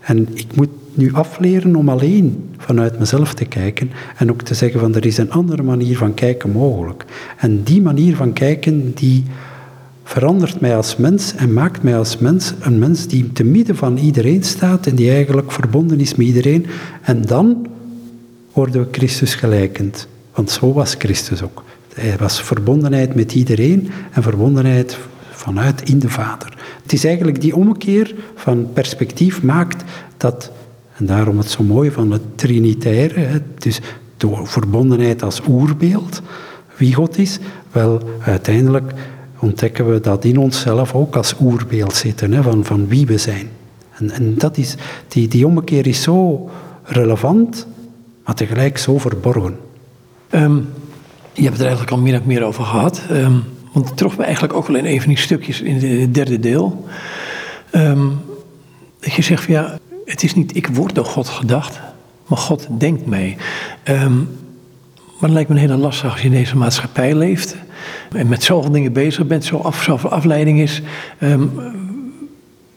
En 0.00 0.28
ik 0.34 0.46
moet 0.54 0.68
nu 0.94 1.12
afleren 1.12 1.76
om 1.76 1.88
alleen 1.88 2.48
vanuit 2.56 2.98
mezelf 2.98 3.34
te 3.34 3.44
kijken 3.44 3.90
en 4.16 4.30
ook 4.30 4.42
te 4.42 4.54
zeggen 4.54 4.80
van 4.80 4.94
er 4.94 5.06
is 5.06 5.18
een 5.18 5.30
andere 5.30 5.62
manier 5.62 5.96
van 5.96 6.14
kijken 6.14 6.50
mogelijk. 6.50 7.04
En 7.38 7.62
die 7.62 7.82
manier 7.82 8.16
van 8.16 8.32
kijken 8.32 8.92
die 8.94 9.24
verandert 10.04 10.60
mij 10.60 10.76
als 10.76 10.96
mens 10.96 11.34
en 11.34 11.52
maakt 11.52 11.82
mij 11.82 11.98
als 11.98 12.18
mens 12.18 12.52
een 12.60 12.78
mens 12.78 13.06
die 13.06 13.32
te 13.32 13.44
midden 13.44 13.76
van 13.76 13.96
iedereen 13.96 14.42
staat 14.42 14.86
en 14.86 14.94
die 14.94 15.10
eigenlijk 15.10 15.52
verbonden 15.52 16.00
is 16.00 16.14
met 16.14 16.26
iedereen. 16.26 16.66
En 17.02 17.22
dan 17.22 17.66
worden 18.52 18.80
we 18.80 18.88
Christus 18.90 19.34
gelijkend. 19.34 20.08
Want 20.34 20.50
zo 20.50 20.72
was 20.72 20.94
Christus 20.98 21.42
ook. 21.42 21.64
Hij 21.96 22.16
was 22.18 22.42
verbondenheid 22.42 23.14
met 23.14 23.34
iedereen 23.34 23.90
en 24.12 24.22
verbondenheid 24.22 24.98
vanuit 25.30 25.88
in 25.88 25.98
de 25.98 26.08
Vader. 26.08 26.56
Het 26.82 26.92
is 26.92 27.04
eigenlijk 27.04 27.40
die 27.40 27.56
omkeer 27.56 28.14
van 28.34 28.68
perspectief 28.72 29.42
maakt 29.42 29.84
dat, 30.16 30.50
en 30.96 31.06
daarom 31.06 31.38
het 31.38 31.50
zo 31.50 31.62
mooi 31.62 31.90
van 31.90 32.10
het 32.10 32.22
Trinitaire, 32.34 33.42
dus 33.58 33.80
door 34.16 34.46
verbondenheid 34.46 35.22
als 35.22 35.40
oerbeeld, 35.48 36.22
wie 36.76 36.94
God 36.94 37.18
is, 37.18 37.38
wel 37.72 38.00
uiteindelijk 38.20 38.92
ontdekken 39.38 39.90
we 39.90 40.00
dat 40.00 40.24
in 40.24 40.38
onszelf 40.38 40.94
ook 40.94 41.16
als 41.16 41.34
oerbeeld 41.40 41.94
zitten, 41.94 42.42
van, 42.42 42.64
van 42.64 42.88
wie 42.88 43.06
we 43.06 43.18
zijn. 43.18 43.48
En, 43.92 44.10
en 44.10 44.34
dat 44.38 44.56
is, 44.56 44.74
die, 45.08 45.28
die 45.28 45.46
ommekeer 45.46 45.86
is 45.86 46.02
zo 46.02 46.50
relevant, 46.82 47.66
maar 48.24 48.34
tegelijk 48.34 48.78
zo 48.78 48.98
verborgen. 48.98 49.56
Um, 50.30 50.68
je 51.36 51.42
hebt 51.42 51.54
het 51.54 51.60
er 51.60 51.66
eigenlijk 51.66 51.96
al 51.96 52.02
meer 52.02 52.14
en 52.14 52.22
meer 52.24 52.42
over 52.42 52.64
gehad. 52.64 53.02
Um, 53.10 53.44
want 53.72 53.88
het 53.88 53.96
trof 53.96 54.16
me 54.16 54.24
eigenlijk 54.24 54.54
ook 54.54 54.66
wel 54.66 54.76
in 54.76 54.84
een 54.86 55.00
van 55.00 55.08
die 55.08 55.18
stukjes 55.18 55.60
in 55.60 56.00
het 56.00 56.14
derde 56.14 56.40
deel. 56.40 56.84
Um, 57.72 58.20
dat 59.00 59.12
je 59.12 59.22
zegt 59.22 59.46
ja, 59.46 59.78
het 60.04 60.22
is 60.22 60.34
niet 60.34 60.56
ik 60.56 60.66
word 60.66 60.94
door 60.94 61.04
God 61.04 61.28
gedacht, 61.28 61.80
maar 62.26 62.38
God 62.38 62.66
denkt 62.78 63.06
mee. 63.06 63.36
Um, 63.84 64.28
maar 64.94 65.28
het 65.28 65.30
lijkt 65.30 65.48
me 65.48 65.54
een 65.54 65.60
hele 65.60 65.76
lastig 65.76 66.10
als 66.10 66.20
je 66.20 66.26
in 66.26 66.32
deze 66.34 66.56
maatschappij 66.56 67.14
leeft 67.14 67.56
en 68.12 68.28
met 68.28 68.42
zoveel 68.42 68.70
dingen 68.70 68.92
bezig 68.92 69.26
bent, 69.26 69.44
zo 69.44 69.56
af, 69.56 69.82
zoveel 69.82 70.10
afleiding 70.10 70.60
is. 70.60 70.82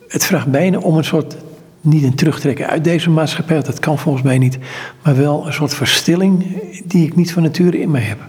Het 0.08 0.26
vraagt 0.26 0.48
bijna 0.48 0.78
om 0.78 0.98
een 0.98 1.04
soort, 1.04 1.36
niet 1.82 2.04
een 2.04 2.16
terugtrekken 2.16 2.68
uit 2.68 2.84
deze 2.84 3.10
maatschappij, 3.10 3.62
dat 3.62 3.80
kan 3.80 3.98
volgens 3.98 4.24
mij 4.24 4.38
niet, 4.38 4.58
maar 5.04 5.18
wel 5.18 5.48
een 5.48 5.54
soort 5.54 5.74
verstilling 5.74 6.62
die 6.86 7.06
ik 7.06 7.16
niet 7.16 7.34
van 7.34 7.44
nature 7.44 7.80
in 7.80 7.92
me 7.92 8.00
heb. 8.00 8.20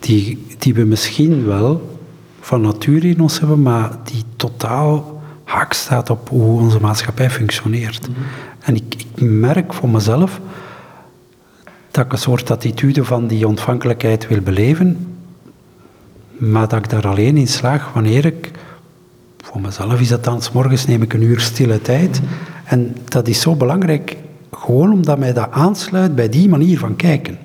Die, 0.00 0.46
die 0.58 0.74
we 0.74 0.84
misschien 0.84 1.46
wel 1.46 1.98
van 2.40 2.60
nature 2.60 3.08
in 3.08 3.20
ons 3.20 3.38
hebben, 3.38 3.62
maar 3.62 3.90
die 4.04 4.22
totaal 4.36 5.22
haak 5.44 5.72
staat 5.72 6.10
op 6.10 6.28
hoe 6.28 6.60
onze 6.60 6.80
maatschappij 6.80 7.30
functioneert. 7.30 8.08
Mm 8.08 8.14
-hmm. 8.14 8.24
En 8.60 8.74
ik, 8.74 8.94
ik 8.94 9.20
merk 9.20 9.72
voor 9.72 9.88
mezelf 9.88 10.40
dat 11.90 12.04
ik 12.04 12.12
een 12.12 12.18
soort 12.18 12.50
attitude 12.50 13.04
van 13.04 13.26
die 13.26 13.46
ontvankelijkheid 13.46 14.28
wil 14.28 14.40
beleven, 14.40 15.16
maar 16.36 16.68
dat 16.68 16.78
ik 16.78 16.90
daar 16.90 17.06
alleen 17.06 17.36
in 17.36 17.48
slaag 17.48 17.92
wanneer 17.92 18.24
ik, 18.24 18.50
voor 19.36 19.60
mezelf 19.60 20.00
is 20.00 20.08
dat 20.08 20.24
dan, 20.24 20.42
s 20.42 20.52
morgens 20.52 20.86
neem 20.86 21.02
ik 21.02 21.12
een 21.12 21.22
uur 21.22 21.40
stille 21.40 21.82
tijd. 21.82 22.20
En 22.64 22.96
dat 23.04 23.28
is 23.28 23.40
zo 23.40 23.54
belangrijk, 23.54 24.16
gewoon 24.52 24.92
omdat 24.92 25.18
mij 25.18 25.32
dat 25.32 25.50
aansluit 25.50 26.14
bij 26.14 26.28
die 26.28 26.48
manier 26.48 26.78
van 26.78 26.96
kijken. 26.96 27.38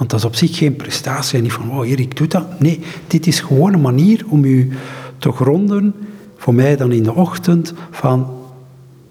Want 0.00 0.12
dat 0.12 0.20
is 0.20 0.26
op 0.26 0.34
zich 0.34 0.56
geen 0.56 0.76
prestatie 0.76 1.36
en 1.36 1.42
niet 1.42 1.52
van, 1.52 1.70
oh 1.70 1.88
Erik, 1.88 2.16
doe 2.16 2.26
dat. 2.26 2.60
Nee, 2.60 2.80
dit 3.06 3.26
is 3.26 3.40
gewoon 3.40 3.72
een 3.72 3.80
manier 3.80 4.24
om 4.28 4.44
u 4.44 4.70
te 5.18 5.32
gronden, 5.32 5.94
voor 6.36 6.54
mij 6.54 6.76
dan 6.76 6.92
in 6.92 7.02
de 7.02 7.14
ochtend, 7.14 7.74
van 7.90 8.30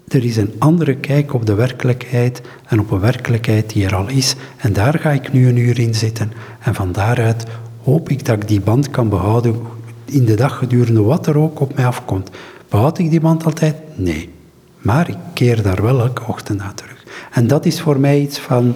er 0.08 0.24
is 0.24 0.36
een 0.36 0.52
andere 0.58 0.96
kijk 0.96 1.34
op 1.34 1.46
de 1.46 1.54
werkelijkheid 1.54 2.42
en 2.66 2.80
op 2.80 2.90
een 2.90 3.00
werkelijkheid 3.00 3.72
die 3.72 3.84
er 3.84 3.94
al 3.94 4.08
is. 4.08 4.34
En 4.56 4.72
daar 4.72 4.98
ga 4.98 5.10
ik 5.10 5.32
nu 5.32 5.48
een 5.48 5.56
uur 5.56 5.78
in 5.78 5.94
zitten. 5.94 6.32
En 6.60 6.74
van 6.74 6.92
daaruit 6.92 7.44
hoop 7.82 8.08
ik 8.08 8.24
dat 8.24 8.36
ik 8.36 8.48
die 8.48 8.60
band 8.60 8.90
kan 8.90 9.08
behouden 9.08 9.56
in 10.04 10.24
de 10.24 10.34
dag 10.34 10.58
gedurende 10.58 11.02
wat 11.02 11.26
er 11.26 11.38
ook 11.38 11.60
op 11.60 11.74
mij 11.74 11.86
afkomt. 11.86 12.30
Behoud 12.68 12.98
ik 12.98 13.10
die 13.10 13.20
band 13.20 13.44
altijd? 13.44 13.76
Nee. 13.94 14.30
Maar 14.78 15.08
ik 15.08 15.18
keer 15.34 15.62
daar 15.62 15.82
wel 15.82 16.00
elke 16.00 16.22
ochtend 16.26 16.58
naar 16.58 16.74
terug. 16.74 17.04
En 17.30 17.46
dat 17.46 17.66
is 17.66 17.80
voor 17.80 18.00
mij 18.00 18.20
iets 18.20 18.38
van, 18.38 18.74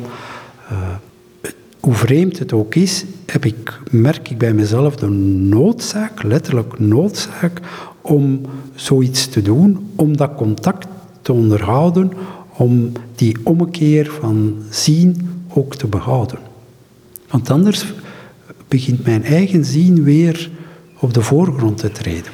uh, 0.72 0.78
hoe 1.84 1.94
vreemd 1.94 2.38
het 2.38 2.52
ook 2.52 2.74
is, 2.74 3.04
heb 3.26 3.44
ik, 3.44 3.80
merk 3.90 4.30
ik 4.30 4.38
bij 4.38 4.52
mezelf 4.52 4.96
de 4.96 5.08
noodzaak, 5.08 6.22
letterlijk 6.22 6.78
noodzaak, 6.78 7.60
om 8.00 8.40
zoiets 8.74 9.28
te 9.28 9.42
doen, 9.42 9.90
om 9.96 10.16
dat 10.16 10.34
contact 10.34 10.86
te 11.22 11.32
onderhouden, 11.32 12.12
om 12.56 12.92
die 13.14 13.36
ommekeer 13.42 14.10
van 14.20 14.56
zien 14.70 15.28
ook 15.48 15.74
te 15.74 15.86
behouden. 15.86 16.38
Want 17.28 17.50
anders 17.50 17.92
begint 18.68 19.04
mijn 19.04 19.24
eigen 19.24 19.64
zien 19.64 20.02
weer 20.02 20.50
op 20.98 21.14
de 21.14 21.22
voorgrond 21.22 21.78
te 21.78 21.90
treden. 21.90 22.32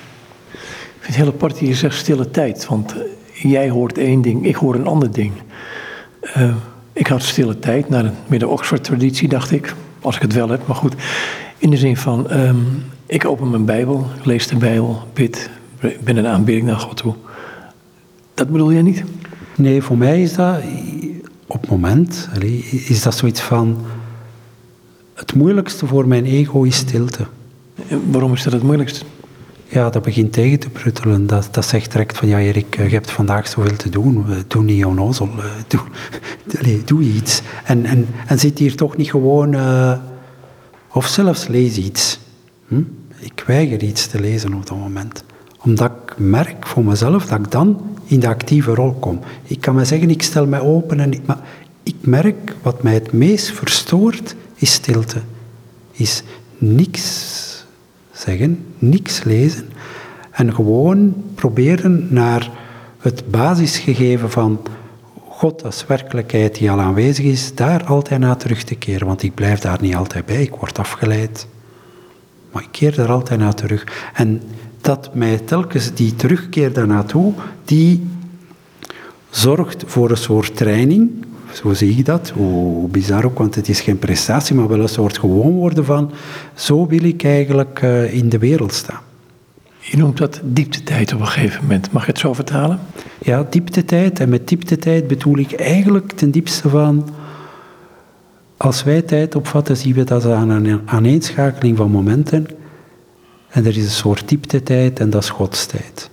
Ik 0.53 0.99
vind 0.99 1.07
het 1.07 1.17
hele 1.17 1.33
apart, 1.33 1.59
je 1.59 1.75
zegt 1.75 1.97
stille 1.97 2.31
tijd, 2.31 2.67
want 2.67 2.95
jij 3.43 3.71
hoort 3.71 3.99
één 3.99 4.23
ding, 4.23 4.47
ik 4.47 4.55
hoor 4.55 4.75
een 4.75 4.87
ander 4.87 5.13
ding. 5.13 5.33
Uh, 6.37 6.55
ik 7.01 7.07
had 7.07 7.23
stille 7.23 7.59
tijd 7.59 7.89
naar 7.89 8.03
de 8.03 8.11
Midden-Oxford-traditie, 8.27 9.29
dacht 9.29 9.51
ik, 9.51 9.75
als 10.01 10.17
ik 10.17 10.23
het 10.23 10.33
wel 10.33 10.49
heb, 10.49 10.67
maar 10.67 10.77
goed. 10.77 10.95
In 11.59 11.71
de 11.71 11.77
zin 11.77 11.97
van, 11.97 12.33
um, 12.33 12.83
ik 13.07 13.25
open 13.25 13.51
mijn 13.51 13.65
Bijbel, 13.65 14.07
lees 14.23 14.47
de 14.47 14.57
Bijbel, 14.57 15.03
bid, 15.13 15.51
ben 16.01 16.17
een 16.17 16.27
aanbidding 16.27 16.67
naar 16.67 16.77
God 16.77 16.97
toe. 16.97 17.15
Dat 18.35 18.49
bedoel 18.49 18.73
jij 18.73 18.83
niet? 18.83 19.05
Nee, 19.57 19.83
voor 19.83 19.99
mij 19.99 20.23
is 20.23 20.35
dat 20.35 20.57
op 21.47 21.61
het 21.61 21.71
moment, 21.71 22.29
is 22.87 23.03
dat 23.03 23.17
zoiets 23.17 23.41
van, 23.41 23.79
het 25.15 25.35
moeilijkste 25.35 25.87
voor 25.87 26.09
mijn 26.09 26.25
ego 26.25 26.63
is 26.63 26.77
stilte. 26.77 27.27
En 27.89 28.03
waarom 28.11 28.33
is 28.33 28.43
dat 28.43 28.53
het 28.53 28.63
moeilijkste? 28.63 29.05
Ja, 29.73 29.91
dat 29.91 30.03
begint 30.03 30.33
tegen 30.33 30.59
te 30.59 30.71
pruttelen. 30.71 31.27
Dat, 31.27 31.49
dat 31.51 31.65
zegt 31.65 31.93
direct 31.93 32.17
van, 32.17 32.29
ja 32.29 32.39
Erik, 32.39 32.77
je 32.77 32.83
hebt 32.83 33.11
vandaag 33.11 33.49
zoveel 33.49 33.77
te 33.77 33.89
doen. 33.89 34.27
Doe 34.47 34.63
niet 34.63 34.85
onnozel. 34.85 35.29
Doe, 35.67 35.81
doe 36.85 37.03
iets. 37.03 37.43
En, 37.65 37.85
en, 37.85 38.07
en 38.27 38.39
zit 38.39 38.59
hier 38.59 38.77
toch 38.77 38.97
niet 38.97 39.11
gewoon... 39.11 39.55
Uh, 39.55 39.93
of 40.93 41.07
zelfs 41.07 41.47
lees 41.47 41.77
iets. 41.77 42.19
Hm? 42.69 42.83
Ik 43.19 43.45
weiger 43.47 43.83
iets 43.83 44.07
te 44.07 44.21
lezen 44.21 44.55
op 44.55 44.67
dat 44.67 44.79
moment. 44.79 45.25
Omdat 45.65 45.91
ik 46.07 46.19
merk 46.19 46.67
voor 46.67 46.85
mezelf 46.85 47.27
dat 47.27 47.39
ik 47.39 47.51
dan 47.51 47.97
in 48.05 48.21
de 48.21 48.29
actieve 48.29 48.75
rol 48.75 48.93
kom. 48.93 49.21
Ik 49.43 49.61
kan 49.61 49.75
me 49.75 49.85
zeggen, 49.85 50.11
ik 50.11 50.23
stel 50.23 50.47
mij 50.47 50.61
open 50.61 51.01
en 51.01 51.13
ik, 51.13 51.27
maar 51.27 51.41
ik 51.83 51.97
merk 52.01 52.55
wat 52.63 52.83
mij 52.83 52.95
het 52.95 53.13
meest 53.13 53.51
verstoort, 53.51 54.35
is 54.55 54.73
stilte. 54.73 55.21
Is 55.93 56.23
niks 56.59 57.50
zeggen, 58.21 58.65
niks 58.79 59.25
lezen 59.25 59.69
en 60.31 60.55
gewoon 60.55 61.15
proberen 61.35 62.07
naar 62.11 62.51
het 62.99 63.31
basisgegeven 63.31 64.31
van 64.31 64.61
God 65.29 65.65
als 65.65 65.87
werkelijkheid 65.87 66.55
die 66.55 66.71
al 66.71 66.81
aanwezig 66.81 67.25
is, 67.25 67.55
daar 67.55 67.85
altijd 67.85 68.21
naar 68.21 68.37
terug 68.37 68.63
te 68.63 68.75
keren. 68.75 69.07
Want 69.07 69.23
ik 69.23 69.35
blijf 69.35 69.61
daar 69.61 69.79
niet 69.81 69.95
altijd 69.95 70.27
bij, 70.27 70.43
ik 70.43 70.55
word 70.55 70.79
afgeleid. 70.79 71.47
Maar 72.53 72.63
ik 72.63 72.69
keer 72.71 72.95
daar 72.95 73.11
altijd 73.11 73.41
naar 73.41 73.55
terug. 73.55 74.11
En 74.15 74.43
dat 74.81 75.15
mij 75.15 75.39
telkens 75.39 75.95
die 75.95 76.15
terugkeer 76.17 76.73
daarnaartoe, 76.73 77.33
die 77.65 78.07
zorgt 79.31 79.85
voor 79.87 80.11
een 80.11 80.17
soort 80.17 80.57
training, 80.57 81.11
zo 81.53 81.75
zie 81.75 81.99
ik 81.99 82.05
dat, 82.05 82.29
hoe 82.29 82.89
bizar 82.89 83.25
ook, 83.25 83.39
want 83.39 83.55
het 83.55 83.69
is 83.69 83.81
geen 83.81 83.99
prestatie, 83.99 84.55
maar 84.55 84.69
wel 84.69 84.81
een 84.81 84.89
soort 84.89 85.19
gewoon 85.19 85.53
worden 85.53 85.85
van, 85.85 86.11
zo 86.55 86.87
wil 86.87 87.05
ik 87.05 87.25
eigenlijk 87.25 87.81
uh, 87.83 88.15
in 88.15 88.29
de 88.29 88.39
wereld 88.39 88.73
staan. 88.73 89.01
Je 89.81 89.97
noemt 89.97 90.19
dat 90.19 90.41
dieptetijd 90.45 91.13
op 91.15 91.21
een 91.21 91.27
gegeven 91.27 91.63
moment. 91.63 91.93
Mag 91.93 92.05
je 92.05 92.11
het 92.11 92.21
zo 92.21 92.33
vertalen? 92.33 92.81
Ja, 93.19 93.47
dieptetijd. 93.51 94.21
En 94.21 94.29
met 94.29 94.49
dieptetijd 94.49 95.07
bedoel 95.07 95.39
ik 95.39 95.53
eigenlijk 95.53 96.13
ten 96.13 96.31
diepste 96.31 96.69
van... 96.69 97.09
Als 98.57 98.83
wij 98.83 99.03
tijd 99.03 99.35
opvatten, 99.35 99.77
zien 99.77 99.95
we 99.95 100.05
dat 100.05 100.25
aan 100.27 100.49
een 100.49 100.81
aaneenschakeling 100.85 101.77
van 101.77 101.91
momenten. 101.91 102.47
En 103.49 103.67
er 103.67 103.77
is 103.77 103.85
een 103.85 103.91
soort 103.91 104.29
dieptetijd 104.29 105.01
en 105.01 105.11
dat 105.11 105.23
is 105.23 105.29
godstijd. 105.29 106.11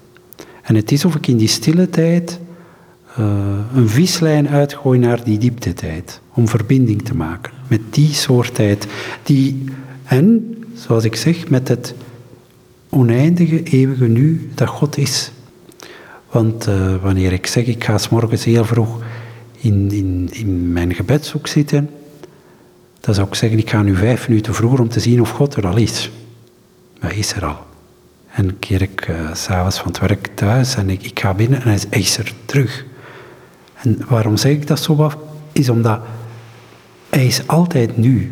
En 0.61 0.75
het 0.75 0.91
is 0.91 1.05
of 1.05 1.15
ik 1.15 1.27
in 1.27 1.37
die 1.37 1.47
stille 1.47 1.89
tijd 1.89 2.39
een 3.75 3.89
vislijn 3.89 4.49
uitgooi 4.49 4.99
naar 4.99 5.23
die 5.23 5.37
dieptetijd. 5.37 6.21
Om 6.33 6.47
verbinding 6.47 7.01
te 7.01 7.15
maken 7.15 7.53
met 7.67 7.81
die 7.89 8.13
soort 8.13 8.55
tijd. 8.55 8.87
Die, 9.23 9.63
en, 10.03 10.55
zoals 10.73 11.03
ik 11.03 11.15
zeg, 11.15 11.49
met 11.49 11.67
het 11.67 11.95
oneindige, 12.89 13.63
eeuwige 13.63 14.07
nu 14.07 14.49
dat 14.55 14.67
God 14.67 14.97
is. 14.97 15.31
Want 16.31 16.67
uh, 16.67 16.95
wanneer 17.01 17.33
ik 17.33 17.47
zeg, 17.47 17.65
ik 17.65 17.83
ga 17.83 17.97
s 17.97 18.09
morgens 18.09 18.43
heel 18.43 18.65
vroeg 18.65 19.03
in, 19.57 19.91
in, 19.91 20.29
in 20.31 20.73
mijn 20.73 20.93
gebedshoek 20.93 21.47
zitten, 21.47 21.89
dan 22.99 23.13
zou 23.13 23.27
ik 23.27 23.35
zeggen, 23.35 23.59
ik 23.59 23.69
ga 23.69 23.81
nu 23.81 23.95
vijf 23.95 24.27
minuten 24.27 24.53
vroeger 24.53 24.79
om 24.79 24.89
te 24.89 24.99
zien 24.99 25.21
of 25.21 25.29
God 25.29 25.55
er 25.55 25.67
al 25.67 25.77
is. 25.77 26.11
Maar 26.99 27.09
hij 27.09 27.19
is 27.19 27.33
er 27.33 27.45
al. 27.45 27.65
En 28.31 28.59
keer 28.59 28.81
ik 28.81 29.07
uh, 29.07 29.33
s'avonds 29.33 29.77
van 29.77 29.87
het 29.87 29.99
werk 29.99 30.29
thuis 30.33 30.75
en 30.75 30.89
ik, 30.89 31.03
ik 31.03 31.19
ga 31.19 31.33
binnen 31.33 31.61
en 31.61 31.73
is, 31.73 31.85
hij 31.89 31.99
is 31.99 32.17
er 32.17 32.33
terug. 32.45 32.85
En 33.83 33.99
waarom 34.07 34.37
zeg 34.37 34.51
ik 34.51 34.67
dat 34.67 34.79
zo 34.79 34.95
af? 34.95 35.17
Is 35.51 35.69
omdat 35.69 35.99
hij 37.09 37.25
is 37.25 37.47
altijd 37.47 37.97
nu. 37.97 38.31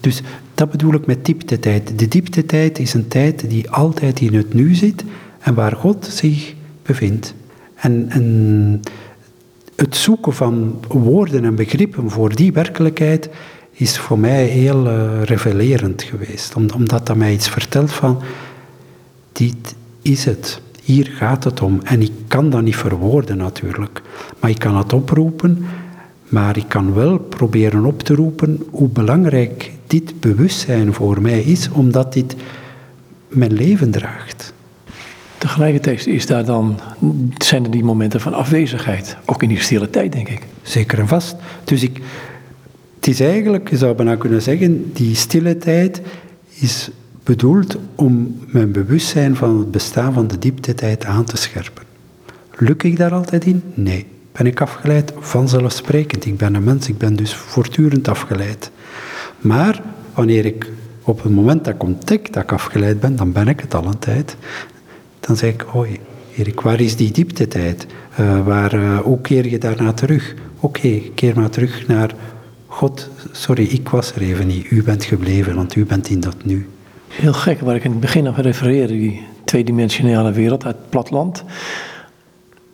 Dus 0.00 0.22
dat 0.54 0.70
bedoel 0.70 0.94
ik 0.94 1.06
met 1.06 1.24
dieptetijd. 1.24 1.98
De 1.98 2.08
dieptetijd 2.08 2.78
is 2.78 2.94
een 2.94 3.08
tijd 3.08 3.50
die 3.50 3.70
altijd 3.70 4.20
in 4.20 4.34
het 4.34 4.54
nu 4.54 4.74
zit 4.74 5.04
en 5.38 5.54
waar 5.54 5.72
God 5.72 6.06
zich 6.06 6.54
bevindt. 6.82 7.34
En, 7.74 8.80
het 9.76 9.96
zoeken 9.96 10.32
van 10.32 10.80
woorden 10.88 11.44
en 11.44 11.54
begrippen 11.54 12.10
voor 12.10 12.34
die 12.34 12.52
werkelijkheid 12.52 13.28
is 13.70 13.98
voor 13.98 14.18
mij 14.18 14.44
heel 14.44 14.86
uh, 14.86 15.22
revelerend 15.22 16.02
geweest. 16.02 16.54
omdat 16.54 17.06
dat 17.06 17.16
mij 17.16 17.32
iets 17.32 17.48
vertelt 17.48 17.92
van, 17.92 18.22
dit 19.32 19.74
is 20.02 20.24
het. 20.24 20.60
Hier 20.82 21.06
gaat 21.06 21.44
het 21.44 21.60
om. 21.60 21.80
En 21.82 22.02
ik 22.02 22.12
kan 22.28 22.50
dat 22.50 22.62
niet 22.62 22.76
verwoorden 22.76 23.36
natuurlijk. 23.36 24.02
Maar 24.40 24.50
ik 24.50 24.58
kan 24.58 24.76
het 24.76 24.92
oproepen. 24.92 25.66
Maar 26.28 26.56
ik 26.56 26.68
kan 26.68 26.94
wel 26.94 27.18
proberen 27.18 27.84
op 27.84 28.02
te 28.02 28.14
roepen 28.14 28.62
hoe 28.70 28.88
belangrijk 28.88 29.72
dit 29.86 30.20
bewustzijn 30.20 30.92
voor 30.92 31.22
mij 31.22 31.40
is, 31.40 31.70
omdat 31.70 32.12
dit 32.12 32.36
mijn 33.28 33.52
leven 33.52 33.90
draagt. 33.90 34.52
Tegelijkertijd 35.38 36.06
is 36.06 36.26
daar 36.26 36.44
dan, 36.44 36.80
zijn 37.38 37.64
er 37.64 37.70
die 37.70 37.84
momenten 37.84 38.20
van 38.20 38.34
afwezigheid, 38.34 39.16
ook 39.24 39.42
in 39.42 39.48
die 39.48 39.60
stille 39.60 39.90
tijd, 39.90 40.12
denk 40.12 40.28
ik. 40.28 40.42
Zeker 40.62 40.98
en 40.98 41.08
vast. 41.08 41.36
Dus 41.64 41.82
ik, 41.82 42.00
het 42.96 43.06
is 43.06 43.20
eigenlijk, 43.20 43.70
je 43.70 43.76
zou 43.76 43.94
bijna 43.94 44.16
kunnen 44.16 44.42
zeggen, 44.42 44.92
die 44.92 45.14
stille 45.14 45.58
tijd 45.58 46.02
is 46.48 46.90
bedoeld 47.22 47.76
om 47.94 48.38
mijn 48.46 48.72
bewustzijn 48.72 49.36
van 49.36 49.58
het 49.58 49.70
bestaan 49.70 50.12
van 50.12 50.26
de 50.26 50.38
dieptetijd 50.38 51.04
aan 51.04 51.24
te 51.24 51.36
scherpen. 51.36 51.82
Luk 52.56 52.82
ik 52.82 52.96
daar 52.96 53.12
altijd 53.12 53.44
in? 53.44 53.62
Nee. 53.74 54.06
Ben 54.32 54.46
ik 54.46 54.60
afgeleid? 54.60 55.12
Vanzelfsprekend. 55.18 56.26
Ik 56.26 56.36
ben 56.36 56.54
een 56.54 56.64
mens, 56.64 56.88
ik 56.88 56.98
ben 56.98 57.16
dus 57.16 57.34
voortdurend 57.34 58.08
afgeleid. 58.08 58.70
Maar 59.40 59.82
wanneer 60.14 60.44
ik 60.44 60.70
op 61.02 61.22
het 61.22 61.32
moment 61.32 61.64
dat 61.64 61.74
ik 61.74 61.82
ontdek 61.82 62.32
dat 62.32 62.42
ik 62.42 62.52
afgeleid 62.52 63.00
ben, 63.00 63.16
dan 63.16 63.32
ben 63.32 63.48
ik 63.48 63.60
het 63.60 63.74
al 63.74 63.86
een 63.86 63.98
tijd. 63.98 64.36
Dan 65.20 65.36
zeg 65.36 65.52
ik, 65.52 65.74
oei, 65.74 66.00
Erik, 66.36 66.60
waar 66.60 66.80
is 66.80 66.96
die 66.96 67.10
dieptetijd? 67.10 67.86
Uh, 68.20 68.46
waar, 68.46 68.74
uh, 68.74 68.98
hoe 68.98 69.20
keer 69.20 69.48
je 69.48 69.58
daarna 69.58 69.92
terug? 69.92 70.34
Oké, 70.60 71.00
keer 71.14 71.36
maar 71.36 71.50
terug 71.50 71.86
naar 71.86 72.14
God. 72.66 73.10
Sorry, 73.32 73.64
ik 73.64 73.88
was 73.88 74.14
er 74.14 74.22
even 74.22 74.46
niet. 74.46 74.70
U 74.70 74.82
bent 74.82 75.04
gebleven, 75.04 75.54
want 75.54 75.74
u 75.74 75.84
bent 75.84 76.08
in 76.08 76.20
dat 76.20 76.44
nu. 76.44 76.66
Heel 77.12 77.32
gek, 77.32 77.60
waar 77.60 77.74
ik 77.74 77.84
in 77.84 77.90
het 77.90 78.00
begin 78.00 78.24
nog 78.24 78.40
refereerde, 78.40 78.92
die 78.92 79.26
tweedimensionale 79.44 80.32
wereld 80.32 80.64
uit 80.64 80.76
het 80.76 80.90
platland. 80.90 81.44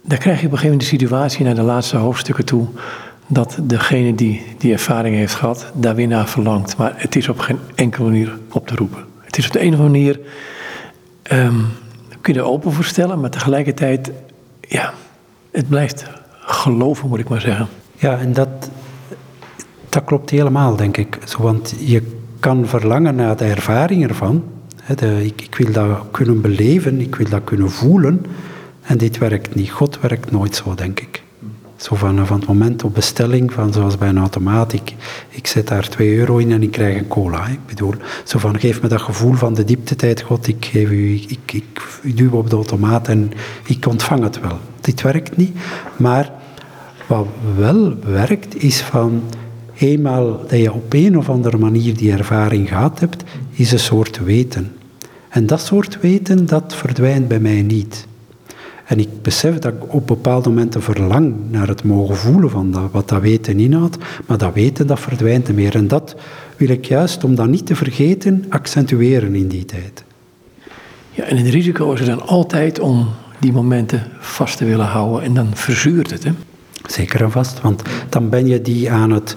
Daar 0.02 0.18
krijg 0.18 0.40
je 0.40 0.46
op 0.46 0.52
een 0.52 0.58
gegeven 0.58 0.78
moment 0.78 0.80
de 0.80 0.96
situatie 0.96 1.44
naar 1.44 1.54
de 1.54 1.62
laatste 1.62 1.96
hoofdstukken 1.96 2.44
toe. 2.44 2.66
Dat 3.26 3.58
degene 3.62 4.14
die 4.14 4.42
die 4.58 4.72
ervaring 4.72 5.16
heeft 5.16 5.34
gehad, 5.34 5.72
daar 5.74 5.94
weer 5.94 6.06
naar 6.06 6.28
verlangt. 6.28 6.76
Maar 6.76 6.92
het 6.96 7.16
is 7.16 7.28
op 7.28 7.38
geen 7.38 7.58
enkele 7.74 8.04
manier 8.04 8.38
op 8.52 8.66
te 8.66 8.74
roepen. 8.74 9.04
Het 9.20 9.38
is 9.38 9.46
op 9.46 9.52
de 9.52 9.60
andere 9.60 9.82
manier. 9.82 10.20
Um, 11.32 11.66
kun 12.20 12.34
je 12.34 12.40
er 12.40 12.46
open 12.46 12.72
voor 12.72 12.84
stellen, 12.84 13.20
maar 13.20 13.30
tegelijkertijd. 13.30 14.12
Ja, 14.60 14.92
het 15.50 15.68
blijft 15.68 16.04
geloven, 16.40 17.08
moet 17.08 17.18
ik 17.18 17.28
maar 17.28 17.40
zeggen. 17.40 17.68
Ja, 17.96 18.18
en 18.18 18.32
dat, 18.32 18.70
dat 19.88 20.04
klopt 20.04 20.30
helemaal, 20.30 20.76
denk 20.76 20.96
ik. 20.96 21.18
Want 21.38 21.74
je 21.78 22.17
kan 22.40 22.66
verlangen 22.66 23.14
naar 23.14 23.36
de 23.36 23.44
ervaring 23.44 24.08
ervan. 24.08 24.44
ik, 25.22 25.42
ik, 25.42 25.54
wil 25.54 25.72
dat 25.72 25.98
kunnen 26.10 26.40
beleven, 26.40 27.00
ik 27.00 27.14
wil 27.14 27.28
dat 27.28 27.44
kunnen 27.44 27.70
voelen. 27.70 28.24
En 28.82 28.98
dit 28.98 29.18
werkt 29.18 29.54
niet. 29.54 29.70
God 29.70 30.00
werkt 30.00 30.30
nooit 30.30 30.54
zo, 30.54 30.74
denk 30.74 31.00
ik. 31.00 31.22
Zo 31.76 31.94
van, 31.94 32.26
van 32.26 32.38
het 32.38 32.48
moment 32.48 32.84
op 32.84 32.94
bestelling, 32.94 33.52
van 33.52 33.72
zoals 33.72 33.98
bij 33.98 34.08
een 34.08 34.18
automaat, 34.18 34.72
ik, 34.72 35.46
zet 35.46 35.66
daar 35.66 35.88
2 35.88 36.16
euro 36.16 36.36
in 36.36 36.52
en 36.52 36.62
ik 36.62 36.70
krijg 36.70 36.98
een 36.98 37.08
cola. 37.08 37.46
Ik 37.46 37.66
bedoel, 37.66 37.94
zo 38.24 38.38
van, 38.38 38.60
geef 38.60 38.82
me 38.82 38.88
dat 38.88 39.00
gevoel 39.00 39.34
van 39.34 39.54
de 39.54 39.64
dieptetijd, 39.64 40.20
God, 40.20 40.46
ik, 40.46 40.64
geef 40.64 40.90
u, 40.90 41.14
ik, 41.14 41.52
ik, 41.52 41.64
ik 42.02 42.16
duw 42.16 42.30
op 42.30 42.50
de 42.50 42.56
automaat 42.56 43.08
en 43.08 43.32
ik 43.64 43.86
ontvang 43.86 44.22
het 44.22 44.40
wel. 44.40 44.58
Dit 44.80 45.02
werkt 45.02 45.36
niet, 45.36 45.56
maar 45.96 46.32
wat 47.06 47.26
wel 47.56 47.94
werkt, 48.04 48.62
is 48.62 48.80
van, 48.80 49.22
eenmaal 49.78 50.40
dat 50.48 50.58
je 50.58 50.72
op 50.72 50.92
een 50.92 51.18
of 51.18 51.28
andere 51.28 51.58
manier 51.58 51.96
die 51.96 52.12
ervaring 52.12 52.68
gehad 52.68 53.00
hebt, 53.00 53.24
is 53.50 53.72
een 53.72 53.78
soort 53.78 54.24
weten. 54.24 54.72
En 55.28 55.46
dat 55.46 55.60
soort 55.60 56.00
weten, 56.00 56.46
dat 56.46 56.74
verdwijnt 56.74 57.28
bij 57.28 57.40
mij 57.40 57.62
niet. 57.62 58.06
En 58.84 58.98
ik 58.98 59.22
besef 59.22 59.58
dat 59.58 59.72
ik 59.72 59.94
op 59.94 60.06
bepaalde 60.06 60.48
momenten 60.48 60.82
verlang 60.82 61.34
naar 61.50 61.68
het 61.68 61.84
mogen 61.84 62.16
voelen 62.16 62.50
van 62.50 62.70
dat, 62.70 62.90
wat 62.90 63.08
dat 63.08 63.20
weten 63.20 63.60
inhoudt, 63.60 63.96
maar 64.26 64.38
dat 64.38 64.54
weten 64.54 64.86
dat 64.86 65.00
verdwijnt 65.00 65.46
niet 65.46 65.56
meer. 65.56 65.74
En 65.74 65.88
dat 65.88 66.16
wil 66.56 66.68
ik 66.68 66.84
juist, 66.84 67.24
om 67.24 67.34
dat 67.34 67.48
niet 67.48 67.66
te 67.66 67.76
vergeten, 67.76 68.44
accentueren 68.48 69.34
in 69.34 69.48
die 69.48 69.64
tijd. 69.64 70.04
Ja, 71.10 71.24
en 71.24 71.36
het 71.36 71.46
risico 71.46 71.92
is 71.92 72.00
er 72.00 72.06
dan 72.06 72.26
altijd 72.26 72.78
om 72.78 73.08
die 73.38 73.52
momenten 73.52 74.02
vast 74.18 74.56
te 74.56 74.64
willen 74.64 74.86
houden 74.86 75.22
en 75.22 75.34
dan 75.34 75.48
verzuurt 75.54 76.10
het, 76.10 76.24
hè? 76.24 76.30
Zeker 76.86 77.22
en 77.22 77.30
vast, 77.30 77.60
want 77.60 77.82
dan 78.08 78.28
ben 78.28 78.46
je 78.46 78.62
die 78.62 78.90
aan 78.90 79.10
het 79.10 79.36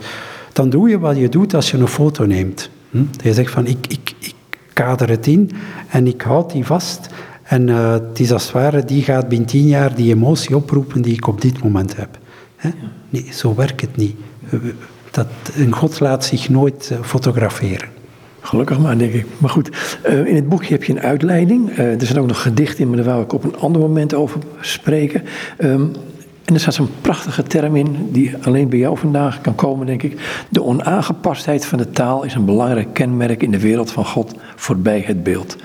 dan 0.62 0.70
doe 0.70 0.90
je 0.90 1.00
wat 1.00 1.18
je 1.18 1.30
doet 1.30 1.54
als 1.54 1.72
je 1.72 1.78
een 1.78 1.88
foto 1.88 2.26
neemt. 2.26 2.70
Hm? 2.90 3.04
Je 3.24 3.34
zegt 3.34 3.52
van 3.52 3.68
ik, 3.68 3.88
ik, 3.88 4.14
ik 4.20 4.34
kader 4.74 5.10
het 5.10 5.28
in 5.28 5.52
en 5.90 6.08
ik 6.08 6.22
houd 6.22 6.52
die 6.52 6.66
vast. 6.66 7.10
En 7.44 7.68
uh, 7.68 7.92
het 7.92 8.20
is 8.20 8.32
als 8.32 8.44
het 8.44 8.52
ware, 8.52 8.86
die 8.86 9.04
gaat 9.04 9.28
binnen 9.28 9.48
tien 9.48 9.68
jaar 9.68 9.96
die 9.96 10.14
emotie 10.14 10.56
oproepen 10.56 11.02
die 11.02 11.14
ik 11.14 11.28
op 11.28 11.42
dit 11.42 11.64
moment 11.64 11.96
heb. 11.98 12.20
Hè? 12.56 12.70
Nee, 13.10 13.28
zo 13.32 13.56
werkt 13.56 13.82
het 13.82 13.96
niet. 13.96 14.16
Dat, 15.12 15.28
een 15.56 15.76
God 15.76 16.00
laat 16.00 16.26
zich 16.26 16.50
nooit 16.50 16.92
fotograferen. 17.02 17.90
Gelukkig 18.42 18.80
maar, 18.80 18.98
denk 18.98 19.14
ik. 19.14 19.26
Maar 19.38 19.50
goed, 19.50 19.70
uh, 20.10 20.26
in 20.26 20.36
het 20.36 20.50
boekje 20.50 20.74
heb 20.74 20.84
je 20.84 20.94
een 20.94 21.02
uitleiding. 21.02 21.78
er 21.78 22.06
zijn 22.06 22.20
ook 22.20 22.28
nog 22.28 22.42
gedichten 22.42 22.80
in, 22.80 22.88
maar 22.88 22.98
daar 22.98 23.06
wou 23.06 23.24
ik 23.24 23.34
op 23.34 23.44
een 23.44 23.58
ander 23.58 23.82
moment 23.82 24.14
over 24.14 24.40
spreken. 24.60 25.24
Um, 25.58 25.92
en 26.52 26.58
er 26.58 26.64
staat 26.64 26.74
zo'n 26.74 27.02
prachtige 27.02 27.44
term 27.44 27.76
in, 27.76 28.10
die 28.12 28.36
alleen 28.42 28.70
bij 28.70 28.80
jou 28.80 28.98
vandaag 28.98 29.42
kan 29.42 29.56
komen, 29.56 29.86
denk 29.86 30.04
ik. 30.04 30.44
De 30.50 30.64
onaangepastheid 30.64 31.66
van 31.66 31.78
de 31.78 31.90
taal 31.90 32.24
is 32.24 32.34
een 32.34 32.46
belangrijk 32.46 32.94
kenmerk 32.94 33.44
in 33.44 33.52
de 33.52 33.60
wereld 33.60 33.92
van 33.92 34.06
God 34.06 34.36
voorbij 34.56 35.04
het 35.06 35.24
beeld. 35.24 35.56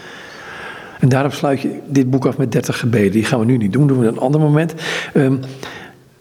En 1.01 1.09
daarom 1.09 1.31
sluit 1.31 1.61
je 1.61 1.81
dit 1.89 2.11
boek 2.11 2.27
af 2.27 2.37
met 2.37 2.53
30 2.53 2.79
gebeden. 2.79 3.13
Die 3.13 3.25
gaan 3.25 3.39
we 3.39 3.45
nu 3.45 3.57
niet 3.57 3.73
doen, 3.73 3.87
doen 3.87 3.99
we 3.99 4.07
een 4.07 4.19
ander 4.19 4.41
moment. 4.41 4.75
Um, 5.15 5.41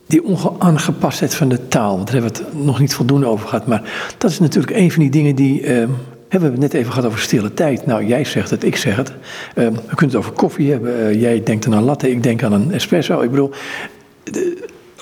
die 0.07 0.25
onaangepastheid 0.25 1.35
van 1.35 1.49
de 1.49 1.67
taal, 1.67 1.97
daar 1.97 2.13
hebben 2.13 2.33
we 2.33 2.39
het 2.39 2.63
nog 2.63 2.79
niet 2.79 2.93
voldoende 2.93 3.25
over 3.25 3.47
gehad. 3.47 3.67
Maar 3.67 4.13
dat 4.17 4.31
is 4.31 4.39
natuurlijk 4.39 4.75
een 4.75 4.91
van 4.91 5.01
die 5.01 5.11
dingen 5.11 5.35
die. 5.35 5.75
Um, 5.75 5.95
hebben 6.29 6.49
we 6.49 6.61
het 6.61 6.73
net 6.73 6.81
even 6.81 6.93
gehad 6.93 7.07
over 7.07 7.19
stille 7.19 7.53
tijd. 7.53 7.85
Nou, 7.85 8.05
jij 8.05 8.23
zegt 8.23 8.49
het, 8.49 8.63
ik 8.63 8.75
zeg 8.75 8.95
het. 8.95 9.09
Um, 9.55 9.73
we 9.73 9.95
kunnen 9.95 10.15
het 10.15 10.15
over 10.15 10.31
koffie 10.31 10.71
hebben. 10.71 10.99
Uh, 10.99 11.21
jij 11.21 11.43
denkt 11.43 11.65
aan 11.65 11.73
een 11.73 11.83
latte, 11.83 12.11
ik 12.11 12.23
denk 12.23 12.43
aan 12.43 12.53
een 12.53 12.71
espresso. 12.71 13.21
Ik 13.21 13.29
bedoel, 13.29 13.51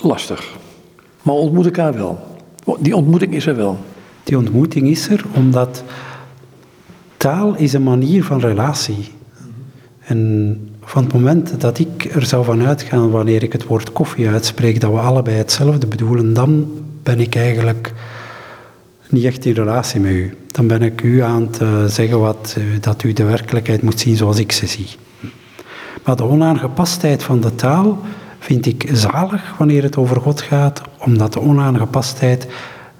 lastig. 0.01 0.57
Maar 1.21 1.35
ontmoet 1.35 1.65
elkaar 1.65 1.93
wel. 1.93 2.37
Die 2.79 2.95
ontmoeting 2.95 3.33
is 3.33 3.45
er 3.45 3.55
wel. 3.55 3.77
Die 4.23 4.37
ontmoeting 4.37 4.87
is 4.87 5.09
er 5.09 5.25
omdat 5.33 5.83
taal 7.17 7.55
is 7.55 7.73
een 7.73 7.83
manier 7.83 8.23
van 8.23 8.39
relatie. 8.39 9.11
En 9.99 10.57
van 10.81 11.03
het 11.03 11.13
moment 11.13 11.61
dat 11.61 11.79
ik 11.79 12.15
er 12.15 12.25
zou 12.25 12.45
van 12.45 12.65
uitgaan 12.65 13.09
wanneer 13.09 13.43
ik 13.43 13.51
het 13.51 13.65
woord 13.65 13.91
koffie 13.91 14.27
uitspreek, 14.27 14.81
dat 14.81 14.91
we 14.91 14.99
allebei 14.99 15.37
hetzelfde 15.37 15.87
bedoelen, 15.87 16.33
dan 16.33 16.71
ben 17.03 17.19
ik 17.19 17.35
eigenlijk 17.35 17.93
niet 19.09 19.23
echt 19.23 19.45
in 19.45 19.53
relatie 19.53 19.99
met 19.99 20.11
u. 20.11 20.37
Dan 20.51 20.67
ben 20.67 20.81
ik 20.81 21.01
u 21.01 21.21
aan 21.21 21.41
het 21.41 21.61
eh, 21.61 21.85
zeggen 21.85 22.19
wat, 22.19 22.55
eh, 22.57 22.63
dat 22.81 23.03
u 23.03 23.13
de 23.13 23.23
werkelijkheid 23.23 23.81
moet 23.81 23.99
zien 23.99 24.15
zoals 24.15 24.39
ik 24.39 24.51
ze 24.51 24.67
zie. 24.67 24.87
Maar 26.03 26.15
de 26.15 26.23
onaangepastheid 26.23 27.23
van 27.23 27.41
de 27.41 27.55
taal 27.55 28.01
vind 28.43 28.65
ik 28.65 28.89
zalig 28.91 29.57
wanneer 29.57 29.83
het 29.83 29.97
over 29.97 30.21
God 30.21 30.41
gaat, 30.41 30.81
omdat 30.99 31.33
de 31.33 31.39
onaangepastheid 31.39 32.47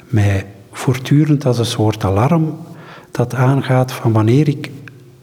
mij 0.08 0.46
voortdurend 0.72 1.46
als 1.46 1.58
een 1.58 1.66
soort 1.66 2.04
alarm 2.04 2.58
dat 3.12 3.36
aangaat 3.36 3.92
van 3.92 4.12
wanneer 4.12 4.48
ik 4.48 4.72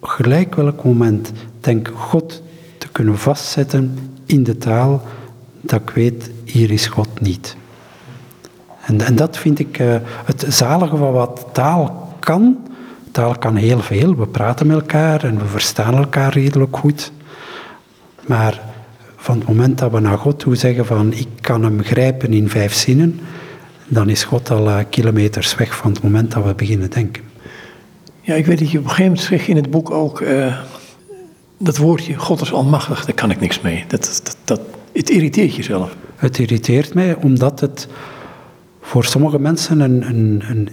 gelijk 0.02 0.54
welk 0.54 0.84
moment 0.84 1.32
denk 1.60 1.90
God 1.94 2.42
te 2.78 2.88
kunnen 2.88 3.18
vastzetten 3.18 3.98
in 4.26 4.42
de 4.42 4.58
taal 4.58 5.02
dat 5.60 5.80
ik 5.80 5.90
weet, 5.90 6.30
hier 6.44 6.70
is 6.70 6.86
God 6.86 7.20
niet. 7.20 7.56
En, 8.86 9.00
en 9.00 9.16
dat 9.16 9.36
vind 9.36 9.58
ik 9.58 9.78
uh, 9.78 9.94
het 10.24 10.44
zalige 10.48 10.96
van 10.96 11.12
wat 11.12 11.46
taal 11.52 12.14
kan. 12.18 12.56
Taal 13.10 13.38
kan 13.38 13.56
heel 13.56 13.80
veel. 13.80 14.16
We 14.16 14.26
praten 14.26 14.66
met 14.66 14.76
elkaar 14.76 15.24
en 15.24 15.38
we 15.38 15.46
verstaan 15.46 15.94
elkaar 15.94 16.32
redelijk 16.32 16.76
goed. 16.76 17.12
Maar 18.26 18.69
van 19.20 19.38
het 19.38 19.48
moment 19.48 19.78
dat 19.78 19.90
we 19.90 20.00
naar 20.00 20.18
God 20.18 20.38
toe 20.38 20.56
zeggen 20.56 20.86
van 20.86 21.12
ik 21.12 21.28
kan 21.40 21.62
hem 21.62 21.82
grijpen 21.82 22.32
in 22.32 22.48
vijf 22.48 22.74
zinnen, 22.74 23.20
dan 23.88 24.08
is 24.08 24.24
God 24.24 24.50
al 24.50 24.68
uh, 24.68 24.78
kilometers 24.90 25.54
weg 25.54 25.76
van 25.76 25.92
het 25.92 26.02
moment 26.02 26.32
dat 26.32 26.44
we 26.44 26.54
beginnen 26.54 26.90
denken. 26.90 27.22
Ja, 28.20 28.34
ik 28.34 28.46
weet 28.46 28.58
dat 28.58 28.70
je 28.70 28.78
op 28.78 28.84
een 28.84 28.90
gegeven 28.90 29.12
moment 29.12 29.28
zeg 29.28 29.48
in 29.48 29.56
het 29.56 29.70
boek 29.70 29.90
ook 29.90 30.20
uh, 30.20 30.56
dat 31.58 31.76
woordje 31.76 32.14
God 32.14 32.40
is 32.40 32.52
almachtig, 32.52 33.04
daar 33.04 33.14
kan 33.14 33.30
ik 33.30 33.40
niks 33.40 33.60
mee. 33.60 33.84
Dat, 33.88 34.20
dat, 34.24 34.36
dat, 34.44 34.60
het 34.92 35.10
irriteert 35.10 35.54
jezelf. 35.54 35.96
Het 36.16 36.38
irriteert 36.38 36.94
mij 36.94 37.14
omdat 37.14 37.60
het 37.60 37.88
voor 38.80 39.04
sommige 39.04 39.38
mensen 39.38 39.80
een, 39.80 40.08
een, 40.08 40.42
een, 40.48 40.68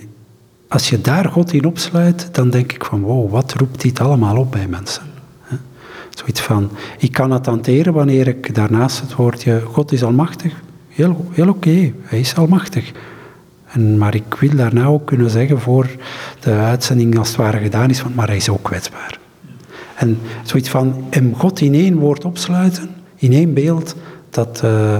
Als 0.67 0.89
je 0.89 1.01
daar 1.01 1.25
God 1.25 1.53
in 1.53 1.65
opsluit, 1.65 2.29
dan 2.31 2.49
denk 2.49 2.71
ik 2.73 2.85
van 2.85 3.01
wow, 3.01 3.31
wat 3.31 3.53
roept 3.53 3.81
dit 3.81 3.99
allemaal 3.99 4.37
op 4.37 4.51
bij 4.51 4.67
mensen? 4.67 5.16
Zoiets 6.17 6.41
van, 6.41 6.71
ik 6.97 7.11
kan 7.11 7.31
het 7.31 7.45
hanteren 7.45 7.93
wanneer 7.93 8.27
ik 8.27 8.55
daarnaast 8.55 9.01
het 9.01 9.15
woordje 9.15 9.61
God 9.61 9.91
is 9.91 10.03
almachtig. 10.03 10.53
Heel, 10.89 11.25
heel 11.31 11.49
oké, 11.49 11.93
hij 12.01 12.19
is 12.19 12.35
almachtig. 12.35 12.91
En, 13.67 13.97
maar 13.97 14.15
ik 14.15 14.35
wil 14.39 14.55
daarna 14.55 14.85
ook 14.85 15.05
kunnen 15.05 15.29
zeggen 15.29 15.59
voor 15.59 15.89
de 16.39 16.51
uitzending 16.51 17.17
als 17.17 17.27
het 17.27 17.37
ware 17.37 17.57
gedaan 17.57 17.89
is, 17.89 17.99
van, 17.99 18.13
maar 18.15 18.27
hij 18.27 18.35
is 18.35 18.49
ook 18.49 18.63
kwetsbaar. 18.63 19.19
En 19.95 20.19
zoiets 20.43 20.69
van 20.69 21.05
hem 21.09 21.35
God 21.35 21.61
in 21.61 21.73
één 21.73 21.97
woord 21.97 22.25
opsluiten, 22.25 22.89
in 23.15 23.33
één 23.33 23.53
beeld, 23.53 23.95
dat 24.29 24.61
uh, 24.65 24.99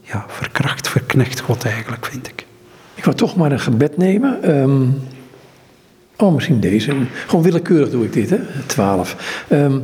ja, 0.00 0.24
verkracht, 0.28 0.88
verknecht 0.88 1.40
God 1.40 1.64
eigenlijk, 1.64 2.06
vind 2.06 2.28
ik. 2.28 2.46
Ik 2.94 3.04
wil 3.04 3.14
toch 3.14 3.36
maar 3.36 3.52
een 3.52 3.60
gebed 3.60 3.96
nemen. 3.96 4.58
Um, 4.58 4.98
oh, 6.16 6.34
misschien 6.34 6.60
deze. 6.60 6.94
Gewoon 7.26 7.44
willekeurig 7.44 7.90
doe 7.90 8.04
ik 8.04 8.12
dit, 8.12 8.30
hè? 8.30 8.38
Twaalf. 8.66 9.44
Um, 9.50 9.82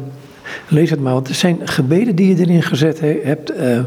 lees 0.68 0.90
het 0.90 1.00
maar, 1.00 1.12
want 1.12 1.28
er 1.28 1.34
zijn 1.34 1.58
gebeden 1.64 2.16
die 2.16 2.36
je 2.36 2.42
erin 2.42 2.62
gezet 2.62 3.00
hebt. 3.00 3.50
Uh, 3.50 3.80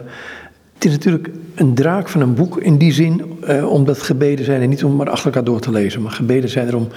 het 0.73 0.85
is 0.85 0.91
natuurlijk 0.91 1.29
een 1.55 1.73
draak 1.73 2.09
van 2.09 2.21
een 2.21 2.33
boek 2.33 2.57
in 2.57 2.77
die 2.77 2.91
zin, 2.91 3.39
uh, 3.49 3.71
omdat 3.71 4.01
gebeden 4.01 4.45
zijn 4.45 4.61
en 4.61 4.69
niet 4.69 4.83
om 4.83 4.95
maar 4.95 5.09
achter 5.09 5.25
elkaar 5.25 5.43
door 5.43 5.59
te 5.59 5.71
lezen. 5.71 6.01
Maar 6.01 6.11
gebeden 6.11 6.49
zijn 6.49 6.67
er 6.67 6.75
om 6.75 6.87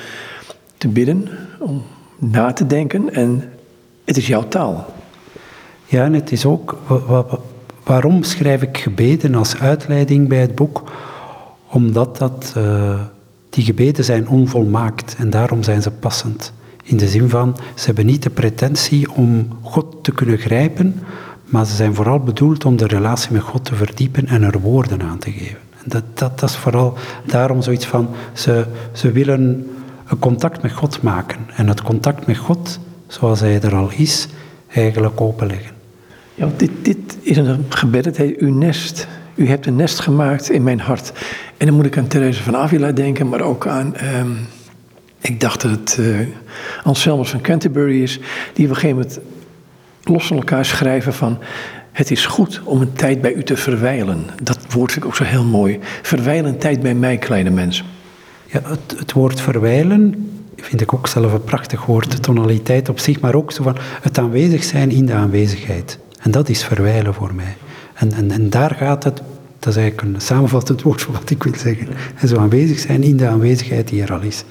te 0.76 0.88
bidden, 0.88 1.28
om 1.58 1.82
na 2.18 2.52
te 2.52 2.66
denken 2.66 3.14
en 3.14 3.44
het 4.04 4.16
is 4.16 4.26
jouw 4.26 4.48
taal. 4.48 4.94
Ja, 5.86 6.04
en 6.04 6.12
het 6.12 6.32
is 6.32 6.46
ook, 6.46 6.78
waarom 7.84 8.22
schrijf 8.22 8.62
ik 8.62 8.78
gebeden 8.78 9.34
als 9.34 9.58
uitleiding 9.58 10.28
bij 10.28 10.40
het 10.40 10.54
boek? 10.54 10.92
Omdat 11.70 12.18
dat, 12.18 12.54
uh, 12.56 13.00
die 13.50 13.64
gebeden 13.64 14.04
zijn 14.04 14.28
onvolmaakt 14.28 15.14
en 15.18 15.30
daarom 15.30 15.62
zijn 15.62 15.82
ze 15.82 15.90
passend. 15.90 16.52
In 16.82 16.96
de 16.96 17.08
zin 17.08 17.28
van, 17.28 17.56
ze 17.74 17.86
hebben 17.86 18.06
niet 18.06 18.22
de 18.22 18.30
pretentie 18.30 19.12
om 19.12 19.48
God 19.62 20.04
te 20.04 20.12
kunnen 20.12 20.38
grijpen, 20.38 21.02
maar 21.44 21.66
ze 21.66 21.74
zijn 21.74 21.94
vooral 21.94 22.20
bedoeld 22.20 22.64
om 22.64 22.76
de 22.76 22.86
relatie 22.86 23.32
met 23.32 23.42
God 23.42 23.64
te 23.64 23.74
verdiepen 23.74 24.26
en 24.26 24.42
er 24.42 24.60
woorden 24.60 25.02
aan 25.02 25.18
te 25.18 25.30
geven. 25.30 25.58
En 25.70 25.84
dat, 25.86 26.02
dat, 26.14 26.40
dat 26.40 26.50
is 26.50 26.56
vooral 26.56 26.96
daarom 27.24 27.62
zoiets 27.62 27.86
van, 27.86 28.08
ze, 28.32 28.66
ze 28.92 29.12
willen 29.12 29.70
een 30.06 30.18
contact 30.18 30.62
met 30.62 30.72
God 30.72 31.02
maken. 31.02 31.38
En 31.56 31.68
het 31.68 31.82
contact 31.82 32.26
met 32.26 32.36
God, 32.36 32.78
zoals 33.06 33.40
hij 33.40 33.60
er 33.60 33.74
al 33.74 33.90
is, 33.96 34.28
eigenlijk 34.72 35.20
openleggen. 35.20 35.72
Ja, 36.34 36.48
dit, 36.56 36.70
dit 36.82 37.18
is 37.20 37.36
een 37.36 37.64
gebed, 37.68 38.04
het 38.04 38.16
heet 38.16 38.38
uw 38.38 38.54
nest. 38.54 39.06
U 39.34 39.48
hebt 39.48 39.66
een 39.66 39.76
nest 39.76 40.00
gemaakt 40.00 40.50
in 40.50 40.62
mijn 40.62 40.80
hart. 40.80 41.12
En 41.56 41.66
dan 41.66 41.74
moet 41.74 41.86
ik 41.86 41.98
aan 41.98 42.06
Therese 42.06 42.42
van 42.42 42.56
Avila 42.56 42.92
denken, 42.92 43.28
maar 43.28 43.40
ook 43.40 43.66
aan... 43.66 43.94
Um, 44.16 44.38
ik 45.20 45.40
dacht 45.40 45.60
dat 45.60 45.70
het 45.70 45.96
uh, 46.00 46.18
Anselmus 46.82 47.30
van 47.30 47.40
Canterbury 47.40 48.02
is, 48.02 48.18
die 48.52 48.64
op 48.64 48.70
een 48.70 48.76
gegeven 48.80 48.96
moment 48.96 49.18
los 50.02 50.26
van 50.26 50.36
elkaar 50.36 50.64
schrijven 50.64 51.14
van... 51.14 51.38
Het 51.92 52.10
is 52.10 52.26
goed 52.26 52.60
om 52.64 52.80
een 52.80 52.92
tijd 52.92 53.20
bij 53.20 53.32
u 53.32 53.42
te 53.42 53.56
verwijlen. 53.56 54.24
Dat 54.42 54.58
woord 54.72 54.92
vind 54.92 55.04
ik 55.04 55.10
ook 55.10 55.16
zo 55.16 55.24
heel 55.24 55.44
mooi. 55.44 55.78
Verwijlen 56.02 56.58
tijd 56.58 56.80
bij 56.80 56.94
mij, 56.94 57.18
kleine 57.18 57.50
mens. 57.50 57.84
Ja, 58.46 58.60
het, 58.64 58.98
het 58.98 59.12
woord 59.12 59.40
verwijlen 59.40 60.30
vind 60.56 60.80
ik 60.80 60.94
ook 60.94 61.06
zelf 61.06 61.32
een 61.32 61.44
prachtig 61.44 61.86
woord. 61.86 62.10
De 62.10 62.20
tonaliteit 62.20 62.88
op 62.88 62.98
zich, 62.98 63.20
maar 63.20 63.34
ook 63.34 63.52
zo 63.52 63.62
van 63.62 63.76
het 64.02 64.18
aanwezig 64.18 64.64
zijn 64.64 64.90
in 64.90 65.06
de 65.06 65.12
aanwezigheid. 65.12 65.98
En 66.20 66.30
dat 66.30 66.48
is 66.48 66.64
verwijlen 66.64 67.14
voor 67.14 67.34
mij. 67.34 67.56
En, 67.94 68.30
en, 68.30 68.50
daar 68.50 68.74
gaat 68.74 69.04
het, 69.04 69.22
dat 69.58 69.68
is 69.68 69.76
eigenlijk 69.76 70.14
een 70.14 70.20
samenvattend 70.20 70.82
woord 70.82 71.02
voor 71.02 71.14
wat 71.14 71.30
ik 71.30 71.42
wil 71.42 71.54
zeggen. 71.56 71.88
En 72.16 72.28
zo 72.28 72.36
aanwezig 72.36 72.78
zijn 72.78 73.02
in 73.02 73.16
de 73.16 73.26
aanwezigheid 73.26 73.88
die 73.88 74.02
er 74.02 74.12
al 74.12 74.20
is. 74.20 74.44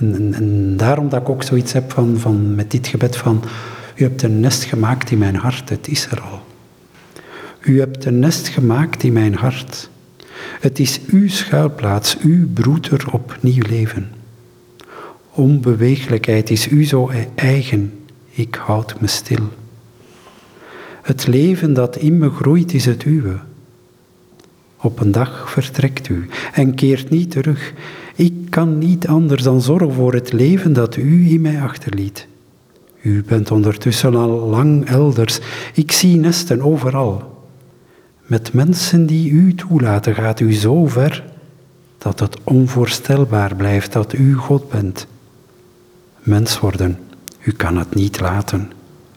En, 0.00 0.76
daarom 0.76 1.08
dat 1.08 1.20
ik 1.20 1.28
ook 1.28 1.42
zoiets 1.42 1.72
heb 1.72 1.92
van, 1.92 2.18
van 2.18 2.54
met 2.54 2.70
dit 2.70 2.86
gebed 2.86 3.16
van, 3.16 3.42
u 3.94 4.02
hebt 4.02 4.22
een 4.22 4.40
nest 4.40 4.64
gemaakt 4.64 5.10
in 5.10 5.18
mijn 5.18 5.36
hart, 5.36 5.68
het 5.68 5.88
is 5.88 6.06
er 6.06 6.20
al. 6.20 6.42
U 7.60 7.78
hebt 7.78 8.04
een 8.04 8.18
nest 8.18 8.48
gemaakt 8.48 9.02
in 9.02 9.12
mijn 9.12 9.34
hart. 9.34 9.90
Het 10.60 10.78
is 10.78 11.00
uw 11.06 11.28
schuilplaats, 11.28 12.18
uw 12.18 12.48
broeder 12.52 13.12
op 13.12 13.36
nieuw 13.40 13.62
leven. 13.68 14.10
Onbeweeglijkheid 15.30 16.50
is 16.50 16.68
u 16.68 16.84
zo 16.84 17.10
eigen, 17.34 17.92
ik 18.30 18.54
houd 18.54 19.00
me 19.00 19.06
stil. 19.06 19.48
Het 21.02 21.26
leven 21.26 21.74
dat 21.74 21.96
in 21.96 22.18
me 22.18 22.30
groeit 22.30 22.74
is 22.74 22.84
het 22.84 23.04
uwe. 23.04 23.38
Op 24.76 25.00
een 25.00 25.12
dag 25.12 25.50
vertrekt 25.50 26.08
u 26.08 26.28
en 26.52 26.74
keert 26.74 27.10
niet 27.10 27.30
terug. 27.30 27.72
Kan 28.50 28.78
niet 28.78 29.06
anders 29.06 29.42
dan 29.42 29.60
zorgen 29.62 29.92
voor 29.92 30.14
het 30.14 30.32
leven 30.32 30.72
dat 30.72 30.96
u 30.96 31.30
in 31.32 31.40
mij 31.40 31.60
achterliet. 31.62 32.28
U 33.02 33.22
bent 33.22 33.50
ondertussen 33.50 34.14
al 34.14 34.28
lang 34.28 34.88
elders. 34.88 35.38
Ik 35.74 35.92
zie 35.92 36.16
nesten 36.16 36.62
overal. 36.62 37.44
Met 38.26 38.52
mensen 38.52 39.06
die 39.06 39.30
u 39.30 39.54
toelaten 39.54 40.14
gaat 40.14 40.40
u 40.40 40.52
zo 40.52 40.86
ver 40.86 41.24
dat 41.98 42.20
het 42.20 42.36
onvoorstelbaar 42.44 43.56
blijft 43.56 43.92
dat 43.92 44.12
u 44.12 44.34
God 44.34 44.68
bent. 44.68 45.06
Mens 46.22 46.60
worden, 46.60 46.98
u 47.40 47.52
kan 47.52 47.76
het 47.76 47.94
niet 47.94 48.20
laten. 48.20 48.72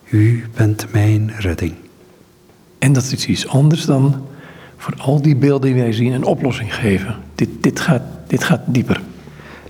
U 0.09 0.45
bent 0.55 0.87
mijn 0.91 1.31
redding. 1.37 1.73
En 2.79 2.93
dat 2.93 3.03
is 3.03 3.25
iets 3.25 3.47
anders 3.47 3.85
dan 3.85 4.25
voor 4.77 4.93
al 4.97 5.21
die 5.21 5.35
beelden 5.35 5.73
die 5.73 5.81
wij 5.81 5.93
zien 5.93 6.11
een 6.13 6.23
oplossing 6.23 6.75
geven. 6.75 7.15
Dit, 7.35 7.49
dit, 7.61 7.79
gaat, 7.79 8.03
dit 8.27 8.43
gaat 8.43 8.61
dieper. 8.65 9.01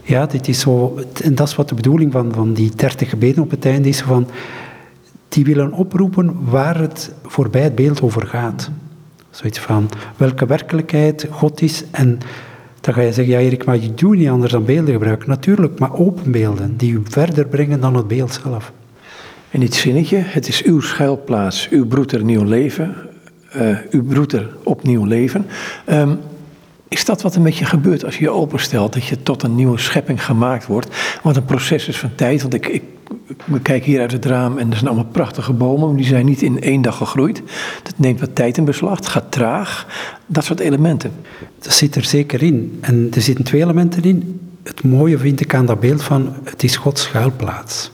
Ja, 0.04 0.26
dit 0.26 0.48
is 0.48 0.60
zo, 0.60 1.00
en 1.24 1.36
dat 1.36 1.48
is 1.48 1.56
wat 1.56 1.70
de 1.70 1.76
bedoeling 1.76 2.12
van, 2.12 2.34
van 2.34 2.54
die 2.54 2.72
dertig 2.76 3.10
gebeden 3.10 3.44
op 3.44 3.52
het 3.52 3.66
einde 3.66 3.90
is. 3.90 4.02
Van, 4.02 4.28
die 5.30 5.46
willen 5.46 5.74
oproepen 5.74 6.36
waar 6.50 6.80
het 6.80 7.12
voorbij 7.24 7.62
het 7.62 7.76
beeld 7.76 8.02
over 8.02 8.28
gaat. 8.28 8.70
Zoiets 9.30 9.60
van 9.60 9.90
welke 10.18 10.46
werkelijkheid 10.46 11.28
God 11.30 11.62
is. 11.62 11.84
En 11.92 12.20
dan 12.82 12.94
ga 12.94 13.02
je 13.02 13.14
zeggen, 13.14 13.34
ja 13.34 13.40
Erik, 13.40 13.66
maar 13.66 13.78
je 13.78 13.94
doet 13.94 14.18
niet 14.18 14.30
anders 14.30 14.52
dan 14.52 14.66
beelden 14.66 14.94
gebruiken. 14.94 15.30
Natuurlijk, 15.30 15.80
maar 15.80 15.94
open 15.94 16.32
beelden 16.32 16.78
die 16.78 16.92
u 16.92 17.02
verder 17.04 17.48
brengen 17.48 17.80
dan 17.80 17.96
het 17.96 18.08
beeld 18.08 18.40
zelf. 18.44 18.72
En 19.50 19.60
dit 19.60 19.74
zinnetje, 19.74 20.18
het 20.18 20.48
is 20.48 20.64
uw 20.64 20.80
schuilplaats, 20.80 21.70
uw 21.70 21.88
broeder 21.88 22.24
nieuw 22.24 22.44
leven, 22.44 22.96
uh, 23.56 23.78
uw 23.90 24.04
broeder 24.04 24.56
opnieuw 24.64 25.06
leven. 25.06 25.46
Um, 25.90 26.20
is 26.94 27.06
dat 27.06 27.22
wat 27.22 27.36
er 27.36 27.42
met 27.42 27.58
je 27.58 27.66
gebeurt 27.66 28.06
als 28.06 28.18
je 28.18 28.24
je 28.24 28.30
openstelt, 28.30 28.94
dat 28.94 29.06
je 29.06 29.24
tot 29.24 29.44
een 29.44 29.56
nieuwe 29.56 29.78
schepping 29.78 30.26
gemaakt 30.26 30.66
wordt? 30.66 30.88
Wat 31.24 31.36
een 31.36 31.46
proces 31.46 31.88
is 31.88 31.98
van 31.98 32.16
tijd, 32.16 32.42
want 32.42 32.54
ik, 32.54 32.68
ik, 32.68 32.84
we 33.46 33.60
kijken 33.60 33.92
hier 33.92 34.00
uit 34.00 34.12
het 34.12 34.26
raam 34.26 34.58
en 34.58 34.70
er 34.70 34.76
zijn 34.78 34.88
allemaal 34.88 35.12
prachtige 35.12 35.54
bomen, 35.54 35.96
die 35.96 36.06
zijn 36.06 36.26
niet 36.26 36.42
in 36.42 36.62
één 36.62 36.82
dag 36.82 36.98
gegroeid. 36.98 37.42
Dat 37.84 37.94
neemt 37.98 38.20
wat 38.20 38.36
tijd 38.36 38.58
in 38.58 38.66
beslag, 38.66 38.96
het 38.96 39.08
gaat 39.08 39.32
traag, 39.32 39.88
dat 40.26 40.46
soort 40.46 40.60
elementen. 40.60 41.12
Dat 41.60 41.74
zit 41.74 41.96
er 41.96 42.04
zeker 42.04 42.44
in. 42.44 42.78
En 42.82 43.10
er 43.14 43.22
zitten 43.22 43.46
twee 43.46 43.62
elementen 43.62 44.04
in. 44.04 44.40
Het 44.64 44.84
mooie 44.84 45.18
vind 45.18 45.42
ik 45.42 45.54
aan 45.54 45.66
dat 45.66 45.80
beeld 45.80 46.04
van, 46.04 46.34
het 46.44 46.64
is 46.64 46.76
Gods 46.76 47.02
schuilplaats. 47.02 47.92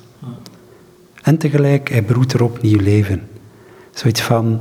En 1.22 1.38
tegelijk, 1.38 1.90
hij 1.90 2.02
broedt 2.02 2.34
er 2.34 2.44
opnieuw 2.44 2.80
leven. 2.80 3.28
Zoiets 3.92 4.22
van... 4.22 4.60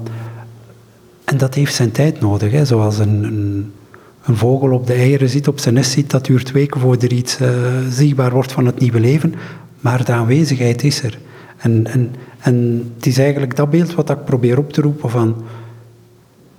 En 1.24 1.36
dat 1.36 1.55
heeft 1.55 1.74
zijn 1.74 1.91
tijd 1.91 2.20
nodig, 2.20 2.53
hè? 2.53 2.64
zoals 2.64 2.99
een, 2.99 3.24
een, 3.24 3.72
een, 4.29 4.37
vogel 4.37 4.72
op 4.72 4.87
de 4.87 4.93
eieren 4.93 5.29
zit, 5.29 5.49
op 5.49 5.59
zijn 5.59 5.74
nest 5.74 5.91
zit. 5.91 6.11
Dat 6.11 6.24
duurt 6.24 6.53
weken 6.53 6.81
voordat 6.81 7.03
er 7.03 7.12
iets 7.12 7.41
uh, 7.41 7.49
zichtbaar 7.91 8.31
wordt 8.31 8.53
van 8.53 8.66
het 8.66 8.79
nieuwe 8.79 9.01
leven. 9.01 9.35
Maar 9.81 10.05
de 10.05 10.12
aanwezigheid 10.12 10.83
is 10.83 11.03
er. 11.03 11.18
En, 11.57 11.87
en, 11.87 12.14
en 12.39 12.91
het 12.97 13.07
is 13.07 13.18
eigenlijk 13.18 13.57
dat 13.57 13.70
beeld 13.70 13.95
wat 13.95 14.11
ik 14.11 14.24
probeer 14.24 14.59
op 14.59 14.72
te 14.72 14.81
roepen 14.81 15.11
van... 15.11 15.37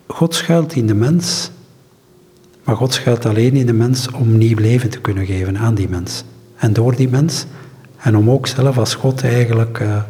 God 0.07 0.35
schuilt 0.35 0.75
in 0.75 0.87
de 0.87 0.93
mens, 0.93 1.51
maar 2.63 2.75
God 2.75 2.93
schuilt 2.93 3.25
alleen 3.25 3.55
in 3.55 3.65
de 3.65 3.73
mens 3.73 4.11
om 4.11 4.37
nieuw 4.37 4.57
leven 4.57 4.89
te 4.89 4.99
kunnen 4.99 5.25
geven 5.25 5.57
aan 5.57 5.75
die 5.75 5.89
mens. 5.89 6.23
En 6.55 6.73
door 6.73 6.95
die 6.95 7.09
mens 7.09 7.45
En 7.99 8.17
om 8.17 8.29
ook 8.29 8.47
zelf 8.47 8.77
als 8.77 8.95
God 8.95 9.23
eigenlijk 9.23 9.79
uh, 9.79 10.01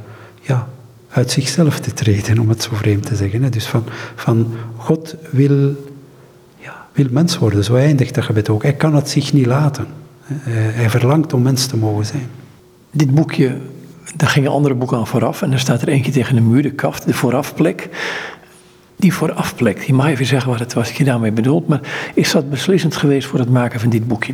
ja, 0.41 0.67
uit 1.09 1.31
zichzelf 1.31 1.79
te 1.79 1.93
treden, 1.93 2.39
om 2.39 2.49
het 2.49 2.63
zo 2.63 2.69
vreemd 2.73 3.05
te 3.05 3.15
zeggen. 3.15 3.51
Dus 3.51 3.65
van, 3.65 3.83
van 4.15 4.53
God 4.77 5.15
wil, 5.31 5.75
wil 6.91 7.07
mens 7.11 7.37
worden, 7.37 7.63
zo 7.63 7.75
eindigt 7.75 8.15
dat 8.15 8.23
gebed 8.23 8.49
ook. 8.49 8.63
Hij 8.63 8.73
kan 8.73 8.95
het 8.95 9.09
zich 9.09 9.33
niet 9.33 9.45
laten. 9.45 9.87
Hij 10.49 10.89
verlangt 10.89 11.33
om 11.33 11.41
mens 11.41 11.65
te 11.65 11.77
mogen 11.77 12.05
zijn. 12.05 12.27
Dit 12.91 13.13
boekje, 13.13 13.57
daar 14.15 14.29
gingen 14.29 14.51
andere 14.51 14.75
boeken 14.75 14.97
aan 14.97 15.07
vooraf. 15.07 15.41
En 15.41 15.51
er 15.51 15.59
staat 15.59 15.81
er 15.81 15.87
eentje 15.87 16.11
tegen 16.11 16.35
de 16.35 16.41
muur, 16.41 16.61
de 16.61 16.71
kaft, 16.71 17.05
de 17.05 17.13
voorafplek. 17.13 17.89
Die 18.95 19.13
voorafplek, 19.13 19.81
je 19.81 19.93
mag 19.93 20.07
even 20.07 20.25
zeggen 20.25 20.49
wat 20.49 20.59
het 20.59 20.73
was, 20.73 20.87
wat 20.87 20.97
je 20.97 21.03
daarmee 21.03 21.31
bedoelt. 21.31 21.67
Maar 21.67 22.11
is 22.13 22.31
dat 22.31 22.49
beslissend 22.49 22.95
geweest 22.95 23.27
voor 23.27 23.39
het 23.39 23.49
maken 23.49 23.79
van 23.79 23.89
dit 23.89 24.07
boekje? 24.07 24.33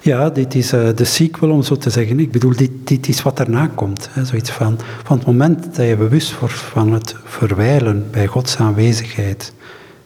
Ja, 0.00 0.30
dit 0.30 0.54
is 0.54 0.72
uh, 0.72 0.88
de 0.94 1.04
sequel 1.04 1.50
om 1.50 1.62
zo 1.62 1.76
te 1.76 1.90
zeggen. 1.90 2.20
Ik 2.20 2.30
bedoel, 2.30 2.56
dit, 2.56 2.70
dit 2.84 3.08
is 3.08 3.22
wat 3.22 3.40
erna 3.40 3.66
komt. 3.74 4.08
Hè. 4.12 4.24
Zoiets 4.24 4.50
van, 4.50 4.78
van 5.04 5.16
het 5.16 5.26
moment 5.26 5.76
dat 5.76 5.86
je 5.86 5.96
bewust 5.96 6.38
wordt 6.38 6.54
van 6.54 6.92
het 6.92 7.14
verwijlen 7.24 8.06
bij 8.10 8.26
Gods 8.26 8.56
aanwezigheid 8.56 9.52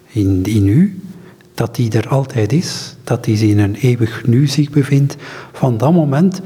in, 0.07 0.41
in 0.45 0.67
u, 0.69 1.01
dat 1.55 1.75
die 1.75 1.93
er 1.93 2.09
altijd 2.09 2.53
is, 2.53 2.97
dat 3.05 3.25
die 3.25 3.49
in 3.49 3.59
een 3.59 3.75
eeuwig 3.75 4.27
nu 4.27 4.47
zich 4.47 4.71
bevindt, 4.71 5.17
van 5.53 5.79
dat 5.79 5.93
moment 5.93 6.41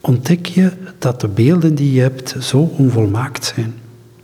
ontdek 0.00 0.46
je 0.46 0.72
dat 0.98 1.20
de 1.20 1.28
beelden 1.28 1.74
die 1.74 1.92
je 1.92 2.00
hebt 2.00 2.36
zo 2.40 2.70
onvolmaakt 2.76 3.52
zijn, 3.54 3.74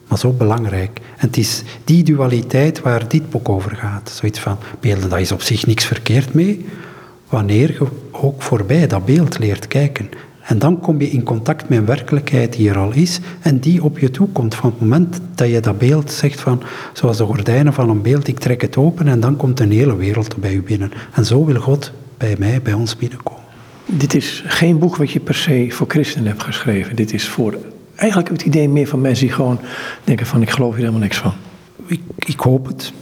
maar 0.08 0.18
zo 0.18 0.32
belangrijk. 0.32 1.00
En 1.16 1.26
het 1.26 1.36
is 1.36 1.62
die 1.84 2.02
dualiteit 2.02 2.80
waar 2.80 3.08
dit 3.08 3.30
boek 3.30 3.48
over 3.48 3.76
gaat. 3.76 4.10
Zoiets 4.14 4.38
van, 4.38 4.58
beelden, 4.80 5.08
daar 5.08 5.20
is 5.20 5.32
op 5.32 5.42
zich 5.42 5.66
niks 5.66 5.84
verkeerd 5.84 6.34
mee, 6.34 6.66
wanneer 7.28 7.72
je 7.72 7.86
ook 8.10 8.42
voorbij 8.42 8.86
dat 8.86 9.04
beeld 9.04 9.38
leert 9.38 9.68
kijken. 9.68 10.08
En 10.46 10.58
dan 10.58 10.80
kom 10.80 11.00
je 11.00 11.10
in 11.10 11.22
contact 11.22 11.68
met 11.68 11.78
een 11.78 11.86
werkelijkheid 11.86 12.52
die 12.52 12.68
er 12.68 12.78
al 12.78 12.92
is 12.92 13.20
en 13.40 13.58
die 13.58 13.84
op 13.84 13.98
je 13.98 14.10
toe 14.10 14.28
komt. 14.28 14.54
Van 14.54 14.70
het 14.70 14.80
moment 14.80 15.20
dat 15.34 15.48
je 15.48 15.60
dat 15.60 15.78
beeld 15.78 16.10
zegt 16.10 16.40
van, 16.40 16.62
zoals 16.92 17.16
de 17.16 17.24
gordijnen 17.24 17.72
van 17.72 17.90
een 17.90 18.02
beeld, 18.02 18.28
ik 18.28 18.38
trek 18.38 18.60
het 18.60 18.76
open 18.76 19.08
en 19.08 19.20
dan 19.20 19.36
komt 19.36 19.60
een 19.60 19.72
hele 19.72 19.96
wereld 19.96 20.36
bij 20.36 20.54
u 20.54 20.62
binnen. 20.62 20.92
En 21.12 21.24
zo 21.24 21.44
wil 21.44 21.60
God 21.60 21.92
bij 22.16 22.36
mij, 22.38 22.62
bij 22.62 22.72
ons 22.72 22.96
binnenkomen. 22.96 23.42
Dit 23.86 24.14
is 24.14 24.42
geen 24.46 24.78
boek 24.78 24.96
wat 24.96 25.10
je 25.10 25.20
per 25.20 25.34
se 25.34 25.66
voor 25.70 25.86
christenen 25.88 26.26
hebt 26.26 26.42
geschreven. 26.42 26.96
Dit 26.96 27.12
is 27.12 27.28
voor 27.28 27.58
eigenlijk 27.94 28.30
het 28.30 28.42
idee 28.42 28.68
meer 28.68 28.86
van 28.86 29.00
mensen 29.00 29.26
die 29.26 29.34
gewoon 29.34 29.60
denken 30.04 30.26
van 30.26 30.42
ik 30.42 30.50
geloof 30.50 30.70
hier 30.70 30.78
helemaal 30.78 31.00
niks 31.00 31.16
van. 31.16 31.32
Ik, 31.86 32.00
ik 32.16 32.40
hoop 32.40 32.66
het. 32.66 32.92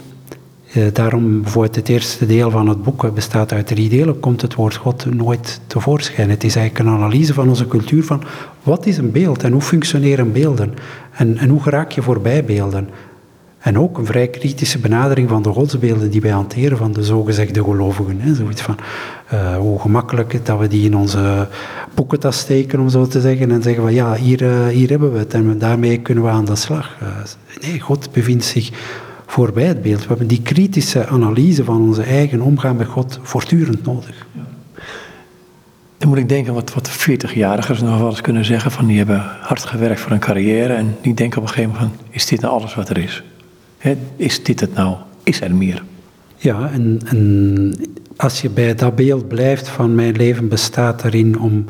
Eh, 0.75 0.83
daarom 0.93 1.41
bijvoorbeeld 1.41 1.75
het 1.75 1.89
eerste 1.89 2.25
deel 2.25 2.51
van 2.51 2.67
het 2.67 2.83
boek 2.83 3.13
bestaat 3.13 3.53
uit 3.53 3.67
drie 3.67 3.89
delen, 3.89 4.19
komt 4.19 4.41
het 4.41 4.55
woord 4.55 4.75
God 4.75 5.05
nooit 5.15 5.61
tevoorschijn. 5.67 6.29
Het 6.29 6.43
is 6.43 6.55
eigenlijk 6.55 6.87
een 6.87 6.95
analyse 6.95 7.33
van 7.33 7.49
onze 7.49 7.67
cultuur 7.67 8.03
van 8.03 8.23
wat 8.63 8.85
is 8.85 8.97
een 8.97 9.11
beeld 9.11 9.43
en 9.43 9.51
hoe 9.51 9.61
functioneren 9.61 10.31
beelden 10.31 10.73
en, 11.11 11.37
en 11.37 11.49
hoe 11.49 11.61
geraak 11.61 11.91
je 11.91 12.01
voorbij 12.01 12.45
beelden. 12.45 12.89
En 13.59 13.79
ook 13.79 13.97
een 13.97 14.05
vrij 14.05 14.27
kritische 14.27 14.79
benadering 14.79 15.29
van 15.29 15.41
de 15.41 15.49
godsbeelden 15.49 16.09
die 16.09 16.21
wij 16.21 16.31
hanteren 16.31 16.77
van 16.77 16.93
de 16.93 17.03
zogezegde 17.03 17.63
gelovigen. 17.63 18.19
Hè. 18.19 18.35
Zoiets 18.35 18.61
van 18.61 18.77
uh, 19.33 19.57
hoe 19.57 19.79
gemakkelijk 19.79 20.45
dat 20.45 20.59
we 20.59 20.67
die 20.67 20.85
in 20.85 20.95
onze 20.95 21.47
boekentas 21.93 22.39
steken, 22.39 22.79
om 22.79 22.89
zo 22.89 23.07
te 23.07 23.21
zeggen, 23.21 23.51
en 23.51 23.61
zeggen 23.61 23.83
van 23.83 23.93
ja, 23.93 24.15
hier, 24.15 24.67
hier 24.67 24.89
hebben 24.89 25.11
we 25.11 25.17
het 25.17 25.33
en 25.33 25.57
daarmee 25.57 25.97
kunnen 25.99 26.23
we 26.23 26.29
aan 26.29 26.45
de 26.45 26.55
slag. 26.55 26.97
Nee, 27.61 27.79
God 27.79 28.11
bevindt 28.11 28.43
zich 28.43 28.71
voorbij 29.25 29.65
het 29.65 29.81
beeld. 29.81 30.01
We 30.01 30.07
hebben 30.07 30.27
die 30.27 30.41
kritische 30.41 31.07
analyse 31.07 31.63
van 31.63 31.81
onze 31.81 32.03
eigen 32.03 32.41
omgaan 32.41 32.75
met 32.75 32.87
God 32.87 33.19
voortdurend 33.21 33.85
nodig. 33.85 34.25
Dan 35.97 36.09
moet 36.09 36.17
ik 36.17 36.29
denken 36.29 36.53
wat, 36.53 36.73
wat 36.73 36.89
40-jarigers 36.89 37.81
nog 37.81 37.97
wel 37.97 38.09
eens 38.09 38.21
kunnen 38.21 38.45
zeggen: 38.45 38.71
van 38.71 38.85
die 38.85 38.97
hebben 38.97 39.23
hard 39.41 39.65
gewerkt 39.65 39.99
voor 39.99 40.11
een 40.11 40.19
carrière 40.19 40.73
en 40.73 40.95
die 41.01 41.13
denken 41.13 41.37
op 41.37 41.47
een 41.47 41.53
gegeven 41.53 41.73
moment: 41.73 41.91
van, 41.97 42.05
is 42.09 42.25
dit 42.25 42.41
nou 42.41 42.53
alles 42.53 42.75
wat 42.75 42.89
er 42.89 42.97
is? 42.97 43.23
is 44.15 44.43
dit 44.43 44.59
het 44.59 44.73
nou? 44.73 44.95
Is 45.23 45.41
er 45.41 45.55
meer? 45.55 45.83
Ja, 46.37 46.69
en, 46.71 46.99
en 47.05 47.75
als 48.15 48.41
je 48.41 48.49
bij 48.49 48.75
dat 48.75 48.95
beeld 48.95 49.27
blijft 49.27 49.69
van 49.69 49.95
mijn 49.95 50.15
leven 50.15 50.47
bestaat 50.47 51.03
erin 51.03 51.39
om 51.39 51.65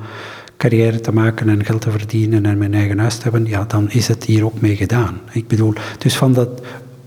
carrière 0.58 0.99
te 0.99 1.12
maken 1.12 1.49
en 1.49 1.66
geld 1.66 1.82
te 1.82 1.91
verdienen 1.91 2.45
en 2.45 2.58
mijn 2.58 2.74
eigen 2.74 2.99
huis 2.99 3.16
te 3.16 3.24
hebben, 3.24 3.45
ja, 3.45 3.64
dan 3.68 3.91
is 3.91 4.08
het 4.08 4.24
hier 4.24 4.45
ook 4.45 4.62
mee 4.62 4.76
gedaan. 4.76 5.20
Ik 5.32 5.47
bedoel, 5.47 5.74
dus 5.97 6.18
van 6.18 6.34
dat 6.34 6.62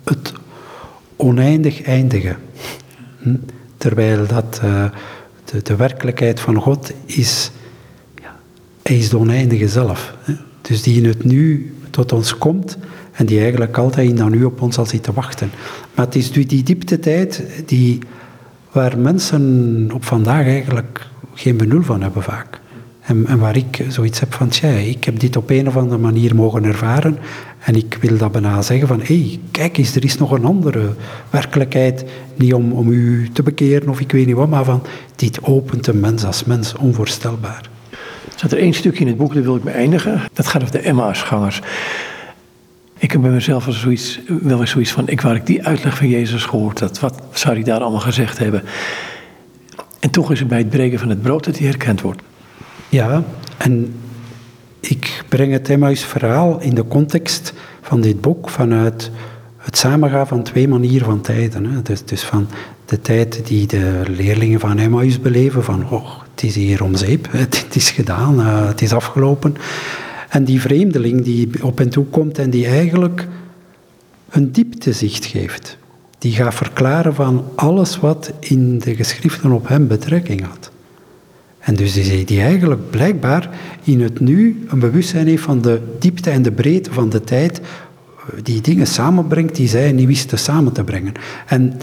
het 0.09 0.32
oneindig 1.16 1.82
eindigen. 1.82 2.36
Hm? 3.18 3.36
Terwijl 3.76 4.26
dat 4.26 4.61
uh, 4.64 4.84
de, 5.44 5.62
de, 5.62 5.76
werkelijkheid 5.76 6.40
van 6.40 6.56
God 6.56 6.92
is, 7.04 7.50
hij 8.82 8.96
is 8.96 9.09
de 9.09 9.18
oneindige 9.18 9.68
zelf. 9.68 10.14
Dus 10.61 10.82
die 10.82 10.96
in 10.96 11.06
het 11.06 11.24
nu 11.24 11.72
tot 11.90 12.12
ons 12.12 12.38
komt 12.38 12.78
en 13.12 13.26
die 13.26 13.40
eigenlijk 13.40 13.78
altijd 13.78 14.09
in 14.09 14.16
dat 14.16 14.28
nu 14.28 14.44
op 14.44 14.62
ons 14.62 14.74
zal 14.74 14.86
zitten 14.86 15.14
wachten. 15.14 15.50
Maar 15.94 16.04
het 16.04 16.14
is 16.14 16.32
die, 16.32 16.46
die 16.46 16.62
diepte 16.62 16.98
tijd 16.98 17.42
die, 17.66 17.98
waar 18.72 18.98
mensen 18.98 19.90
op 19.94 20.04
vandaag 20.04 20.46
eigenlijk 20.46 21.06
geen 21.34 21.56
benul 21.56 21.82
van 21.82 22.02
hebben 22.02 22.22
vaak. 22.22 22.61
En, 23.09 23.26
en, 23.26 23.38
waar 23.38 23.56
ik 23.56 23.84
zoiets 23.88 24.20
heb 24.20 24.34
van, 24.34 24.48
tja, 24.48 24.68
ik 24.68 25.04
heb 25.04 25.20
dit 25.20 25.36
op 25.36 25.50
een 25.50 25.68
of 25.68 25.76
andere 25.76 26.00
manier 26.00 26.34
mogen 26.34 26.64
ervaren 26.64 27.18
en 27.59 27.74
ik 27.74 27.98
wil 28.00 28.16
dat 28.16 28.32
bijna 28.32 28.62
zeggen 28.62 28.88
van, 28.88 29.00
hé, 29.00 29.18
hey, 29.18 29.40
kijk 29.50 29.78
eens, 29.78 29.94
er 29.94 30.04
is 30.04 30.18
nog 30.18 30.30
een 30.30 30.44
andere 30.44 30.94
werkelijkheid. 31.30 32.04
Niet 32.34 32.54
om, 32.54 32.72
om 32.72 32.88
u 32.88 33.30
te 33.32 33.42
bekeren 33.42 33.88
of 33.88 34.00
ik 34.00 34.12
weet 34.12 34.26
niet 34.26 34.34
wat, 34.34 34.48
maar 34.48 34.64
van, 34.64 34.82
dit 35.16 35.42
opent 35.42 35.86
een 35.86 36.00
mens 36.00 36.24
als 36.24 36.44
mens 36.44 36.74
onvoorstelbaar. 36.74 37.68
Er 37.90 38.34
staat 38.36 38.52
er 38.52 38.59
één 38.59 38.72
stukje 38.72 39.00
in 39.00 39.06
het 39.06 39.16
boek, 39.16 39.34
dat 39.34 39.44
wil 39.44 39.56
ik 39.56 39.64
beëindigen. 39.64 40.22
Dat 40.32 40.46
gaat 40.46 40.62
over 40.62 40.74
de 40.74 40.80
Emmausgangers. 40.80 41.61
Ik 42.98 43.12
heb 43.12 43.20
bij 43.20 43.30
mezelf 43.30 43.64
wel, 43.64 43.74
zoiets, 43.74 44.20
wel 44.42 44.61
eens 44.61 44.70
zoiets 44.70 44.92
van, 44.92 45.09
ik 45.09 45.20
waar 45.20 45.34
ik 45.34 45.46
die 45.46 45.66
uitleg 45.66 45.96
van 45.96 46.09
Jezus 46.09 46.44
gehoord 46.44 46.80
had, 46.80 47.00
wat 47.00 47.22
zou 47.32 47.54
hij 47.54 47.64
daar 47.64 47.80
allemaal 47.80 48.00
gezegd 48.00 48.38
hebben? 48.38 48.62
En 50.00 50.11
toch 50.11 50.32
is 50.32 50.38
het 50.38 50.48
bij 50.48 50.59
het 50.59 50.70
breken 50.70 50.98
van 50.98 51.09
het 51.09 51.22
brood 51.22 51.44
dat 51.44 51.59
hij 51.59 51.66
herkend 51.66 52.00
wordt. 52.00 52.22
Ja, 52.89 53.22
en 53.57 53.95
ik 54.80 55.24
breng 55.28 55.53
het 55.53 55.68
Emmaus 55.68 56.05
verhaal 56.05 56.61
in 56.61 56.74
de 56.74 56.86
context 56.86 57.53
van 57.80 58.01
dit 58.01 58.20
boek 58.20 58.49
vanuit 58.49 59.11
het 59.57 59.78
samengaan 59.78 60.26
van 60.26 60.43
twee 60.43 60.68
manieren 60.68 61.07
van 61.07 61.20
tijden. 61.20 61.64
Hè. 61.64 61.82
Dus, 61.82 62.05
dus 62.05 62.22
van 62.22 62.49
de 62.84 63.01
tijd 63.01 63.47
die 63.47 63.66
de 63.66 64.03
leerlingen 64.07 64.61
van 64.61 64.78
Emmaus 64.78 65.20
beleven, 65.20 65.64
van 65.64 65.91
oh, 65.91 66.20
het 66.30 66.43
is 66.43 66.55
hier 66.55 66.82
om 66.82 66.97
zeep, 66.97 67.28
het, 67.32 67.66
is 67.76 67.91
gedaan, 67.91 68.41
uh, 68.41 68.66
het 68.66 68.82
is 68.82 68.93
afgelopen. 68.93 69.57
En 70.28 70.45
die 70.45 70.61
vreemdeling 70.61 71.24
die 71.24 71.51
op 71.62 71.78
hen 71.78 71.89
toe 71.89 72.05
komt 72.05 72.39
en 72.39 72.51
die 72.51 72.66
eigenlijk 72.66 73.28
een 74.30 74.53
dieptezicht 74.53 75.24
geeft. 75.24 75.76
Die 76.18 76.32
gaat 76.32 76.55
verklaren 76.55 77.14
van 77.14 77.45
alles 77.55 77.99
wat 77.99 78.32
in 78.41 78.78
de 78.78 78.95
geschriften 78.95 79.53
op 79.53 79.68
hem 79.68 79.86
betrekking 79.86 80.47
had. 80.47 80.70
En 81.59 81.74
dus 81.74 81.92
die, 81.92 82.24
die 82.24 82.40
eigenlijk 82.40 82.90
blijkbaar 82.90 83.50
in 83.82 84.00
het 84.00 84.20
nu 84.20 84.66
een 84.68 84.78
bewustzijn 84.78 85.26
heeft 85.26 85.42
van 85.42 85.62
de 85.62 85.80
diepte 85.98 86.30
en 86.30 86.42
de 86.42 86.52
breedte 86.52 86.92
van 86.92 87.09
de 87.09 87.20
tijd, 87.20 87.61
die 88.42 88.61
dingen 88.61 88.86
samenbrengt 88.86 89.54
die 89.54 89.68
zij 89.68 89.92
niet 89.92 90.06
wisten 90.06 90.38
samen 90.38 90.72
te 90.72 90.84
brengen. 90.84 91.12
En 91.46 91.74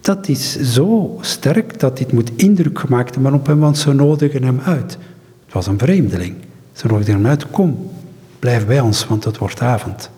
dat 0.00 0.28
is 0.28 0.60
zo 0.60 1.18
sterk 1.20 1.80
dat 1.80 1.96
dit 1.96 2.12
moet 2.12 2.30
indruk 2.36 2.78
gemaakt 2.78 3.14
hebben 3.14 3.34
op 3.34 3.46
hem, 3.46 3.58
want 3.58 3.78
ze 3.78 3.92
nodigen 3.92 4.42
hem 4.42 4.60
uit. 4.64 4.98
Het 5.44 5.52
was 5.52 5.66
een 5.66 5.78
vreemdeling. 5.78 6.34
Ze 6.72 6.86
nodigen 6.86 7.14
hem 7.14 7.26
uit, 7.26 7.50
kom, 7.50 7.90
blijf 8.38 8.66
bij 8.66 8.80
ons, 8.80 9.06
want 9.06 9.24
het 9.24 9.38
wordt 9.38 9.60
avond. 9.60 10.10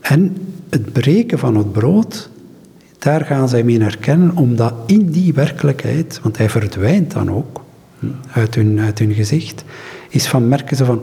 En 0.00 0.36
het 0.68 0.92
breken 0.92 1.38
van 1.38 1.56
het 1.56 1.72
brood 1.72 2.30
daar 2.98 3.24
gaan 3.24 3.48
zij 3.48 3.62
mee 3.62 3.80
herkennen, 3.80 4.36
omdat 4.36 4.74
in 4.86 5.10
die 5.10 5.32
werkelijkheid, 5.32 6.20
want 6.22 6.36
hij 6.36 6.50
verdwijnt 6.50 7.12
dan 7.12 7.30
ook 7.30 7.64
hm, 7.98 8.06
uit 8.32 8.54
hun, 8.54 8.78
hun 8.78 9.14
gezicht, 9.14 9.64
is 10.08 10.26
van 10.26 10.48
merken 10.48 10.76
ze 10.76 10.84
van, 10.84 11.02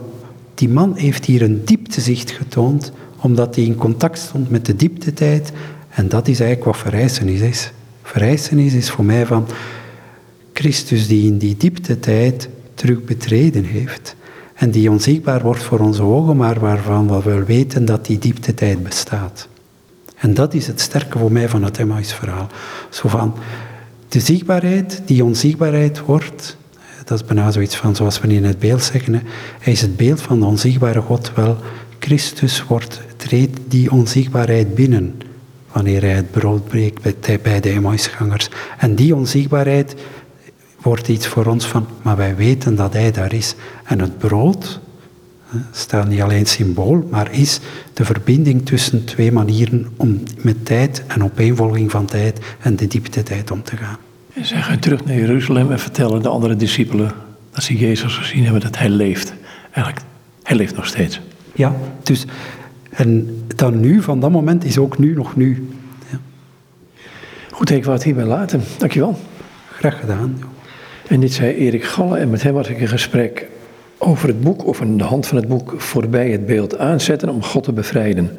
die 0.54 0.68
man 0.68 0.94
heeft 0.96 1.24
hier 1.24 1.42
een 1.42 1.64
dieptezicht 1.64 2.30
getoond, 2.30 2.92
omdat 3.20 3.54
hij 3.54 3.64
in 3.64 3.74
contact 3.74 4.18
stond 4.18 4.50
met 4.50 4.66
de 4.66 4.76
dieptetijd. 4.76 5.52
En 5.88 6.08
dat 6.08 6.28
is 6.28 6.40
eigenlijk 6.40 6.70
wat 6.70 6.82
verrijzenis 6.82 7.40
is. 7.40 7.72
Verrijzenis 8.02 8.74
is 8.74 8.90
voor 8.90 9.04
mij 9.04 9.26
van 9.26 9.46
Christus 10.52 11.06
die 11.06 11.26
in 11.26 11.38
die 11.38 11.56
dieptetijd 11.56 12.48
terug 12.74 13.04
betreden 13.04 13.64
heeft. 13.64 14.16
En 14.54 14.70
die 14.70 14.90
onzichtbaar 14.90 15.42
wordt 15.42 15.62
voor 15.62 15.78
onze 15.78 16.02
ogen, 16.02 16.36
maar 16.36 16.60
waarvan 16.60 17.08
we 17.08 17.22
wel 17.22 17.42
weten 17.42 17.84
dat 17.84 18.06
die 18.06 18.18
dieptetijd 18.18 18.82
bestaat. 18.82 19.48
En 20.16 20.34
dat 20.34 20.54
is 20.54 20.66
het 20.66 20.80
sterke 20.80 21.18
voor 21.18 21.32
mij 21.32 21.48
van 21.48 21.62
het 21.62 21.78
Emmaus-verhaal. 21.78 22.46
Zo 22.90 23.08
van 23.08 23.34
de 24.08 24.20
zichtbaarheid, 24.20 25.02
die 25.04 25.24
onzichtbaarheid 25.24 26.00
wordt, 26.00 26.56
dat 27.04 27.20
is 27.20 27.26
bijna 27.26 27.50
zoiets 27.50 27.76
van 27.76 27.96
zoals 27.96 28.20
we 28.20 28.28
in 28.28 28.44
het 28.44 28.58
beeld 28.58 28.82
zeggen, 28.82 29.22
hij 29.58 29.72
is 29.72 29.80
het 29.80 29.96
beeld 29.96 30.20
van 30.20 30.40
de 30.40 30.46
onzichtbare 30.46 31.00
God, 31.00 31.32
wel, 31.34 31.56
Christus 31.98 32.64
wordt, 32.64 33.00
treedt 33.16 33.58
die 33.68 33.90
onzichtbaarheid 33.90 34.74
binnen 34.74 35.14
wanneer 35.72 36.00
hij 36.00 36.14
het 36.14 36.30
brood 36.30 36.68
breekt 36.68 37.42
bij 37.42 37.60
de 37.60 37.70
Emmausgangers. 37.70 38.48
En 38.78 38.94
die 38.94 39.14
onzichtbaarheid 39.14 39.94
wordt 40.82 41.08
iets 41.08 41.26
voor 41.26 41.46
ons 41.46 41.66
van, 41.66 41.86
maar 42.02 42.16
wij 42.16 42.36
weten 42.36 42.74
dat 42.74 42.92
Hij 42.92 43.12
daar 43.12 43.32
is. 43.32 43.54
En 43.84 44.00
het 44.00 44.18
brood 44.18 44.80
staat 45.72 46.08
niet 46.08 46.20
alleen 46.20 46.46
symbool, 46.46 47.08
maar 47.10 47.32
is 47.32 47.60
de 47.92 48.04
verbinding 48.04 48.66
tussen 48.66 49.04
twee 49.04 49.32
manieren 49.32 49.86
om 49.96 50.22
met 50.38 50.64
tijd 50.66 51.02
en 51.06 51.24
opeenvolging 51.24 51.90
van 51.90 52.06
tijd 52.06 52.40
en 52.60 52.76
de 52.76 52.86
diepte 52.86 53.22
tijd 53.22 53.50
om 53.50 53.62
te 53.62 53.76
gaan. 53.76 53.96
En 54.34 54.44
zij 54.44 54.62
gaan 54.62 54.78
terug 54.78 55.04
naar 55.04 55.16
Jeruzalem 55.16 55.70
en 55.70 55.78
vertellen 55.78 56.22
de 56.22 56.28
andere 56.28 56.56
discipelen 56.56 57.12
dat 57.50 57.62
ze 57.62 57.76
Jezus 57.76 58.14
gezien 58.14 58.42
hebben, 58.42 58.60
dat 58.60 58.78
hij 58.78 58.88
leeft. 58.88 59.34
Eigenlijk, 59.70 60.06
hij 60.42 60.56
leeft 60.56 60.76
nog 60.76 60.86
steeds. 60.86 61.20
Ja, 61.54 61.74
dus 62.02 62.26
en 62.90 63.42
dan 63.56 63.80
nu, 63.80 64.02
van 64.02 64.20
dat 64.20 64.30
moment, 64.30 64.64
is 64.64 64.78
ook 64.78 64.98
nu 64.98 65.14
nog 65.14 65.36
nu. 65.36 65.68
Ja, 66.10 66.18
Goed, 67.50 67.70
ik 67.70 67.84
wou 67.84 67.96
het 67.96 68.04
hierbij 68.04 68.24
laten. 68.24 68.62
Dankjewel. 68.78 69.18
graag 69.72 70.00
gedaan. 70.00 70.38
En 71.08 71.20
dit 71.20 71.32
zei 71.32 71.54
Erik 71.54 71.84
Galle 71.84 72.18
en 72.18 72.30
met 72.30 72.42
hem 72.42 72.54
was 72.54 72.68
ik 72.68 72.78
in 72.78 72.88
gesprek 72.88 73.46
over 73.98 74.28
het 74.28 74.40
boek, 74.40 74.66
of 74.66 74.80
aan 74.80 74.96
de 74.96 75.04
hand 75.04 75.26
van 75.26 75.36
het 75.36 75.48
boek, 75.48 75.74
voorbij 75.76 76.30
het 76.30 76.46
beeld 76.46 76.78
aanzetten 76.78 77.28
om 77.28 77.42
God 77.42 77.64
te 77.64 77.72
bevrijden. 77.72 78.30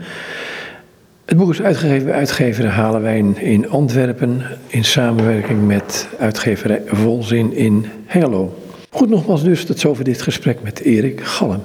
Het 1.26 1.38
boek 1.38 1.52
is 1.52 1.62
uitgegeven 1.62 2.06
bij 2.06 2.16
uitgeverij 2.16 2.72
Halenwijn 2.72 3.38
in 3.42 3.70
Antwerpen 3.70 4.42
in 4.68 4.84
samenwerking 4.84 5.68
met 5.68 6.08
uitgeverij 6.20 6.82
Volzin 6.86 7.54
in 7.54 7.86
Hengelo. 8.06 8.58
Goed, 8.90 9.10
nogmaals 9.10 9.44
dus 9.44 9.66
tot 9.66 9.80
zover 9.80 10.04
dit 10.04 10.22
gesprek 10.22 10.62
met 10.64 10.80
Erik 10.80 11.22
Galle. 11.22 11.60